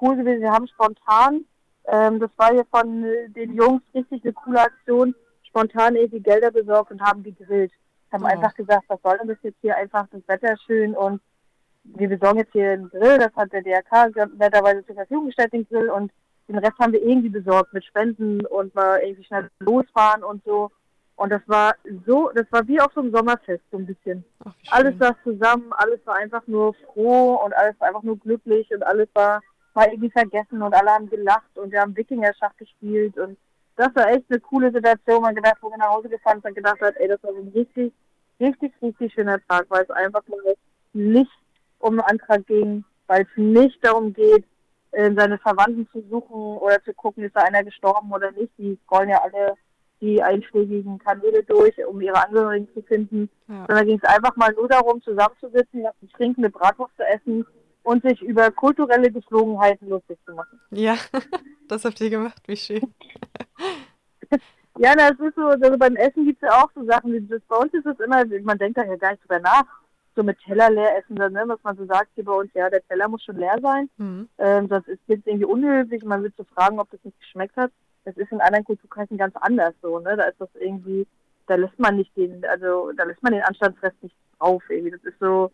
cool 0.00 0.16
gewesen, 0.16 0.42
wir 0.42 0.50
haben 0.52 0.66
spontan, 0.66 1.44
ähm, 1.86 2.20
das 2.20 2.30
war 2.36 2.52
hier 2.52 2.66
von 2.70 3.04
äh, 3.04 3.28
den 3.30 3.54
Jungs 3.54 3.82
richtig 3.94 4.22
eine 4.24 4.32
coole 4.32 4.60
Aktion, 4.60 5.14
spontan 5.42 5.96
irgendwie 5.96 6.20
Gelder 6.20 6.50
besorgt 6.50 6.90
und 6.90 7.00
haben 7.00 7.22
gegrillt. 7.22 7.72
Haben 8.12 8.24
Oh. 8.24 8.26
einfach 8.26 8.54
gesagt, 8.54 8.84
was 8.88 9.00
soll 9.02 9.18
denn 9.18 9.28
das 9.28 9.38
jetzt 9.42 9.58
hier 9.60 9.76
einfach, 9.76 10.06
das 10.10 10.26
Wetter 10.26 10.56
schön 10.66 10.94
und 10.94 11.20
wir 11.84 12.08
besorgen 12.08 12.40
jetzt 12.40 12.52
hier 12.52 12.72
einen 12.72 12.90
Grill, 12.90 13.18
das 13.18 13.34
hat 13.34 13.52
der 13.52 13.62
DRK 13.62 14.10
netterweise 14.36 14.84
zur 14.84 14.96
Verfügung 14.96 15.26
gestellt, 15.26 15.52
den 15.52 15.66
Grill, 15.66 15.88
und 15.88 16.12
den 16.50 16.58
Rest 16.58 16.78
haben 16.78 16.92
wir 16.92 17.02
irgendwie 17.02 17.28
besorgt 17.28 17.72
mit 17.72 17.84
Spenden 17.84 18.44
und 18.46 18.74
mal 18.74 19.00
irgendwie 19.00 19.24
schnell 19.24 19.48
losfahren 19.60 20.24
und 20.24 20.42
so. 20.44 20.70
Und 21.16 21.30
das 21.30 21.42
war 21.46 21.74
so, 22.06 22.30
das 22.34 22.46
war 22.50 22.66
wie 22.66 22.80
auf 22.80 22.92
so 22.94 23.00
einem 23.00 23.12
Sommerfest, 23.12 23.62
so 23.70 23.76
ein 23.76 23.86
bisschen. 23.86 24.24
Ach, 24.44 24.52
Alles 24.70 24.98
saß 24.98 25.14
zusammen, 25.22 25.70
alles 25.72 26.00
war 26.06 26.16
einfach 26.16 26.46
nur 26.46 26.74
froh 26.74 27.34
und 27.44 27.54
alles 27.54 27.78
war 27.78 27.88
einfach 27.88 28.02
nur 28.02 28.18
glücklich 28.18 28.70
und 28.72 28.82
alles 28.82 29.08
war, 29.14 29.42
war 29.74 29.86
irgendwie 29.86 30.10
vergessen 30.10 30.62
und 30.62 30.74
alle 30.74 30.90
haben 30.90 31.10
gelacht 31.10 31.56
und 31.56 31.72
wir 31.72 31.80
haben 31.80 31.96
Wikinger-Schach 31.96 32.56
gespielt 32.56 33.18
und 33.18 33.36
das 33.76 33.94
war 33.94 34.10
echt 34.10 34.24
eine 34.28 34.40
coole 34.40 34.72
Situation. 34.72 35.22
Man 35.22 35.34
gedacht, 35.34 35.58
wo 35.60 35.70
wir 35.70 35.78
nach 35.78 35.90
Hause 35.90 36.08
gefahren 36.08 36.40
sind, 36.42 36.50
und 36.50 36.56
gedacht 36.56 36.80
hat, 36.80 36.96
ey, 36.96 37.08
das 37.08 37.22
war 37.22 37.32
so 37.32 37.38
ein 37.38 37.52
richtig, 37.54 37.92
richtig, 38.40 38.72
richtig 38.82 39.12
schöner 39.12 39.38
Tag, 39.46 39.66
weil 39.68 39.82
es 39.82 39.90
einfach 39.90 40.26
mal 40.26 40.54
nicht 40.92 41.30
um 41.78 41.92
einen 41.92 42.00
Antrag 42.00 42.46
ging, 42.46 42.84
weil 43.06 43.22
es 43.22 43.28
nicht 43.36 43.82
darum 43.84 44.12
geht, 44.12 44.44
seine 44.92 45.38
Verwandten 45.38 45.88
zu 45.92 46.02
suchen 46.10 46.58
oder 46.58 46.82
zu 46.82 46.92
gucken, 46.94 47.24
ist 47.24 47.36
da 47.36 47.42
einer 47.42 47.64
gestorben 47.64 48.10
oder 48.12 48.32
nicht. 48.32 48.52
Die 48.58 48.78
scrollen 48.84 49.10
ja 49.10 49.22
alle 49.22 49.54
die 50.00 50.22
einschlägigen 50.22 50.98
Kanäle 50.98 51.42
durch, 51.44 51.74
um 51.86 52.00
ihre 52.00 52.24
Angehörigen 52.26 52.68
zu 52.72 52.82
finden. 52.82 53.28
Ja. 53.48 53.66
Sondern 53.68 53.86
ging 53.86 54.00
es 54.02 54.08
einfach 54.08 54.34
mal 54.36 54.52
nur 54.54 54.68
darum, 54.68 55.02
zusammenzusitzen, 55.02 55.84
zu 56.00 56.06
trinken, 56.08 56.42
eine 56.42 56.50
Bratwurst 56.50 56.96
zu 56.96 57.04
essen 57.04 57.46
und 57.82 58.02
sich 58.02 58.20
über 58.22 58.50
kulturelle 58.50 59.10
Geflogenheiten 59.10 59.88
lustig 59.88 60.18
zu 60.24 60.34
machen. 60.34 60.60
Ja, 60.70 60.96
das 61.68 61.84
habt 61.84 62.00
ihr 62.00 62.10
gemacht, 62.10 62.42
wie 62.46 62.56
schön. 62.56 62.94
Ja, 64.78 64.94
das 64.94 65.18
ist 65.18 65.34
so, 65.34 65.42
also 65.42 65.76
beim 65.76 65.96
Essen 65.96 66.24
gibt 66.24 66.42
es 66.42 66.48
ja 66.48 66.62
auch 66.62 66.70
so 66.74 66.84
Sachen, 66.86 67.12
wie 67.12 67.20
das, 67.26 67.42
bei 67.48 67.56
uns 67.56 67.74
ist 67.74 67.84
es 67.84 68.00
immer, 68.00 68.24
man 68.42 68.56
denkt 68.56 68.78
da 68.78 68.84
ja 68.84 68.96
gar 68.96 69.10
nicht 69.10 69.22
drüber 69.22 69.40
nach, 69.40 69.66
so 70.20 70.24
mit 70.24 70.38
Teller 70.40 70.70
leer 70.70 70.98
essen, 70.98 71.16
dann, 71.16 71.32
ne, 71.32 71.44
was 71.46 71.62
man 71.62 71.76
so 71.76 71.86
sagt 71.86 72.10
hier 72.14 72.24
bei 72.24 72.32
uns, 72.32 72.52
ja, 72.52 72.68
der 72.68 72.86
Teller 72.86 73.08
muss 73.08 73.24
schon 73.24 73.38
leer 73.38 73.56
sein. 73.62 73.88
Hm. 73.96 74.28
Ähm, 74.38 74.68
sonst 74.68 74.88
ist 74.88 75.00
jetzt 75.06 75.26
irgendwie 75.26 75.46
unhöflich, 75.46 76.04
man 76.04 76.22
will 76.22 76.34
zu 76.34 76.44
fragen, 76.44 76.78
ob 76.78 76.90
das 76.90 77.02
nicht 77.04 77.18
geschmeckt 77.20 77.56
hat. 77.56 77.72
Das 78.04 78.16
ist 78.16 78.30
in 78.30 78.40
anderen 78.40 78.64
Kulturkreisen 78.64 79.16
ganz 79.16 79.34
anders 79.36 79.74
so, 79.80 79.98
ne? 79.98 80.16
Da 80.16 80.24
ist 80.24 80.40
das 80.40 80.50
irgendwie, 80.58 81.06
da 81.46 81.54
lässt 81.54 81.78
man 81.78 81.96
nicht 81.96 82.14
den, 82.16 82.44
also 82.44 82.92
da 82.92 83.04
lässt 83.04 83.22
man 83.22 83.32
den 83.32 83.42
Anstandsrest 83.42 84.02
nicht 84.02 84.14
drauf 84.38 84.62
irgendwie. 84.68 84.90
Das 84.90 85.04
ist 85.04 85.18
so, 85.20 85.50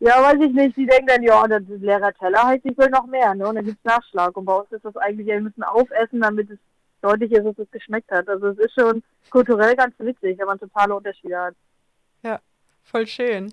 ja, 0.00 0.22
weiß 0.22 0.40
ich 0.40 0.52
nicht, 0.52 0.76
die 0.76 0.86
denken 0.86 1.06
dann, 1.06 1.22
ja, 1.22 1.46
das 1.46 1.62
ist 1.62 1.82
leerer 1.82 2.12
Teller 2.14 2.42
heißt, 2.44 2.64
ich 2.64 2.76
will 2.78 2.90
noch 2.90 3.06
mehr, 3.06 3.32
ne? 3.34 3.48
Und 3.48 3.54
dann 3.54 3.64
gibt's 3.64 3.84
Nachschlag. 3.84 4.36
Und 4.36 4.44
bei 4.44 4.54
uns 4.54 4.72
ist 4.72 4.84
das 4.84 4.96
eigentlich, 4.96 5.28
ja, 5.28 5.34
wir 5.34 5.42
müssen 5.42 5.62
aufessen, 5.62 6.20
damit 6.20 6.50
es 6.50 6.58
deutlich 7.00 7.30
ist, 7.30 7.44
dass 7.44 7.58
es 7.58 7.70
geschmeckt 7.70 8.10
hat. 8.10 8.28
Also 8.28 8.48
es 8.48 8.58
ist 8.58 8.74
schon 8.74 9.04
kulturell 9.30 9.76
ganz 9.76 9.94
witzig, 9.98 10.36
wenn 10.36 10.46
man 10.46 10.58
totale 10.58 10.96
Unterschiede 10.96 11.38
hat. 11.38 11.54
Voll 12.90 13.06
schön. 13.06 13.52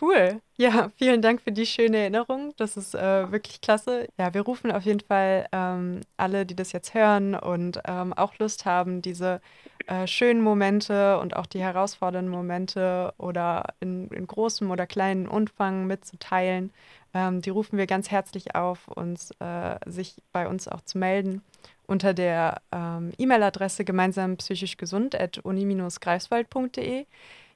Cool. 0.00 0.40
Ja, 0.56 0.90
vielen 0.96 1.20
Dank 1.20 1.42
für 1.42 1.52
die 1.52 1.66
schöne 1.66 1.98
Erinnerung. 1.98 2.54
Das 2.56 2.76
ist 2.76 2.94
äh, 2.94 3.30
wirklich 3.30 3.60
klasse. 3.60 4.08
Ja, 4.18 4.32
wir 4.32 4.40
rufen 4.42 4.70
auf 4.72 4.84
jeden 4.84 5.00
Fall 5.00 5.46
ähm, 5.52 6.00
alle, 6.16 6.46
die 6.46 6.56
das 6.56 6.72
jetzt 6.72 6.94
hören 6.94 7.34
und 7.34 7.80
ähm, 7.86 8.12
auch 8.14 8.38
Lust 8.38 8.64
haben, 8.64 9.02
diese 9.02 9.40
äh, 9.86 10.06
schönen 10.06 10.40
Momente 10.40 11.18
und 11.20 11.36
auch 11.36 11.44
die 11.46 11.60
herausfordernden 11.60 12.32
Momente 12.32 13.12
oder 13.18 13.74
in, 13.80 14.08
in 14.08 14.26
großem 14.26 14.70
oder 14.70 14.86
kleinen 14.86 15.28
Umfang 15.28 15.86
mitzuteilen, 15.86 16.72
Ähm, 17.16 17.40
die 17.42 17.50
rufen 17.50 17.78
wir 17.78 17.86
ganz 17.86 18.10
herzlich 18.10 18.54
auf, 18.56 18.88
uns, 18.88 19.30
äh, 19.40 19.78
sich 19.86 20.16
bei 20.32 20.48
uns 20.48 20.66
auch 20.68 20.80
zu 20.82 20.98
melden 20.98 21.42
unter 21.86 22.12
der 22.14 22.60
ähm, 22.72 23.12
E-Mail-Adresse 23.18 23.84
gemeinsam 23.84 24.36
psychisch 24.38 24.76
gesund 24.78 25.14
at 25.14 25.38
uni-greifswald.de. 25.38 27.06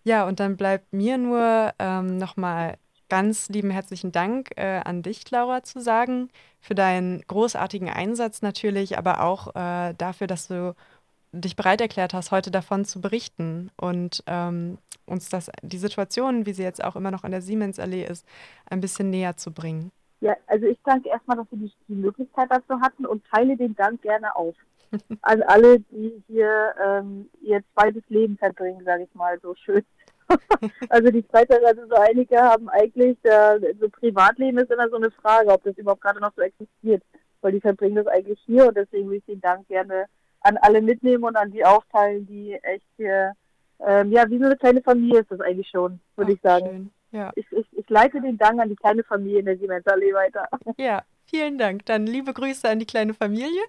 Ja, 0.09 0.26
und 0.26 0.40
dann 0.40 0.56
bleibt 0.56 0.90
mir 0.94 1.18
nur 1.18 1.74
ähm, 1.78 2.16
nochmal 2.16 2.78
ganz 3.11 3.50
lieben 3.50 3.68
herzlichen 3.68 4.11
Dank 4.11 4.52
äh, 4.56 4.80
an 4.82 5.02
dich, 5.02 5.30
Laura, 5.30 5.62
zu 5.62 5.82
sagen, 5.82 6.30
für 6.61 6.74
deinen 6.74 7.20
großartigen 7.26 7.90
Einsatz 7.90 8.40
natürlich, 8.40 8.96
aber 8.96 9.22
auch 9.22 9.54
äh, 9.54 9.92
dafür, 9.98 10.26
dass 10.26 10.48
du 10.48 10.74
dich 11.32 11.56
bereit 11.56 11.82
erklärt 11.82 12.14
hast, 12.14 12.30
heute 12.30 12.50
davon 12.50 12.86
zu 12.86 13.02
berichten 13.02 13.70
und 13.76 14.24
ähm, 14.26 14.78
uns 15.04 15.28
das, 15.28 15.50
die 15.61 15.76
Situation, 15.76 16.46
wie 16.46 16.54
sie 16.54 16.62
jetzt 16.62 16.82
auch 16.82 16.96
immer 16.96 17.11
noch 17.11 17.24
an 17.24 17.32
der 17.32 17.42
Siemens-Allee 17.42 18.06
ist, 18.06 18.26
ein 18.70 18.80
bisschen 18.80 19.11
näher 19.11 19.36
zu 19.36 19.52
bringen. 19.52 19.92
Ja, 20.22 20.34
also 20.46 20.64
ich 20.64 20.78
danke 20.86 21.11
erstmal, 21.11 21.36
dass 21.36 21.50
wir 21.50 21.59
die, 21.59 21.72
die 21.86 21.96
Möglichkeit 21.96 22.50
dazu 22.50 22.80
hatten 22.80 23.04
und 23.04 23.22
teile 23.26 23.59
den 23.59 23.76
Dank 23.76 24.00
gerne 24.00 24.34
auf. 24.34 24.56
An 25.20 25.42
alle, 25.42 25.80
die 25.80 26.22
hier 26.28 26.74
ähm, 26.82 27.28
ihr 27.42 27.62
zweites 27.74 28.04
Leben 28.09 28.38
verbringen, 28.38 28.86
sage 28.86 29.02
ich 29.02 29.14
mal 29.14 29.38
so 29.42 29.54
schön. 29.54 29.84
also 30.88 31.10
die 31.10 31.22
Freitag, 31.22 31.62
also 31.64 31.86
so 31.88 31.94
einige 31.94 32.38
haben 32.38 32.68
eigentlich, 32.68 33.16
äh, 33.24 33.58
so 33.80 33.88
Privatleben 33.88 34.58
ist 34.58 34.70
immer 34.70 34.88
so 34.88 34.96
eine 34.96 35.10
Frage, 35.10 35.50
ob 35.50 35.62
das 35.64 35.76
überhaupt 35.78 36.02
gerade 36.02 36.20
noch 36.20 36.32
so 36.36 36.42
existiert, 36.42 37.02
weil 37.40 37.52
die 37.52 37.60
verbringen 37.60 37.96
das 37.96 38.06
eigentlich 38.06 38.40
hier 38.46 38.68
und 38.68 38.76
deswegen 38.76 39.10
will 39.10 39.18
ich 39.18 39.24
den 39.24 39.40
Dank 39.40 39.66
gerne 39.68 40.06
an 40.40 40.56
alle 40.58 40.80
mitnehmen 40.80 41.24
und 41.24 41.36
an 41.36 41.50
die 41.50 41.64
aufteilen, 41.64 42.26
die 42.26 42.54
echt 42.62 42.86
hier, 42.96 43.32
ähm, 43.80 44.12
ja, 44.12 44.28
wie 44.28 44.38
so 44.38 44.44
eine 44.44 44.56
kleine 44.56 44.82
Familie 44.82 45.20
ist 45.20 45.30
das 45.30 45.40
eigentlich 45.40 45.68
schon, 45.68 46.00
würde 46.16 46.32
ich 46.32 46.40
sagen. 46.40 46.66
Schön. 46.66 46.90
Ja. 47.10 47.32
Ich, 47.36 47.46
ich, 47.52 47.66
ich 47.72 47.88
leite 47.88 48.20
den 48.20 48.36
Dank 48.36 48.60
an 48.60 48.68
die 48.68 48.76
kleine 48.76 49.02
Familie 49.02 49.40
in 49.40 49.46
der 49.46 49.56
Siemens-Allee 49.56 50.12
weiter. 50.12 50.46
Ja, 50.76 51.02
vielen 51.24 51.58
Dank. 51.58 51.86
Dann 51.86 52.06
liebe 52.06 52.32
Grüße 52.32 52.68
an 52.68 52.78
die 52.78 52.86
kleine 52.86 53.14
Familie. 53.14 53.62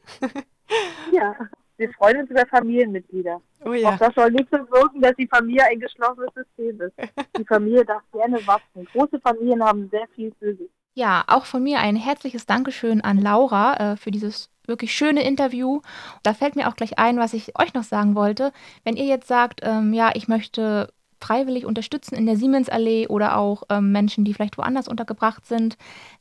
ja. 1.11 1.35
Wir 1.79 1.89
freuen 1.93 2.17
uns 2.17 2.29
über 2.29 2.45
Familienmitglieder. 2.45 3.41
Oh 3.65 3.71
ja. 3.71 3.89
Auch 3.89 3.97
das 3.97 4.13
soll 4.13 4.31
nicht 4.31 4.49
so 4.51 4.57
wirken, 4.57 5.01
dass 5.01 5.15
die 5.15 5.27
Familie 5.27 5.63
ein 5.63 5.79
geschlossenes 5.79 6.29
System 6.35 6.81
ist. 6.81 6.93
Die 7.37 7.45
Familie 7.45 7.85
darf 7.85 8.01
gerne 8.11 8.45
wachsen. 8.45 8.85
Große 8.91 9.17
Familien 9.21 9.63
haben 9.63 9.87
sehr 9.89 10.05
viel 10.13 10.33
für 10.39 10.53
sich. 10.55 10.69
Ja, 10.93 11.23
auch 11.27 11.45
von 11.45 11.63
mir 11.63 11.79
ein 11.79 11.95
herzliches 11.95 12.45
Dankeschön 12.45 12.99
an 12.99 13.17
Laura 13.17 13.93
äh, 13.93 13.95
für 13.95 14.11
dieses 14.11 14.49
wirklich 14.67 14.93
schöne 14.93 15.23
Interview. 15.23 15.79
Da 16.21 16.33
fällt 16.33 16.57
mir 16.57 16.67
auch 16.67 16.75
gleich 16.75 16.99
ein, 16.99 17.17
was 17.17 17.33
ich 17.33 17.57
euch 17.57 17.73
noch 17.73 17.83
sagen 17.83 18.13
wollte. 18.13 18.51
Wenn 18.83 18.97
ihr 18.97 19.05
jetzt 19.05 19.29
sagt, 19.29 19.61
ähm, 19.63 19.93
ja, 19.93 20.11
ich 20.13 20.27
möchte 20.27 20.91
freiwillig 21.21 21.65
unterstützen 21.65 22.15
in 22.15 22.25
der 22.25 22.35
Siemens-Allee 22.35 23.07
oder 23.07 23.37
auch 23.37 23.63
ähm, 23.69 23.93
Menschen, 23.93 24.25
die 24.25 24.33
vielleicht 24.33 24.57
woanders 24.57 24.89
untergebracht 24.89 25.45
sind, 25.45 25.77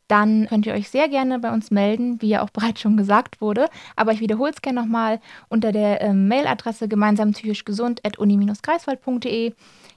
dann 0.09 0.49
könnt 0.49 0.67
ihr 0.67 0.75
euch 0.75 0.89
sehr 0.89 1.09
gerne 1.09 1.39
bei 1.39 1.53
uns 1.53 1.71
melden, 1.71 2.21
wie 2.21 2.29
ja 2.29 2.43
auch 2.43 2.51
bereits 2.53 2.81
schon 2.81 2.97
gesagt 2.97 3.41
wurde. 3.41 3.69
Aber 3.95 4.13
ich 4.13 4.21
wiederhole 4.21 4.51
es 4.51 4.63
gerne 4.63 4.81
nochmal 4.81 5.21
unter 5.49 5.73
der 5.73 6.01
ähm, 6.01 6.29
Mailadresse 6.29 6.89
gemeinsam 6.89 7.33
psychisch 7.33 7.65
gesund 7.65 8.01
at 8.05 8.19
uni-greifswald.de. 8.19 9.53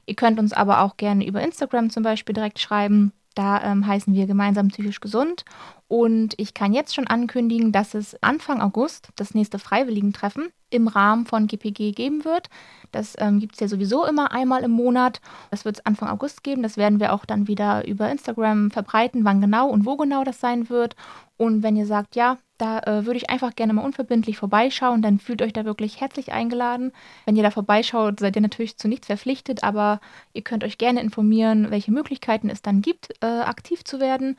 Ihr 0.06 0.16
könnt 0.16 0.40
uns 0.40 0.54
aber 0.54 0.82
auch 0.82 0.98
gerne 0.98 1.26
über 1.26 1.42
Instagram 1.42 1.90
zum 1.90 2.04
Beispiel 2.04 2.34
direkt 2.34 2.60
schreiben. 2.60 3.14
Da 3.34 3.64
ähm, 3.64 3.88
heißen 3.88 4.14
wir 4.14 4.28
gemeinsam 4.28 4.68
psychisch 4.68 5.00
gesund. 5.00 5.46
Und 5.88 6.34
ich 6.38 6.54
kann 6.54 6.74
jetzt 6.74 6.94
schon 6.94 7.08
ankündigen, 7.08 7.72
dass 7.72 7.94
es 7.94 8.22
Anfang 8.22 8.62
August 8.62 9.10
das 9.16 9.34
nächste 9.34 9.60
Freiwilligentreffen 9.60 10.50
im 10.72 10.88
Rahmen 10.88 11.26
von 11.26 11.48
GPG 11.48 11.92
geben 11.92 12.26
wird. 12.26 12.50
Das 12.92 13.16
ähm, 13.20 13.40
gibt 13.40 13.54
es 13.54 13.60
ja 13.60 13.68
sowieso 13.68 14.06
immer 14.06 14.32
einmal 14.32 14.64
im 14.64 14.72
Monat. 14.72 15.22
Das 15.50 15.66
wird 15.66 15.78
es 15.78 15.86
Anfang 15.86 16.10
August 16.10 16.44
geben. 16.44 16.64
Das 16.64 16.78
werden 16.78 17.00
wir 17.00 17.14
auch 17.14 17.26
dann 17.26 17.48
wieder 17.48 17.88
über 17.88 18.10
Instagram 18.10 18.72
verbreiten, 18.72 19.24
wann 19.24 19.42
genau 19.42 19.70
und 19.70 19.86
wo 19.86 19.96
genau 19.96 20.24
das 20.24 20.40
sein 20.40 20.70
wird. 20.70 20.96
Und 21.38 21.64
wenn 21.64 21.76
ihr 21.76 21.86
sagt, 21.86 22.16
ja, 22.16 22.38
da 22.60 22.80
äh, 22.82 23.08
würde 23.08 23.18
ich 23.18 23.32
einfach 23.32 23.56
gerne 23.56 23.74
mal 23.74 23.84
unverbindlich 23.84 24.38
vorbeischauen, 24.38 25.02
dann 25.02 25.18
fühlt 25.18 25.42
euch 25.42 25.54
da 25.54 25.66
wirklich 25.66 26.00
herzlich 26.00 26.32
eingeladen. 26.32 26.92
Wenn 27.26 27.36
ihr 27.36 27.42
da 27.42 27.50
vorbeischaut, 27.50 28.20
seid 28.20 28.36
ihr 28.36 28.44
natürlich 28.44 28.78
zu 28.78 28.88
nichts 28.88 29.08
verpflichtet, 29.08 29.64
aber 29.64 30.00
ihr 30.34 30.44
könnt 30.44 30.64
euch 30.64 30.78
gerne 30.78 31.02
informieren, 31.02 31.72
welche 31.72 31.92
Möglichkeiten 31.92 32.50
es 32.50 32.62
dann 32.62 32.84
gibt, 32.84 33.16
äh, 33.22 33.26
aktiv 33.26 33.84
zu 33.84 34.00
werden. 34.00 34.38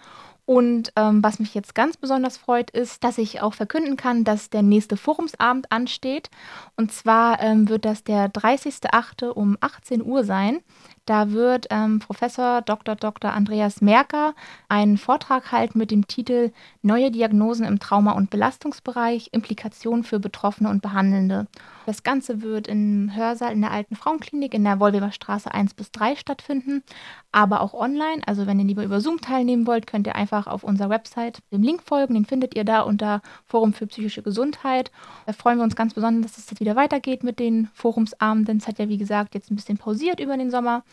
Und 0.53 0.92
ähm, 0.96 1.24
was 1.24 1.38
mich 1.38 1.55
jetzt 1.55 1.74
ganz 1.74 1.96
besonders 1.96 2.36
freut, 2.36 2.70
ist, 2.72 3.05
dass 3.05 3.16
ich 3.16 3.40
auch 3.40 3.55
verkünden 3.55 3.96
kann, 3.96 4.22
dass 4.22 4.50
der 4.50 4.61
nächste 4.61 4.98
Forumsabend 4.98 5.72
ansteht. 5.72 6.28
Und 6.76 6.92
zwar 6.92 7.40
ähm, 7.40 7.70
wird 7.70 7.86
das 7.86 8.05
der 8.05 8.30
30.08. 8.30 9.28
um 9.28 9.57
18 9.62 10.05
Uhr 10.05 10.24
sein. 10.24 10.61
Da 11.05 11.32
wird 11.32 11.66
ähm, 11.70 11.98
Professor 11.98 12.62
Dr. 12.62 12.94
Dr. 12.94 13.32
Andreas 13.32 13.80
Merker 13.80 14.34
einen 14.68 14.98
Vortrag 14.98 15.50
halten 15.50 15.76
mit 15.78 15.90
dem 15.90 16.07
Titel 16.07 16.53
Neue 16.80 17.11
Diagnosen 17.11 17.66
im 17.66 17.80
Trauma- 17.80 18.12
und 18.12 18.30
Belastungsbereich, 18.30 19.30
Implikationen 19.32 20.05
für 20.05 20.20
Betroffene 20.20 20.70
und 20.70 20.80
Behandelnde. 20.80 21.48
Das 21.86 22.05
Ganze 22.05 22.42
wird 22.42 22.68
im 22.68 23.11
Hörsaal 23.12 23.53
in 23.53 23.61
der 23.61 23.72
Alten 23.72 23.96
Frauenklinik 23.96 24.55
in 24.55 24.62
der 24.62 24.78
Wollweber 24.78 25.11
Straße 25.11 25.53
1 25.53 25.74
bis 25.74 25.90
3 25.90 26.14
stattfinden, 26.14 26.84
aber 27.32 27.61
auch 27.61 27.74
online. 27.74 28.22
Also 28.24 28.46
wenn 28.46 28.61
ihr 28.61 28.64
lieber 28.64 28.84
über 28.84 29.00
Zoom 29.00 29.20
teilnehmen 29.20 29.66
wollt, 29.66 29.88
könnt 29.88 30.07
ihr 30.07 30.14
einfach 30.14 30.46
auf 30.46 30.62
unserer 30.62 30.90
Website 30.90 31.42
dem 31.50 31.62
Link 31.62 31.82
folgen. 31.82 32.14
Den 32.14 32.26
findet 32.26 32.55
ihr 32.55 32.64
da 32.64 32.82
unter 32.82 33.20
Forum 33.44 33.72
für 33.72 33.88
psychische 33.88 34.22
Gesundheit. 34.22 34.92
Da 35.26 35.32
freuen 35.32 35.59
wir 35.59 35.64
uns 35.64 35.74
ganz 35.74 35.94
besonders, 35.94 36.30
dass 36.32 36.44
es 36.44 36.50
jetzt 36.50 36.61
wieder 36.61 36.76
weitergeht 36.76 37.24
mit 37.24 37.40
den 37.40 37.68
Forumsabenden. 37.74 38.59
Es 38.59 38.68
hat 38.68 38.78
ja, 38.78 38.88
wie 38.88 38.98
gesagt, 38.98 39.34
jetzt 39.34 39.50
ein 39.50 39.57
bisschen 39.57 39.78
pausiert 39.78 40.20
über 40.20 40.36
den 40.36 40.53
Sommer. 40.53 40.84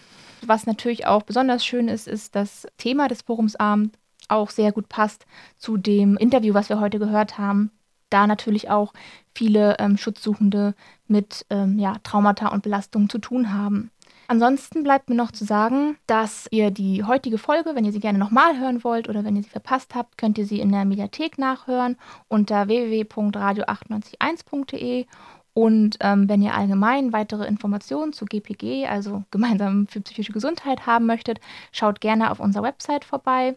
Was 0.45 0.65
natürlich 0.65 1.05
auch 1.05 1.23
besonders 1.23 1.65
schön 1.65 1.87
ist, 1.87 2.07
ist 2.07 2.35
das 2.35 2.67
Thema 2.77 3.07
des 3.07 3.23
Forumsabends 3.23 3.97
auch 4.29 4.49
sehr 4.49 4.71
gut 4.71 4.89
passt 4.89 5.25
zu 5.57 5.77
dem 5.77 6.17
Interview, 6.17 6.53
was 6.53 6.69
wir 6.69 6.79
heute 6.79 6.99
gehört 6.99 7.37
haben. 7.37 7.71
Da 8.09 8.27
natürlich 8.27 8.69
auch 8.69 8.93
viele 9.35 9.75
ähm, 9.79 9.97
Schutzsuchende 9.97 10.73
mit 11.07 11.45
ähm, 11.49 11.77
ja, 11.77 11.95
Traumata 12.03 12.47
und 12.49 12.63
Belastungen 12.63 13.09
zu 13.09 13.19
tun 13.19 13.53
haben. 13.53 13.91
Ansonsten 14.27 14.83
bleibt 14.83 15.09
mir 15.09 15.15
noch 15.15 15.31
zu 15.31 15.43
sagen, 15.43 15.97
dass 16.05 16.47
ihr 16.51 16.69
die 16.69 17.03
heutige 17.03 17.39
Folge, 17.39 17.71
wenn 17.73 17.85
ihr 17.85 17.91
sie 17.91 17.99
gerne 17.99 18.19
nochmal 18.19 18.59
hören 18.59 18.83
wollt 18.83 19.09
oder 19.09 19.23
wenn 19.23 19.35
ihr 19.35 19.41
sie 19.41 19.49
verpasst 19.49 19.95
habt, 19.95 20.19
könnt 20.19 20.37
ihr 20.37 20.45
sie 20.45 20.59
in 20.59 20.71
der 20.71 20.85
Mediathek 20.85 21.39
nachhören 21.39 21.97
unter 22.27 22.67
www.radio981.de 22.67 25.07
und 25.53 25.97
ähm, 26.01 26.29
wenn 26.29 26.41
ihr 26.41 26.53
allgemein 26.53 27.13
weitere 27.13 27.47
Informationen 27.47 28.13
zu 28.13 28.25
GPG, 28.25 28.87
also 28.87 29.23
gemeinsam 29.31 29.87
für 29.87 30.01
psychische 30.01 30.33
Gesundheit, 30.33 30.85
haben 30.85 31.05
möchtet, 31.05 31.39
schaut 31.71 32.01
gerne 32.01 32.31
auf 32.31 32.39
unserer 32.39 32.63
Website 32.63 33.03
vorbei. 33.03 33.55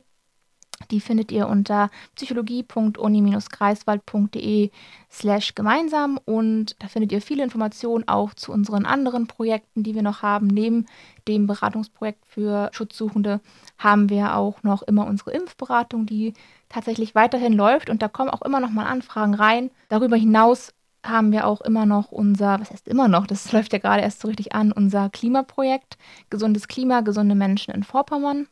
Die 0.90 1.00
findet 1.00 1.30
ihr 1.30 1.48
unter 1.48 1.90
psychologie.uni-greifswald.de 2.16 4.70
slash 5.10 5.54
gemeinsam 5.54 6.18
und 6.24 6.74
da 6.80 6.88
findet 6.88 7.12
ihr 7.12 7.22
viele 7.22 7.44
Informationen 7.44 8.08
auch 8.08 8.34
zu 8.34 8.50
unseren 8.52 8.84
anderen 8.84 9.28
Projekten, 9.28 9.84
die 9.84 9.94
wir 9.94 10.02
noch 10.02 10.22
haben. 10.22 10.48
Neben 10.48 10.86
dem 11.28 11.46
Beratungsprojekt 11.46 12.26
für 12.26 12.68
Schutzsuchende 12.72 13.40
haben 13.78 14.10
wir 14.10 14.34
auch 14.36 14.64
noch 14.64 14.82
immer 14.82 15.06
unsere 15.06 15.30
Impfberatung, 15.32 16.06
die 16.06 16.34
tatsächlich 16.68 17.14
weiterhin 17.14 17.52
läuft 17.52 17.90
und 17.90 18.02
da 18.02 18.08
kommen 18.08 18.30
auch 18.30 18.42
immer 18.42 18.58
noch 18.60 18.70
mal 18.70 18.86
Anfragen 18.86 19.34
rein. 19.34 19.70
Darüber 19.88 20.16
hinaus 20.16 20.74
haben 21.04 21.32
wir 21.32 21.46
auch 21.46 21.60
immer 21.60 21.86
noch 21.86 22.12
unser, 22.12 22.60
was 22.60 22.70
heißt 22.70 22.88
immer 22.88 23.08
noch, 23.08 23.26
das 23.26 23.52
läuft 23.52 23.72
ja 23.72 23.78
gerade 23.78 24.02
erst 24.02 24.20
so 24.20 24.28
richtig 24.28 24.54
an, 24.54 24.72
unser 24.72 25.10
Klimaprojekt, 25.10 25.98
Gesundes 26.30 26.68
Klima, 26.68 27.00
gesunde 27.00 27.34
Menschen 27.34 27.74
in 27.74 27.82
Vorpommern. 27.82 28.48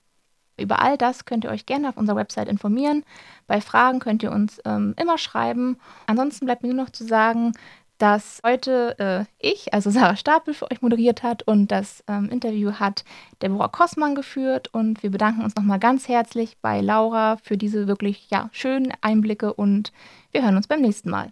Über 0.59 0.83
all 0.83 0.99
das 0.99 1.25
könnt 1.25 1.45
ihr 1.45 1.51
euch 1.51 1.65
gerne 1.65 1.89
auf 1.89 1.97
unserer 1.97 2.17
Website 2.17 2.49
informieren. 2.49 3.05
Bei 3.47 3.61
Fragen 3.61 3.99
könnt 3.99 4.23
ihr 4.23 4.31
uns 4.31 4.61
ähm, 4.67 4.95
immer 5.01 5.17
schreiben. 5.17 5.79
Ansonsten 6.07 6.45
bleibt 6.45 6.63
mir 6.63 6.75
nur 6.75 6.85
noch 6.85 6.91
zu 6.91 7.07
sagen, 7.07 7.53
dass 8.01 8.41
heute 8.45 8.99
äh, 8.99 9.25
ich, 9.39 9.73
also 9.73 9.91
Sarah 9.91 10.17
Stapel, 10.17 10.55
für 10.55 10.71
euch 10.71 10.83
moderiert 10.83 11.23
hat 11.23 11.43
und 11.45 11.69
das 11.69 12.05
ähm, 12.09 12.29
Interview 12.31 12.73
hat 12.73 13.05
Deborah 13.43 13.69
Kossmann 13.69 14.15
geführt. 14.15 14.69
Und 14.73 15.03
wir 15.03 15.11
bedanken 15.11 15.43
uns 15.43 15.57
nochmal 15.57 15.79
ganz 15.79 16.09
herzlich 16.09 16.59
bei 16.61 16.81
Laura 16.81 17.37
für 17.43 17.57
diese 17.57 17.87
wirklich 17.87 18.29
ja, 18.31 18.51
schönen 18.53 18.93
Einblicke 19.01 19.55
und 19.55 19.93
wir 20.33 20.43
hören 20.43 20.57
uns 20.57 20.67
beim 20.67 20.83
nächsten 20.83 21.11
Mal. 21.11 21.31